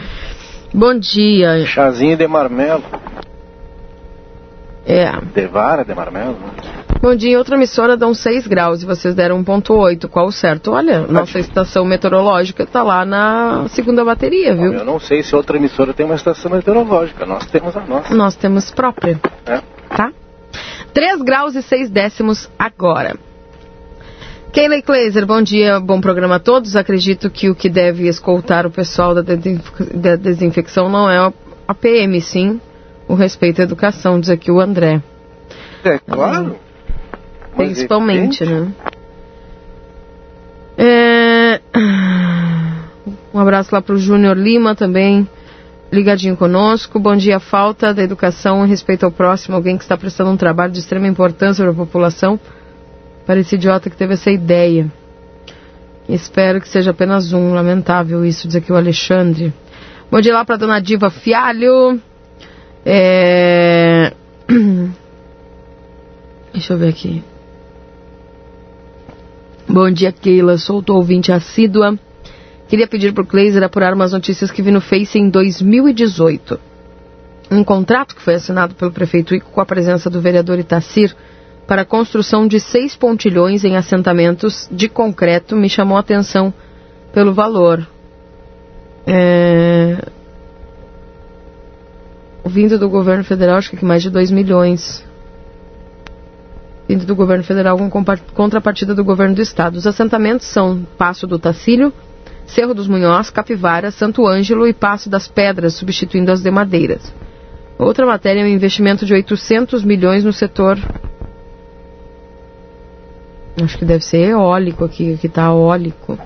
[0.74, 1.66] Bom dia.
[1.66, 2.82] Chazinho de marmelo.
[4.86, 5.12] É.
[5.34, 6.34] De vara de marmelo.
[6.34, 6.84] Né?
[7.02, 10.08] Bom dia, outra emissora dão 6 graus e vocês deram 1.8.
[10.08, 10.72] Qual o certo?
[10.72, 14.74] Olha, nossa estação meteorológica está lá na segunda bateria, viu?
[14.74, 17.26] Eu não sei se outra emissora tem uma estação meteorológica.
[17.26, 18.14] Nós temos a nossa.
[18.14, 19.20] Nós temos própria.
[19.46, 19.62] É.
[19.96, 20.12] Tá?
[20.94, 23.16] 3 graus e 6 décimos agora.
[24.52, 26.76] Keila Kleiser, bom dia, bom programa a todos.
[26.76, 31.34] Acredito que o que deve escoltar o pessoal da, desinfecção não é
[31.68, 32.62] a PM, sim
[33.14, 35.02] o respeito à educação, diz aqui o André.
[35.84, 36.56] É claro.
[37.56, 38.72] Principalmente, né?
[40.76, 41.62] É...
[43.34, 45.28] Um abraço lá para o Júnior Lima também,
[45.92, 47.00] ligadinho conosco.
[47.00, 50.72] Bom dia, falta da educação em respeito ao próximo, alguém que está prestando um trabalho
[50.72, 52.40] de extrema importância para a população.
[53.26, 54.92] Para esse idiota que teve essa ideia.
[56.10, 57.54] Espero que seja apenas um.
[57.54, 59.54] Lamentável isso, diz aqui o Alexandre.
[60.12, 62.02] Bom dia lá para dona Diva Fialho.
[62.86, 64.14] É...
[66.54, 67.24] Deixa eu ver aqui.
[69.68, 70.58] Bom dia, Keila.
[70.58, 71.98] Sou tua ouvinte assídua.
[72.68, 76.60] Queria pedir para o Kleiser apurar umas notícias que vi no Face em 2018.
[77.52, 81.16] Um contrato que foi assinado pelo prefeito Ico com a presença do vereador Itacir
[81.68, 86.54] para a construção de seis pontilhões em assentamentos de concreto me chamou a atenção
[87.14, 87.88] pelo valor.
[89.06, 89.98] É...
[92.46, 95.04] Vindo do governo federal, acho que mais de 2 milhões.
[96.88, 97.90] Vindo do governo federal com
[98.34, 99.76] contrapartida do governo do estado.
[99.78, 101.94] Os assentamentos são Passo do Tacílio,
[102.46, 107.14] Cerro dos Munhós, Capivara, Santo Ângelo e Passo das Pedras, substituindo as de Madeiras.
[107.80, 110.78] Outra matéria é um investimento de 800 milhões no setor
[113.62, 116.18] Acho que deve ser eólico aqui, que está eólico.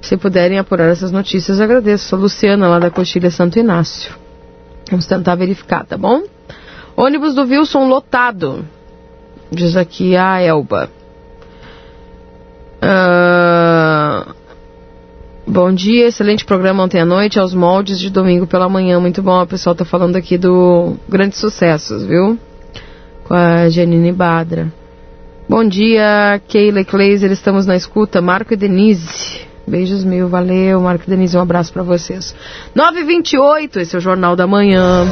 [0.00, 2.08] Se puderem apurar essas notícias, agradeço.
[2.08, 4.14] Sou Luciana, lá da Coxilha Santo Inácio.
[4.90, 6.22] Vamos tentar verificar, tá bom?
[6.96, 8.64] Ônibus do Wilson lotado.
[9.50, 10.90] Diz aqui a Elba.
[12.82, 14.34] Uh...
[15.48, 18.98] Bom dia, excelente programa ontem à noite, aos moldes de domingo pela manhã.
[18.98, 22.36] Muito bom, o pessoal está falando aqui do Grandes Sucessos, viu?
[23.24, 24.72] Com a Janine Badra.
[25.48, 28.20] Bom dia, Keila e Kleiser, estamos na escuta.
[28.20, 29.46] Marco e Denise.
[29.66, 32.34] Beijos mil, valeu, Marco Denise, um abraço para vocês.
[32.76, 35.06] 9h28, esse é o Jornal da Manhã.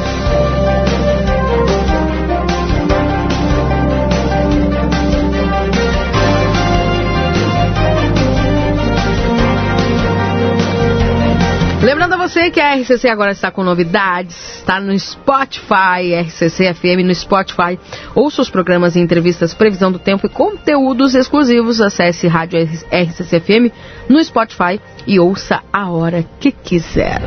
[11.85, 17.05] Lembrando a você que a RCC agora está com novidades, está no Spotify, RCC FM
[17.05, 17.77] no Spotify.
[18.15, 21.79] Ouça os programas e entrevistas, previsão do tempo e conteúdos exclusivos.
[21.79, 23.71] Acesse Rádio RCC FM
[24.09, 27.21] no Spotify e ouça a hora que quiser.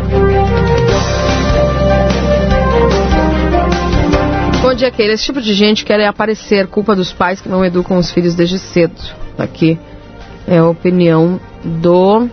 [4.60, 5.12] Bom dia, Keila.
[5.12, 8.58] Esse tipo de gente quer aparecer, culpa dos pais que não educam os filhos desde
[8.58, 9.00] cedo.
[9.38, 9.78] Aqui
[10.48, 12.28] é a opinião do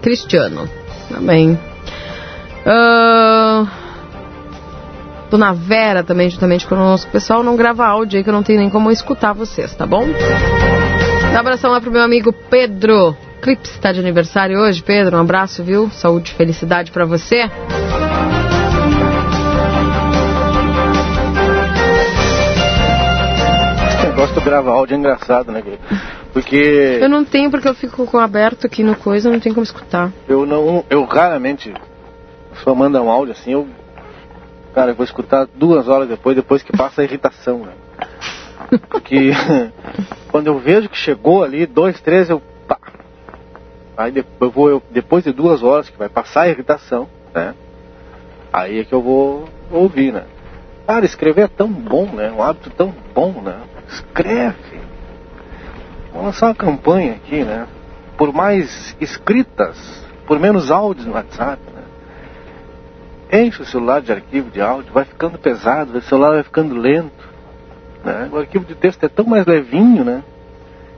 [0.00, 0.79] Cristiano.
[1.10, 1.58] Também.
[2.64, 3.66] Uh,
[5.28, 7.10] Dona Vera também, juntamente conosco.
[7.10, 10.04] Pessoal, não grava áudio aí que eu não tenho nem como escutar vocês, tá bom?
[10.04, 13.16] Um abração lá pro meu amigo Pedro.
[13.42, 15.16] Clips está de aniversário hoje, Pedro.
[15.16, 15.90] Um abraço, viu?
[15.90, 17.48] Saúde felicidade para você.
[23.88, 25.62] Esse negócio do grava áudio é engraçado, né,
[26.32, 26.98] porque.
[27.00, 30.12] Eu não tenho, porque eu fico com aberto aqui no coisa, não tem como escutar.
[30.28, 30.84] Eu não.
[30.88, 31.72] Eu raramente.
[32.62, 33.68] Só manda um áudio assim, eu.
[34.74, 37.72] Cara, eu vou escutar duas horas depois, depois que passa a irritação, né?
[38.88, 39.30] Porque
[40.30, 42.40] quando eu vejo que chegou ali, dois, três, eu.
[42.68, 42.78] Pá.
[43.96, 47.54] Aí eu vou, eu, depois de duas horas que vai passar a irritação, né?
[48.52, 50.24] Aí é que eu vou ouvir, né?
[50.86, 52.32] Cara, escrever é tão bom, né?
[52.32, 53.60] Um hábito tão bom, né?
[53.88, 54.79] Escreve.
[56.12, 57.66] Vamos lançar uma campanha aqui, né?
[58.16, 63.40] Por mais escritas, por menos áudios no WhatsApp, né?
[63.40, 67.30] Enche o celular de arquivo de áudio, vai ficando pesado, o celular vai ficando lento.
[68.04, 68.28] Né?
[68.32, 70.22] O arquivo de texto é tão mais levinho, né?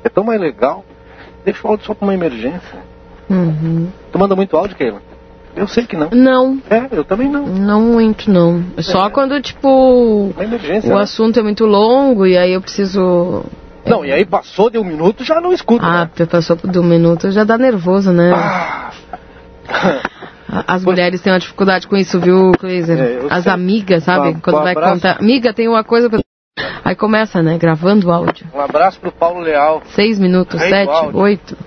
[0.02, 0.84] É tão mais legal.
[1.44, 2.80] Deixa o áudio só para uma emergência.
[3.28, 3.88] Uhum.
[4.10, 5.02] Tu manda muito áudio, Keila?
[5.54, 6.08] Eu sei que não.
[6.10, 6.58] Não.
[6.70, 7.46] É, eu também não.
[7.46, 8.64] Não muito, não.
[8.78, 9.10] Só é.
[9.10, 11.02] quando, tipo, uma emergência, o né?
[11.02, 13.44] assunto é muito longo e aí eu preciso
[13.84, 15.84] não, e aí passou de um minuto, já não escuta.
[15.84, 16.26] Ah, né?
[16.26, 18.32] passou de um minuto, já dá nervoso, né?
[18.34, 18.90] Ah.
[20.66, 22.98] As mulheres têm uma dificuldade com isso, viu, Cleiser?
[22.98, 23.52] É, As sei.
[23.52, 24.28] amigas, sabe?
[24.28, 24.94] Um, Quando um vai abraço.
[24.94, 25.16] contar.
[25.18, 26.10] Amiga, tem uma coisa.
[26.10, 26.20] Pra...
[26.84, 27.56] Aí começa, né?
[27.56, 28.46] Gravando o áudio.
[28.54, 29.82] Um abraço pro Paulo Leal.
[29.94, 31.56] Seis minutos, Rei sete, oito.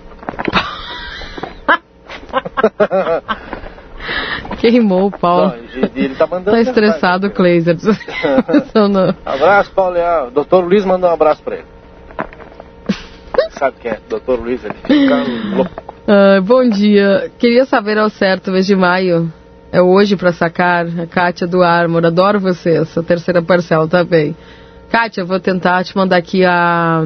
[4.59, 5.47] Queimou o Paulo.
[5.47, 6.51] Não, ele tá mandando.
[6.51, 7.75] Tá estressado o Cleiser.
[9.25, 10.29] abraço, Paulo Leal.
[10.29, 11.65] Doutor Luiz mandou um abraço pra ele.
[13.51, 13.99] Sabe quem é?
[14.09, 15.23] Doutor Luiz, ele fica
[15.55, 15.83] louco.
[16.07, 17.31] Uh, bom dia.
[17.39, 19.31] Queria saber ao certo, mês de maio.
[19.71, 22.05] É hoje para sacar a Kátia do Armor.
[22.05, 22.97] Adoro vocês.
[22.97, 24.33] A terceira parcela também.
[24.89, 27.03] Tá Kátia, vou tentar te mandar aqui a...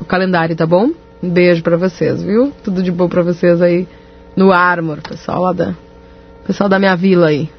[0.00, 0.90] o calendário, tá bom?
[1.22, 2.52] Um beijo para vocês, viu?
[2.62, 3.88] Tudo de bom para vocês aí
[4.36, 5.74] no Armor, pessoal lá da
[6.46, 7.50] pessoal da minha vila aí.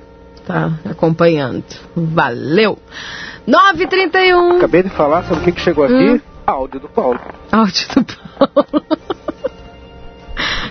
[0.45, 1.63] tá acompanhando.
[1.95, 2.77] Valeu!
[3.47, 4.57] 9h31.
[4.57, 5.93] Acabei de falar, sabe o que, que chegou aqui?
[5.93, 6.21] Hum.
[6.45, 7.19] Áudio do Paulo.
[7.51, 8.85] Áudio do Paulo.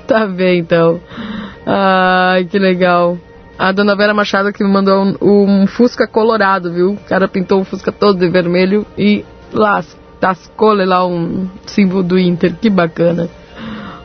[0.06, 1.00] tá bem, então.
[1.66, 3.18] Ai, que legal.
[3.58, 6.92] A dona Vera Machado que me mandou um, um, Fusca colorado, viu?
[6.92, 9.82] O cara pintou o Fusca todo de vermelho e lá,
[10.20, 12.56] tascou lá um símbolo do Inter.
[12.56, 13.28] Que bacana.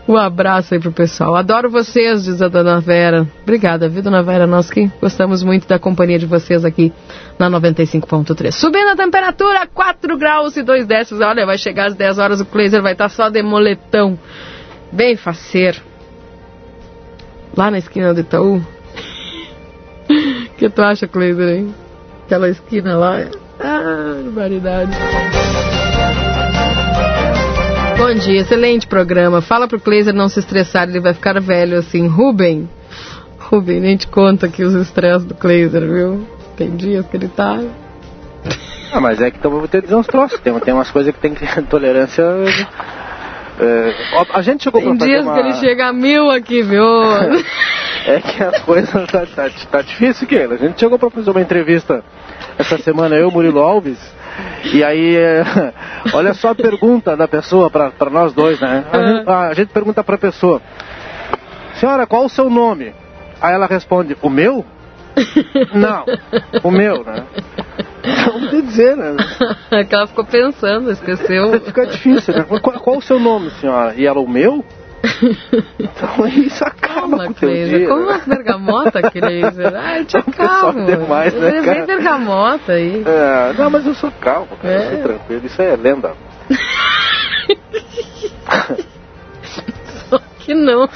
[0.09, 1.35] Um abraço aí pro pessoal.
[1.35, 3.27] Adoro vocês, diz a dona Vera.
[3.43, 4.47] Obrigada, viu, dona Vera?
[4.47, 6.91] Nós que gostamos muito da companhia de vocês aqui
[7.37, 8.51] na 95.3.
[8.53, 11.21] Subindo a temperatura, 4 graus e 2 décimos.
[11.21, 14.17] Olha, vai chegar às 10 horas, o Kleiser vai estar tá só de moletão.
[14.91, 15.79] Bem faceiro.
[17.55, 18.55] Lá na esquina do Itaú.
[18.57, 18.63] O
[20.57, 21.75] que tu acha, Kleiser, hein?
[22.25, 23.27] Aquela esquina lá.
[23.59, 24.91] Ah, barbaridade.
[27.99, 29.41] Bom dia, excelente programa.
[29.41, 32.07] Fala pro Kleiser não se estressar, ele vai ficar velho assim.
[32.07, 32.69] Ruben,
[33.37, 36.25] Ruben, nem te conta aqui os estresses do Kleiser, viu?
[36.55, 37.59] Tem dias que ele tá.
[38.93, 40.39] Ah, mas é que então vou ter que dizer uns troços.
[40.39, 42.23] Tem, tem umas coisas que tem que ter tolerância.
[43.59, 43.93] É,
[44.33, 45.33] a gente chegou Tem pra dias uma...
[45.33, 46.81] que ele chega a mil aqui, viu?
[48.07, 51.41] é que a coisa tá, tá, tá difícil, que A gente chegou pra fazer uma
[51.41, 52.01] entrevista
[52.57, 53.99] essa semana, eu, Murilo Alves,
[54.73, 55.43] e aí, é,
[56.13, 58.85] olha só a pergunta da pessoa para nós dois, né?
[58.91, 60.61] A gente, a gente pergunta para a pessoa:
[61.75, 62.93] Senhora, qual o seu nome?
[63.41, 64.65] Aí ela responde: O meu?
[65.73, 66.05] Não,
[66.63, 67.25] o meu, né?
[68.25, 69.15] Vamos dizer, né?
[69.71, 71.59] É que ela ficou pensando, esqueceu.
[71.61, 72.43] Fica difícil, né?
[72.43, 73.93] Qual, qual o seu nome, senhora?
[73.95, 74.63] E ela, o meu?
[75.79, 77.87] Então isso acaba Calma, com o teu dia.
[77.87, 79.75] Como uma bergamota, Cleiser?
[79.77, 80.85] Ai, te calmo.
[80.85, 81.73] demais, né, cara?
[81.73, 83.03] Vem bergamota aí.
[83.05, 84.73] É, não, mas eu sou calmo, cara.
[84.73, 84.87] É.
[84.87, 85.45] Eu sou tranquilo.
[85.45, 86.13] Isso aí é lenda.
[90.09, 90.89] Só que não.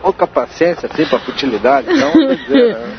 [0.00, 1.88] Pouca paciência, assim, pra futilidade.
[1.90, 2.96] Então, dizer, né?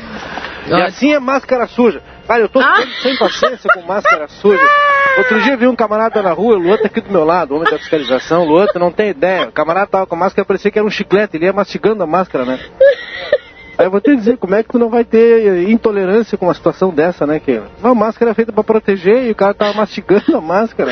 [0.68, 2.02] E assim é máscara suja.
[2.28, 2.84] Cara, eu tô ah.
[3.02, 4.62] sem paciência com máscara suja.
[5.16, 7.70] Outro dia vi um camarada na rua, o Luan tá aqui do meu lado, homem
[7.70, 8.42] da fiscalização.
[8.42, 9.48] O Luan, não tem ideia.
[9.48, 12.06] O camarada tava com a máscara, parecia que era um chiclete, ele ia mastigando a
[12.06, 12.60] máscara, né?
[13.78, 16.54] Aí eu vou te dizer, como é que tu não vai ter intolerância com uma
[16.54, 20.36] situação dessa, né, que A máscara é feita pra proteger e o cara tava mastigando
[20.36, 20.90] a máscara.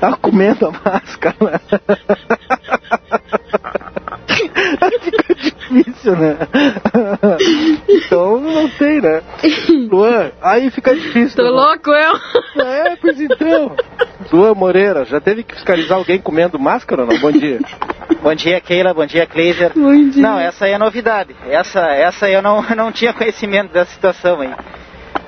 [0.00, 1.60] Tava comendo a máscara.
[5.02, 6.36] Fica difícil, né?
[7.88, 9.22] então não tem, né?
[9.90, 11.36] Luan, aí fica difícil.
[11.36, 11.50] Tô né?
[11.50, 12.64] louco, eu?
[12.64, 13.74] É, pois então.
[14.32, 17.18] Luan Moreira, já teve que fiscalizar alguém comendo máscara ou não?
[17.18, 17.58] Bom dia.
[18.22, 18.94] Bom dia, Keila.
[18.94, 19.72] Bom dia, Kleiser.
[19.74, 20.22] Bom dia.
[20.22, 21.34] Não, essa aí é novidade.
[21.48, 24.50] Essa, essa eu não, não tinha conhecimento dessa situação aí.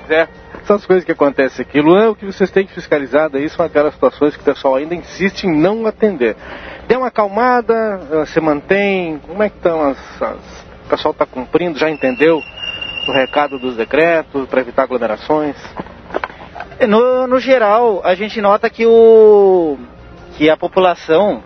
[0.09, 0.27] É,
[0.65, 1.79] essas coisas que acontecem aqui.
[1.79, 4.95] Luan, o que vocês têm que fiscalizar daí são aquelas situações que o pessoal ainda
[4.95, 6.35] insiste em não atender.
[6.87, 10.65] Deu uma acalmada, se mantém, como é que estão as, as...
[10.85, 12.41] O pessoal está cumprindo, já entendeu
[13.07, 15.55] o recado dos decretos para evitar aglomerações?
[16.87, 19.77] No, no geral, a gente nota que, o,
[20.35, 21.43] que a população,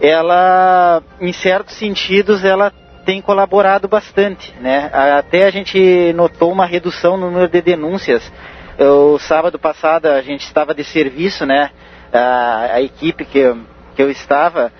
[0.00, 2.72] ela, em certos sentidos, ela
[3.04, 4.90] tem colaborado bastante, né?
[4.92, 8.30] Até a gente notou uma redução no número de denúncias.
[8.78, 11.70] O sábado passado a gente estava de serviço, né?
[12.12, 13.54] A, a equipe que,
[13.94, 14.72] que eu estava,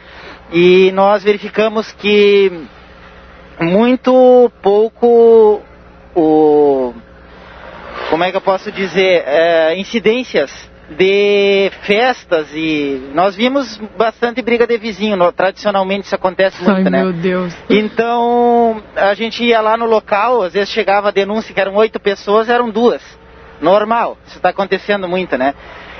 [0.52, 2.66] e nós verificamos que
[3.58, 5.62] muito pouco
[6.14, 6.92] o
[8.10, 10.50] como é que eu posso dizer é, incidências
[10.90, 15.16] de festas e nós vimos bastante briga de vizinho.
[15.16, 17.02] No, tradicionalmente isso acontece muito, Ai, né?
[17.02, 17.54] Meu Deus.
[17.70, 21.98] Então a gente ia lá no local, às vezes chegava a denúncia que eram oito
[21.98, 23.02] pessoas, eram duas.
[23.62, 25.54] Normal, isso está acontecendo muito, né?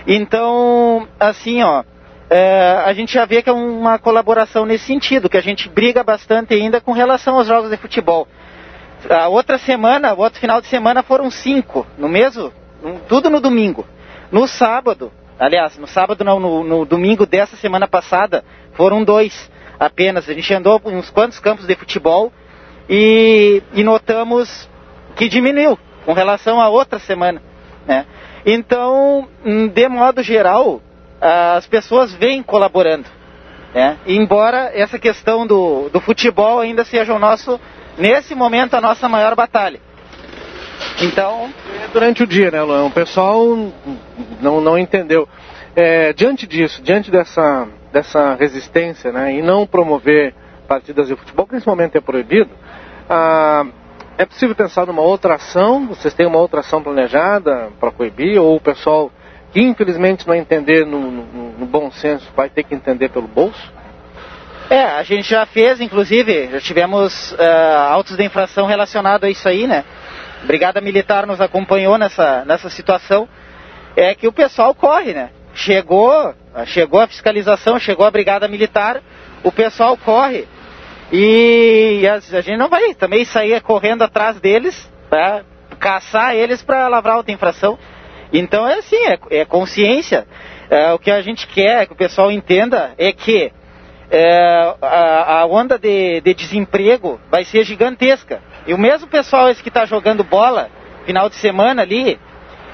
[0.04, 1.84] Então, assim, ó,
[2.28, 6.02] é, a gente já vê que é uma colaboração nesse sentido, que a gente briga
[6.02, 8.26] bastante ainda com relação aos jogos de futebol.
[9.08, 12.52] A outra semana, o outro final de semana foram cinco, no mesmo,
[13.08, 13.86] tudo no domingo.
[14.30, 19.48] No sábado, aliás, no sábado não, no, no domingo dessa semana passada, foram dois
[19.78, 20.28] apenas.
[20.28, 22.32] A gente andou uns quantos campos de futebol
[22.88, 24.68] e, e notamos
[25.14, 27.51] que diminuiu com relação à outra semana.
[27.86, 28.06] Né?
[28.44, 29.28] Então,
[29.72, 30.80] de modo geral,
[31.20, 33.08] as pessoas vêm colaborando.
[33.74, 33.96] Né?
[34.06, 37.60] Embora essa questão do, do futebol ainda seja o nosso,
[37.96, 39.80] nesse momento, a nossa maior batalha.
[41.00, 41.52] Então.
[41.82, 42.84] É durante o dia, né, Luan?
[42.86, 43.44] O pessoal
[44.40, 45.28] não, não entendeu.
[45.74, 50.34] É, diante disso, diante dessa, dessa resistência, né, e não promover
[50.68, 52.50] partidas de futebol, que nesse momento é proibido,
[53.08, 53.64] ah,
[54.22, 55.88] é possível pensar numa outra ação?
[55.88, 58.38] Vocês têm uma outra ação planejada para proibir?
[58.38, 59.10] Ou o pessoal
[59.52, 63.72] que infelizmente não entender no, no, no, bom senso vai ter que entender pelo bolso?
[64.70, 67.36] É, a gente já fez, inclusive, já tivemos uh,
[67.90, 69.84] autos de infração relacionados a isso aí, né?
[70.44, 73.28] Brigada Militar nos acompanhou nessa, nessa situação,
[73.96, 75.30] é que o pessoal corre, né?
[75.52, 76.34] Chegou,
[76.66, 79.02] chegou a fiscalização, chegou a Brigada Militar,
[79.42, 80.48] o pessoal corre.
[81.12, 85.44] E a, gente não vai também sair correndo atrás deles, para
[85.78, 87.78] caçar eles para lavrar outra infração.
[88.32, 90.26] Então é assim, é, é consciência.
[90.70, 93.52] É, o que a gente quer que o pessoal entenda é que
[94.10, 98.40] é, a, a, onda de, de, desemprego vai ser gigantesca.
[98.66, 100.70] E o mesmo pessoal esse que está jogando bola
[101.04, 102.18] final de semana ali,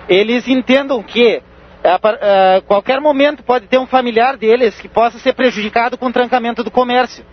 [0.08, 1.42] eles entendam que
[1.82, 6.12] a, a, qualquer momento pode ter um familiar deles que possa ser prejudicado com o
[6.12, 7.24] trancamento do comércio.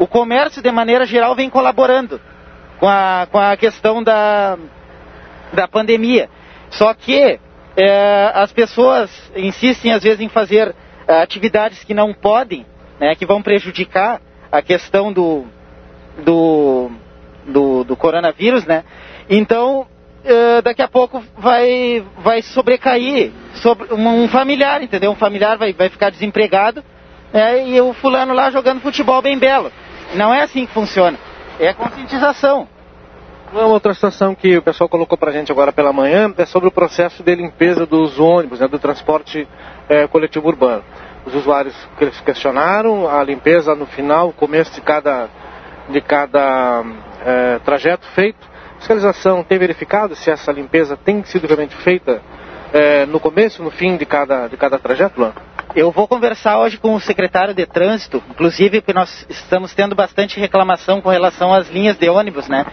[0.00, 2.18] O comércio, de maneira geral, vem colaborando
[2.78, 4.56] com a, com a questão da,
[5.52, 6.30] da pandemia.
[6.70, 7.38] Só que
[7.76, 10.74] é, as pessoas insistem, às vezes, em fazer
[11.06, 12.64] é, atividades que não podem,
[12.98, 15.44] né, que vão prejudicar a questão do,
[16.24, 16.90] do,
[17.46, 18.84] do, do coronavírus, né?
[19.28, 19.86] Então,
[20.24, 25.10] é, daqui a pouco vai, vai sobrecair sobre um, um familiar, entendeu?
[25.10, 26.82] Um familiar vai, vai ficar desempregado
[27.34, 29.70] né, e o fulano lá jogando futebol bem belo.
[30.14, 31.18] Não é assim que funciona.
[31.58, 32.66] É a conscientização.
[33.52, 36.68] Uma outra situação que o pessoal colocou para a gente agora pela manhã é sobre
[36.68, 39.46] o processo de limpeza dos ônibus, né, do transporte
[39.88, 40.84] é, coletivo urbano.
[41.26, 41.74] Os usuários
[42.24, 45.28] questionaram a limpeza no final, começo de cada,
[45.88, 46.84] de cada
[47.26, 48.38] é, trajeto feito.
[48.76, 52.22] A fiscalização tem verificado se essa limpeza tem sido realmente feita
[52.72, 55.32] é, no começo, no fim de cada, de cada trajeto, Luan?
[55.74, 60.40] Eu vou conversar hoje com o secretário de trânsito, inclusive porque nós estamos tendo bastante
[60.40, 62.66] reclamação com relação às linhas de ônibus, né?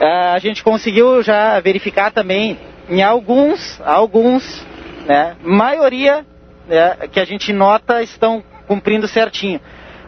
[0.00, 4.66] Ah, a gente conseguiu já verificar também em alguns, alguns,
[5.04, 5.36] né?
[5.42, 6.24] Maioria
[6.66, 9.60] né, que a gente nota estão cumprindo certinho.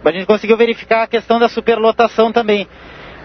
[0.02, 2.66] Mas a gente conseguiu verificar a questão da superlotação também.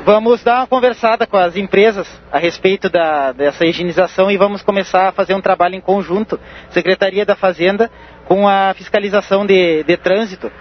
[0.02, 5.08] Vamos dar uma conversada com as empresas a respeito da, dessa higienização e vamos começar
[5.08, 6.38] a fazer um trabalho em conjunto,
[6.72, 7.90] Secretaria da Fazenda,
[8.26, 10.52] com a fiscalização de, de trânsito,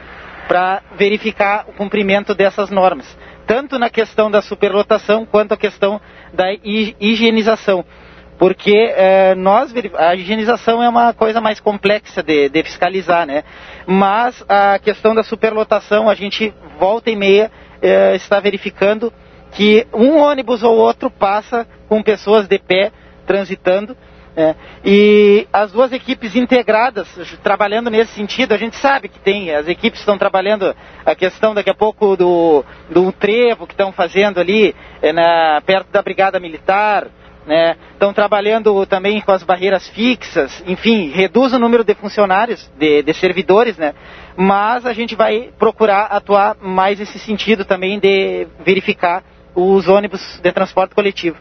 [0.46, 6.00] para verificar o cumprimento dessas normas, tanto na questão da superlotação quanto a questão
[6.32, 6.46] da
[7.00, 7.84] higienização.
[8.38, 13.44] Porque eh, nós, a higienização é uma coisa mais complexa de, de fiscalizar, né?
[13.86, 17.50] Mas a questão da superlotação, a gente volta e meia
[17.80, 19.12] eh, está verificando
[19.52, 22.90] que um ônibus ou outro passa com pessoas de pé
[23.26, 23.96] transitando.
[24.34, 27.06] É, e as duas equipes integradas,
[27.42, 30.74] trabalhando nesse sentido, a gente sabe que tem, as equipes estão trabalhando
[31.04, 35.92] a questão daqui a pouco do, do trevo que estão fazendo ali é, na, perto
[35.92, 37.08] da Brigada Militar,
[37.46, 37.76] né?
[37.92, 43.14] Estão trabalhando também com as barreiras fixas, enfim, reduz o número de funcionários, de, de
[43.14, 43.94] servidores, né?
[44.36, 49.22] Mas a gente vai procurar atuar mais nesse sentido também de verificar
[49.54, 51.36] os ônibus de transporte coletivo.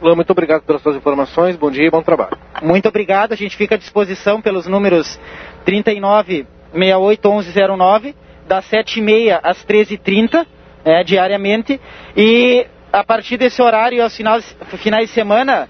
[0.00, 2.38] Lula, muito obrigado pelas suas informações, bom dia e bom trabalho.
[2.62, 5.18] Muito obrigado, a gente fica à disposição pelos números
[5.64, 8.14] 39 68 1109,
[8.46, 10.46] das 7h30 às 13h30,
[10.84, 11.80] é, diariamente,
[12.16, 15.68] e a partir desse horário, aos finais, finais de semana,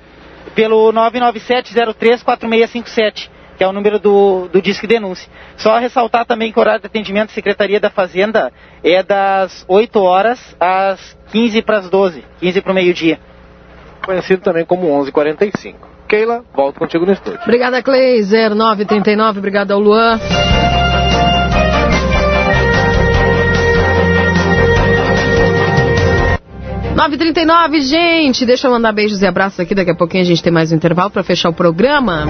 [0.55, 3.29] pelo 997-03-4657,
[3.61, 5.29] que é o número do, do Disque Denúncia.
[5.59, 8.51] Só ressaltar também que o horário de atendimento da Secretaria da Fazenda
[8.83, 13.21] é das 8 horas às 15 para as 12, 15 para o meio-dia.
[14.03, 15.75] Conhecido também como 11:45.
[16.09, 17.39] Keila, volto contigo no estúdio.
[17.43, 20.19] Obrigada, Cleiser, 939, obrigada ao Luan.
[27.01, 28.45] 9h39, gente.
[28.45, 29.75] Deixa eu mandar beijos e abraços aqui.
[29.75, 32.27] Daqui a pouquinho a gente tem mais um intervalo para fechar o programa.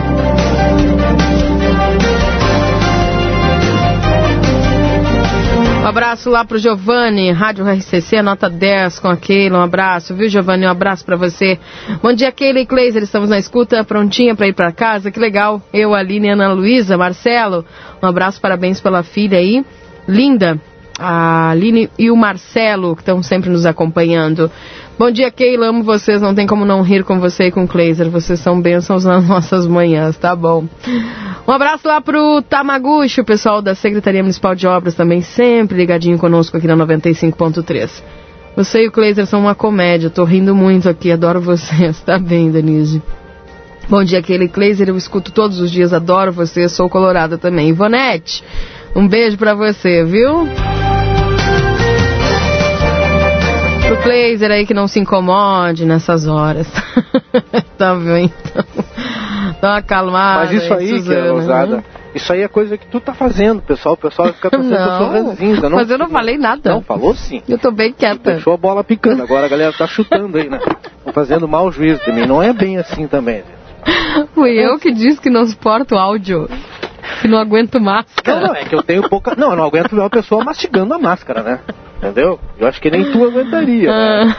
[5.82, 9.58] Um abraço lá pro Giovanni, Rádio RCC, nota 10 com a Keila.
[9.58, 10.64] Um abraço, viu, Giovanni?
[10.64, 11.58] Um abraço para você.
[12.00, 13.02] Bom dia, Keila e Kleiser.
[13.02, 15.10] Estamos na escuta, prontinha para ir para casa.
[15.10, 15.60] Que legal.
[15.72, 17.64] Eu, Aline, Ana Luísa, Marcelo.
[18.00, 19.64] Um abraço, parabéns pela filha aí.
[20.06, 20.60] Linda
[21.00, 24.50] a Aline e o Marcelo, que estão sempre nos acompanhando.
[24.98, 27.68] Bom dia, Keila, amo vocês, não tem como não rir com você e com o
[27.68, 30.66] Kleiser, vocês são bênçãos nas nossas manhãs, tá bom.
[31.48, 36.18] Um abraço lá pro Tamaguchi, o pessoal da Secretaria Municipal de Obras também, sempre ligadinho
[36.18, 38.02] conosco aqui na 95.3.
[38.54, 42.50] Você e o Kleiser são uma comédia, tô rindo muito aqui, adoro vocês, tá bem,
[42.50, 43.02] Denise?
[43.88, 47.70] Bom dia, Keila e Kleiser, eu escuto todos os dias, adoro vocês, sou colorada também.
[47.70, 48.44] Ivonete,
[48.94, 50.48] um beijo pra você, viu?
[53.86, 56.66] Pro Glazer aí que não se incomode nessas horas.
[57.76, 58.32] tá vendo?
[58.50, 58.64] Então,
[59.60, 60.44] dá uma acalmada.
[60.44, 61.76] Mas isso aí, Suzana, que é ousada.
[61.76, 61.84] Né?
[62.14, 63.94] Isso aí é coisa que tu tá fazendo, pessoal.
[63.94, 65.68] O pessoal fica pensando não, que eu sou ranzinza.
[65.68, 66.70] Não, mas eu não falei nada.
[66.70, 67.42] Não, falou sim.
[67.48, 68.32] Eu tô bem quieta.
[68.32, 69.22] Deixou a bola picando.
[69.22, 70.58] Agora a galera tá chutando aí, né?
[71.12, 72.26] fazendo mau juízo de mim.
[72.26, 73.42] Não é bem assim também.
[74.34, 76.48] Fui eu que disse que não suporto áudio.
[77.20, 78.40] Que não aguento máscara.
[78.40, 79.34] Não, não, é que eu tenho pouca.
[79.36, 81.60] Não, eu não aguento ver uma pessoa mastigando a máscara, né?
[81.98, 82.40] Entendeu?
[82.58, 83.90] Eu acho que nem tu aguentaria.
[83.90, 84.34] Né?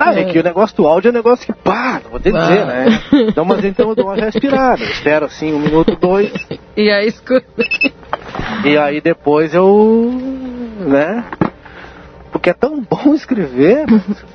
[0.00, 2.32] ah, é que o negócio do áudio é um negócio que, pá, não vou te
[2.32, 2.86] dizer, né?
[3.28, 4.82] Então, mas então eu dou uma respirada.
[4.82, 6.32] Eu espero assim um minuto, dois.
[6.74, 7.46] E aí escuta.
[8.64, 10.10] E aí depois eu.
[10.80, 11.22] né?
[12.32, 13.86] Porque é tão bom escrever,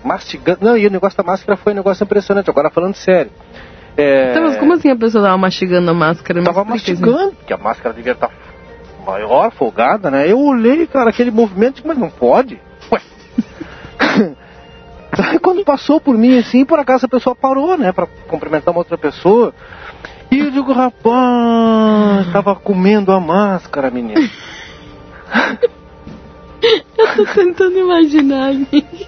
[0.04, 0.60] mastigando.
[0.62, 2.50] Não, e o negócio da máscara foi um negócio impressionante.
[2.50, 3.32] Agora falando sério.
[3.98, 4.32] É...
[4.32, 6.44] Então, mas como assim a pessoa tava mastigando a máscara?
[6.44, 8.32] Tava mastigando, porque a máscara devia estar
[9.06, 10.32] maior, folgada, né?
[10.32, 12.60] Eu olhei, cara, aquele movimento, mas não pode.
[12.92, 13.02] Ué.
[15.12, 18.80] Aí quando passou por mim assim, por acaso a pessoa parou, né, pra cumprimentar uma
[18.80, 19.54] outra pessoa.
[20.32, 24.22] E eu digo, rapaz, tava comendo a máscara, menino.
[26.98, 28.54] Eu tô tentando imaginar.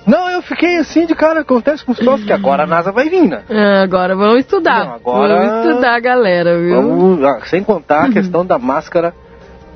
[0.05, 3.09] Não, eu fiquei assim de cara, acontece com os troços, que agora a NASA vai
[3.09, 3.43] vir, né?
[3.49, 4.85] É, agora vamos estudar.
[4.85, 5.35] Não, agora...
[5.35, 6.75] Vamos estudar, galera, viu?
[6.75, 9.13] Vamos, ah, sem contar a questão da máscara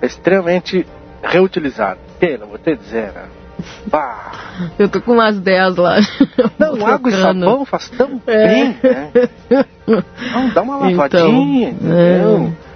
[0.01, 0.85] extremamente
[1.21, 1.99] reutilizada.
[2.19, 3.23] Pena, vou te dizer, né?
[3.87, 4.31] Bah.
[4.77, 5.97] Eu tô com umas 10 lá.
[6.57, 8.47] Não, água e sabão faz tão é.
[8.47, 9.11] bem, né?
[9.87, 12.53] Não, dá uma lavadinha, então, entendeu?
[12.63, 12.66] É.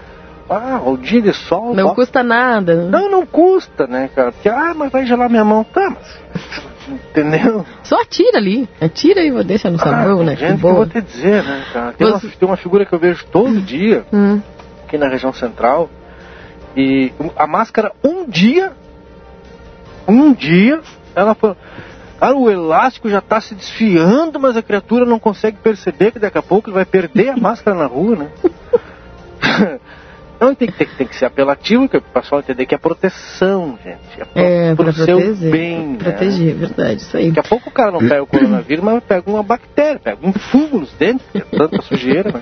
[0.51, 1.73] Ah, o dia de sol.
[1.73, 1.95] Não ó.
[1.95, 2.75] custa nada.
[2.89, 4.33] Não, não custa, né, cara?
[4.33, 5.63] Porque, ah, mas vai gelar minha mão.
[5.63, 6.61] Tá, mas.
[6.89, 7.65] Entendeu?
[7.83, 8.67] Só atira ali.
[8.81, 10.35] Atira e deixa no sabão, ah, né?
[10.35, 11.93] Gente, que eu vou te dizer, né, cara?
[11.93, 12.27] Tem, Você...
[12.27, 14.41] uma, tem uma figura que eu vejo todo dia hum.
[14.85, 15.89] aqui na região central.
[16.75, 18.73] E a máscara, um dia,
[20.05, 20.81] um dia,
[21.15, 21.55] ela foi.
[22.19, 26.37] Ah, o elástico já está se desfiando, mas a criatura não consegue perceber que daqui
[26.37, 28.29] a pouco ele vai perder a máscara na rua, né?
[30.41, 33.99] Então tem, tem, tem que ser apelativo, que o pessoal entender que é proteção, gente.
[34.33, 35.93] É, pro, é pro seu bem.
[35.97, 36.65] Proteger, né?
[36.65, 37.27] verdade, isso aí.
[37.27, 40.33] Daqui a pouco o cara não pega o coronavírus, mas pega uma bactéria, pega um
[40.33, 42.41] fungo nos dentes, que é tanta sujeira, né?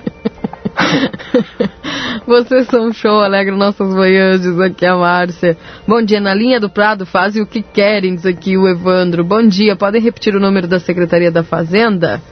[2.26, 5.58] Vocês são um show, alegra nossas manhãs, diz aqui a Márcia.
[5.86, 9.22] Bom dia, na linha do Prado fazem o que querem, diz aqui o Evandro.
[9.22, 12.22] Bom dia, podem repetir o número da Secretaria da Fazenda?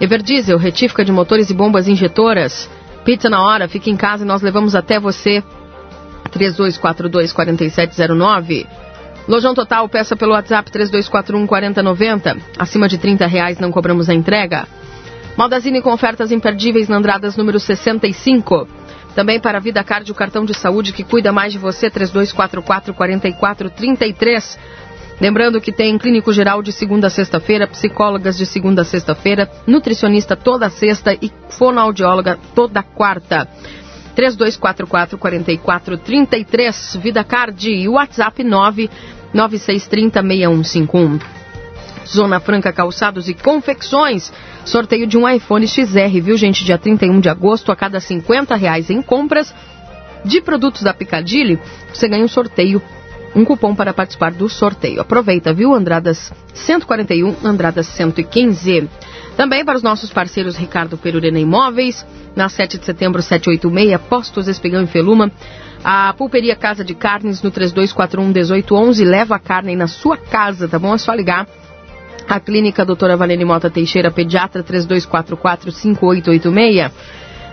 [0.00, 2.68] Everdiesel, retífica de motores e bombas injetoras.
[3.04, 5.44] Pizza na hora, fique em casa e nós levamos até você.
[6.30, 8.66] 3242-4709.
[9.28, 12.40] Lojão Total, peça pelo WhatsApp 3241-4090.
[12.58, 14.66] Acima de 30 reais não cobramos a entrega.
[15.36, 18.66] Maldazine com ofertas imperdíveis na Andradas número 65.
[19.18, 24.56] Também para a Vida Card, o cartão de saúde que cuida mais de você, 3244-4433.
[25.20, 30.36] Lembrando que tem clínico geral de segunda a sexta-feira, psicólogas de segunda a sexta-feira, nutricionista
[30.36, 33.48] toda sexta e fonoaudióloga toda quarta.
[34.16, 38.44] 3244-4433, Vida Card e WhatsApp
[39.34, 41.20] 99630-6151.
[42.06, 44.32] Zona Franca Calçados e Confecções.
[44.68, 46.62] Sorteio de um iPhone XR, viu, gente?
[46.62, 49.54] Dia 31 de agosto, a cada 50 reais em compras
[50.24, 51.58] de produtos da Picadilly,
[51.92, 52.82] você ganha um sorteio
[53.34, 55.00] um cupom para participar do sorteio.
[55.00, 55.74] Aproveita, viu?
[55.74, 58.88] Andradas 141, Andradas 115.
[59.36, 62.04] Também para os nossos parceiros Ricardo Perurena Imóveis,
[62.34, 65.30] na 7 de setembro 786, Postos Espigão e Feluma.
[65.84, 70.78] A Pulperia Casa de Carnes no 3241 1811 leva a carne na sua casa, tá
[70.78, 70.94] bom?
[70.94, 71.46] É só ligar.
[72.28, 76.92] A Clínica Doutora Valene Mota Teixeira, pediatra 3244 5886.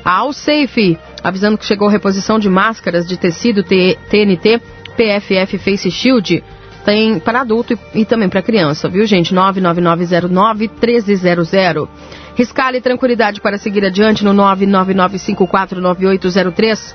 [0.04, 4.62] A Alsafe, avisando que chegou reposição de máscaras de tecido TNT,
[4.96, 6.44] PFF Face Shield.
[6.84, 9.34] Tem para adulto e, e também para criança, viu, gente?
[9.34, 11.88] 99909-1300.
[12.36, 16.94] Riscale tranquilidade para seguir adiante no 999549803.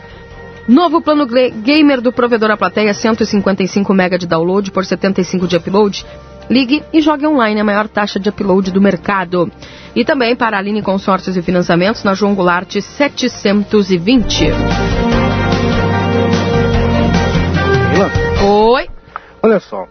[0.69, 6.07] Novo plano gamer do provedor A Plateia, 155 MB de download por 75 de upload.
[6.51, 9.48] Ligue e jogue online a maior taxa de upload do mercado.
[9.94, 14.47] E também para a Aline Consórcios e Financiamentos na João Goulart 720.
[18.43, 18.89] Oi.
[19.40, 19.86] Olha só,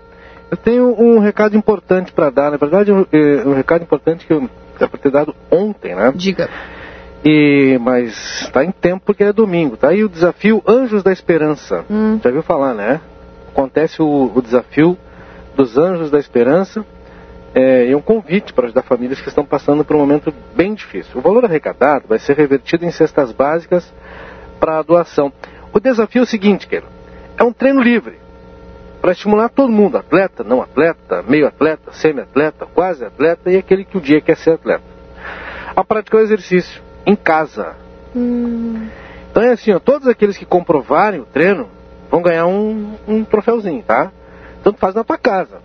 [0.52, 2.52] eu tenho um recado importante para dar.
[2.52, 6.12] Na verdade, um, é, um, recado importante que eu era para ter dado ontem, né?
[6.14, 6.50] Diga.
[7.24, 9.78] E, mas está em tempo porque é domingo.
[9.78, 11.86] Tá aí o desafio Anjos da Esperança.
[11.90, 12.20] Hum.
[12.22, 13.00] Já viu falar, né?
[13.50, 14.98] Acontece o, o desafio
[15.56, 16.86] dos Anjos da Esperança
[17.54, 21.18] é, e um convite para ajudar famílias que estão passando por um momento bem difícil.
[21.18, 23.92] O valor arrecadado vai ser revertido em cestas básicas
[24.60, 25.32] para a doação.
[25.74, 26.88] O desafio é o seguinte, Keila,
[27.38, 28.20] é um treino livre
[29.02, 33.98] para estimular todo mundo, atleta, não atleta, meio atleta, semi-atleta, quase atleta e aquele que
[33.98, 34.84] o dia quer ser atleta.
[35.76, 37.76] A praticar o exercício em casa.
[38.16, 38.88] Hum.
[39.32, 41.70] Então é assim, ó, todos aqueles que comprovarem o treino
[42.10, 44.12] vão ganhar um, um troféuzinho, tá?
[44.64, 45.62] Tu faz na tua casa.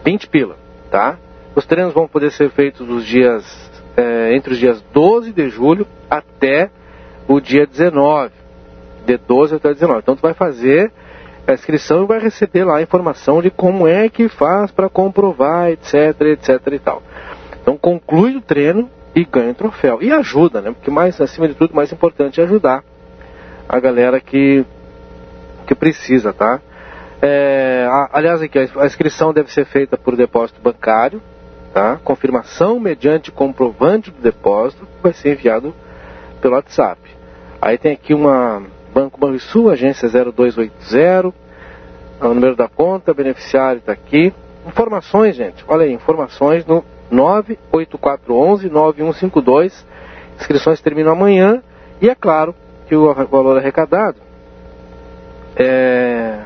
[0.04, 0.58] 20 pila,
[0.90, 1.18] tá?
[1.56, 5.88] Os treinos vão poder ser feitos os dias, é, entre os dias 12 de julho
[6.10, 6.70] até
[7.28, 8.32] o dia 19.
[9.06, 10.00] De 12 até 19.
[10.00, 10.92] Então tu vai fazer
[11.48, 15.70] a inscrição e vai receber lá a informação de como é que faz para comprovar,
[15.72, 17.04] etc, etc e tal.
[17.62, 20.00] Então conclui o treino e ganha o troféu.
[20.02, 20.72] E ajuda, né?
[20.72, 22.84] Porque mais, acima de tudo, mais importante é ajudar
[23.68, 24.66] a galera que
[25.66, 26.60] que precisa, tá?
[27.22, 31.22] É, aliás, aqui, a inscrição deve ser feita por depósito bancário,
[31.74, 32.00] tá?
[32.04, 35.74] Confirmação mediante comprovante do depósito que vai ser enviado
[36.42, 37.00] pelo WhatsApp.
[37.62, 41.34] Aí tem aqui uma Banco Banrisul, agência 0280,
[42.22, 44.34] o número da conta, beneficiário está aqui.
[44.68, 49.86] Informações, gente, olha aí, informações no 98411-9152.
[50.40, 51.62] Inscrições terminam amanhã
[52.02, 52.56] e é claro
[52.88, 54.18] que o valor arrecadado
[55.56, 56.40] é,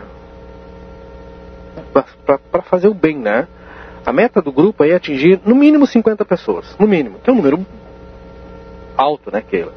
[2.51, 3.47] para fazer o bem, né?
[4.05, 7.37] A meta do grupo é atingir no mínimo 50 pessoas, no mínimo, que é um
[7.37, 7.65] número
[8.95, 9.73] alto, né, Keila?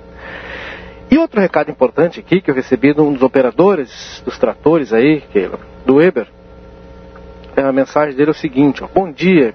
[1.10, 5.22] E outro recado importante aqui que eu recebi de um dos operadores dos tratores aí,
[5.32, 6.28] Keila, do Weber,
[7.56, 9.54] é a mensagem dele é o seguinte: ó, bom dia,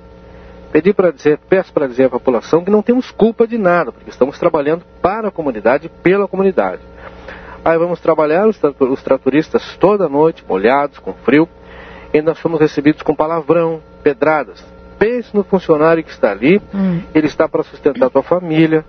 [0.71, 4.09] pedi para dizer, peço para dizer à população que não temos culpa de nada, porque
[4.09, 6.81] estamos trabalhando para a comunidade, pela comunidade.
[7.63, 11.47] Aí vamos trabalhar os, os tratoristas toda noite, molhados, com frio.
[12.13, 14.63] E nós fomos recebidos com palavrão, pedradas.
[14.99, 17.01] Pense no funcionário que está ali, hum.
[17.13, 18.85] ele está para sustentar a tua família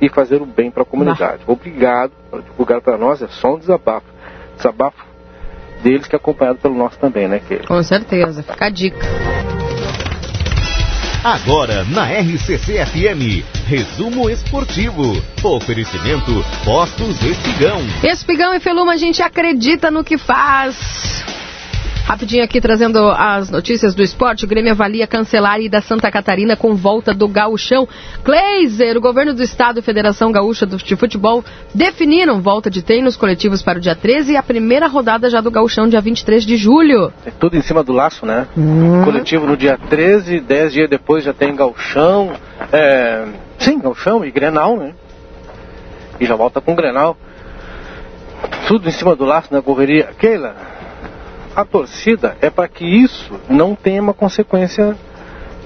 [0.00, 1.42] e fazer o bem para a comunidade.
[1.44, 1.52] Bah.
[1.52, 4.06] Obrigado por divulgar para nós, é só um desabafo.
[4.56, 5.04] Desabafo
[5.82, 9.06] deles que é acompanhado pelo nosso também, né, que Com certeza, fica a dica.
[11.22, 15.02] Agora na RCC FM, resumo esportivo.
[15.42, 16.32] Oferecimento
[16.64, 17.80] Postos Espigão.
[18.04, 21.24] Espigão e Feluma, a gente acredita no que faz.
[22.08, 24.46] Rapidinho aqui trazendo as notícias do esporte.
[24.46, 27.86] O Grêmio avalia cancelar a ida Santa Catarina com volta do gauchão.
[28.24, 31.44] Kleiser, o governo do estado e Federação Gaúcha de Futebol
[31.74, 35.50] definiram volta de treinos coletivos para o dia 13 e a primeira rodada já do
[35.50, 37.12] gauchão dia 23 de julho.
[37.26, 38.46] É tudo em cima do laço, né?
[38.56, 39.04] Hum.
[39.04, 42.32] Coletivo no dia 13, 10 dias depois já tem gauchão.
[42.72, 43.26] É...
[43.58, 44.94] Sim, gauchão e Grenal, né?
[46.18, 47.18] E já volta com Grenal.
[48.66, 50.08] Tudo em cima do laço na correria.
[50.18, 50.56] Keila,
[51.60, 54.96] a torcida é para que isso não tenha uma consequência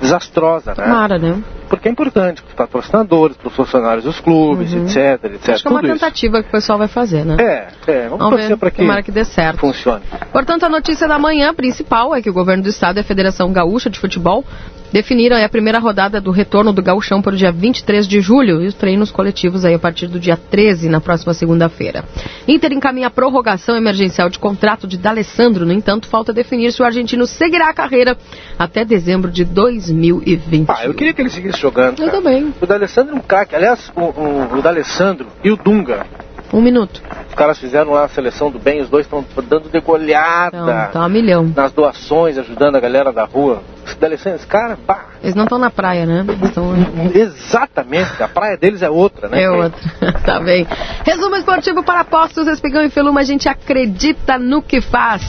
[0.01, 0.85] desastrosa, né?
[0.85, 1.43] Tomara, né?
[1.69, 4.85] Porque é importante para os patrocinadores, para os funcionários dos clubes, Uhum.
[4.85, 5.49] etc, etc.
[5.51, 6.01] Acho que é uma tudo isso.
[6.01, 7.37] tentativa que o pessoal vai fazer, né?
[7.39, 9.59] É, é, vamos, Vamos torcer para que, tomara que dê certo.
[9.61, 10.03] funcione.
[10.33, 13.53] Portanto, a notícia da manhã principal é que o governo do estado e a Federação
[13.53, 14.45] Gaúcha de Futebol
[14.93, 18.67] definiram a primeira rodada do retorno do gauchão para o dia 23 de julho e
[18.67, 22.05] os treinos coletivos aí a partir do dia 13, na próxima segunda-feira.
[22.47, 26.85] Inter encaminha a prorrogação emergencial de contrato de D'Alessandro, no entanto, falta definir se o
[26.85, 28.17] argentino seguirá a carreira
[28.59, 30.69] até dezembro de 2020.
[30.69, 32.01] Ah, eu queria que ele seguisse jogando.
[32.01, 32.19] Eu cara.
[32.19, 32.55] também.
[32.61, 33.55] O D'Alessandro é um craque.
[33.55, 36.07] Aliás, o, o, o D'Alessandro e o Dunga,
[36.53, 37.01] Um minuto.
[37.29, 41.07] os caras fizeram lá a seleção do bem, os dois estão dando degolhada Então, tá
[41.07, 41.51] um milhão.
[41.57, 43.63] nas doações, ajudando a galera da rua.
[43.99, 46.25] D'Alessandro, esse cara, pá, Eles não estão na praia, né?
[46.29, 46.73] Eles Estão...
[47.15, 49.43] exatamente, a praia deles é outra, né?
[49.45, 49.81] É outra,
[50.27, 50.67] tá bem.
[51.07, 55.23] Resumo esportivo para apostos, Espigão e Feluma, a gente acredita no que faz.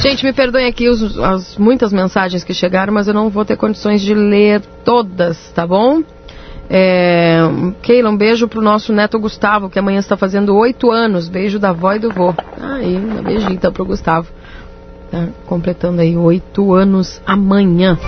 [0.00, 3.56] Gente, me perdoem aqui os- as muitas mensagens que chegaram, mas eu não vou ter
[3.56, 6.02] condições de ler todas, tá bom?
[6.74, 7.38] É,
[7.82, 11.28] Keila, um beijo pro nosso neto Gustavo, que amanhã está fazendo oito anos.
[11.28, 12.34] Beijo da avó e do vô.
[12.58, 14.28] Aí, um beijinho então pro Gustavo.
[15.10, 17.98] Tá completando aí oito anos amanhã.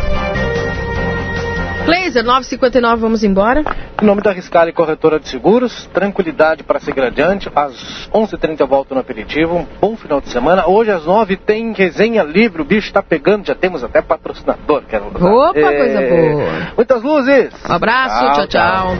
[1.84, 3.62] Blazer, 9h59, vamos embora?
[4.02, 7.50] Em nome da Riscale Corretora de Seguros, tranquilidade para seguir adiante.
[7.54, 9.54] Às 11h30 eu volto no aperitivo.
[9.58, 10.66] Um bom final de semana.
[10.66, 12.62] Hoje às 9 tem resenha livre.
[12.62, 13.46] O bicho está pegando.
[13.46, 14.82] Já temos até patrocinador.
[14.88, 15.30] Quero lembrar.
[15.30, 16.72] Opa, É, coisa boa.
[16.76, 17.52] Muitas luzes.
[17.68, 18.96] Um abraço, tchau, tchau.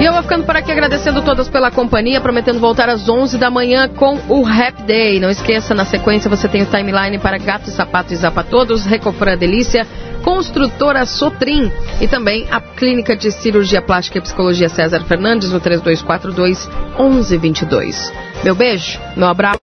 [0.00, 3.50] E eu vou ficando por aqui agradecendo todas pela companhia, prometendo voltar às 11 da
[3.50, 5.18] manhã com o Happy Day.
[5.18, 9.38] Não esqueça, na sequência você tem o timeline para Gato, Sapato e Zapa Todos, Recofran
[9.38, 9.86] Delícia,
[10.26, 11.70] Construtora Sotrim
[12.00, 18.12] e também a Clínica de Cirurgia Plástica e Psicologia César Fernandes no 3242 1122.
[18.42, 19.60] Meu beijo, meu abraço,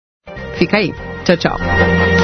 [0.59, 0.95] fica aí.
[1.25, 2.20] Tchau, tchau.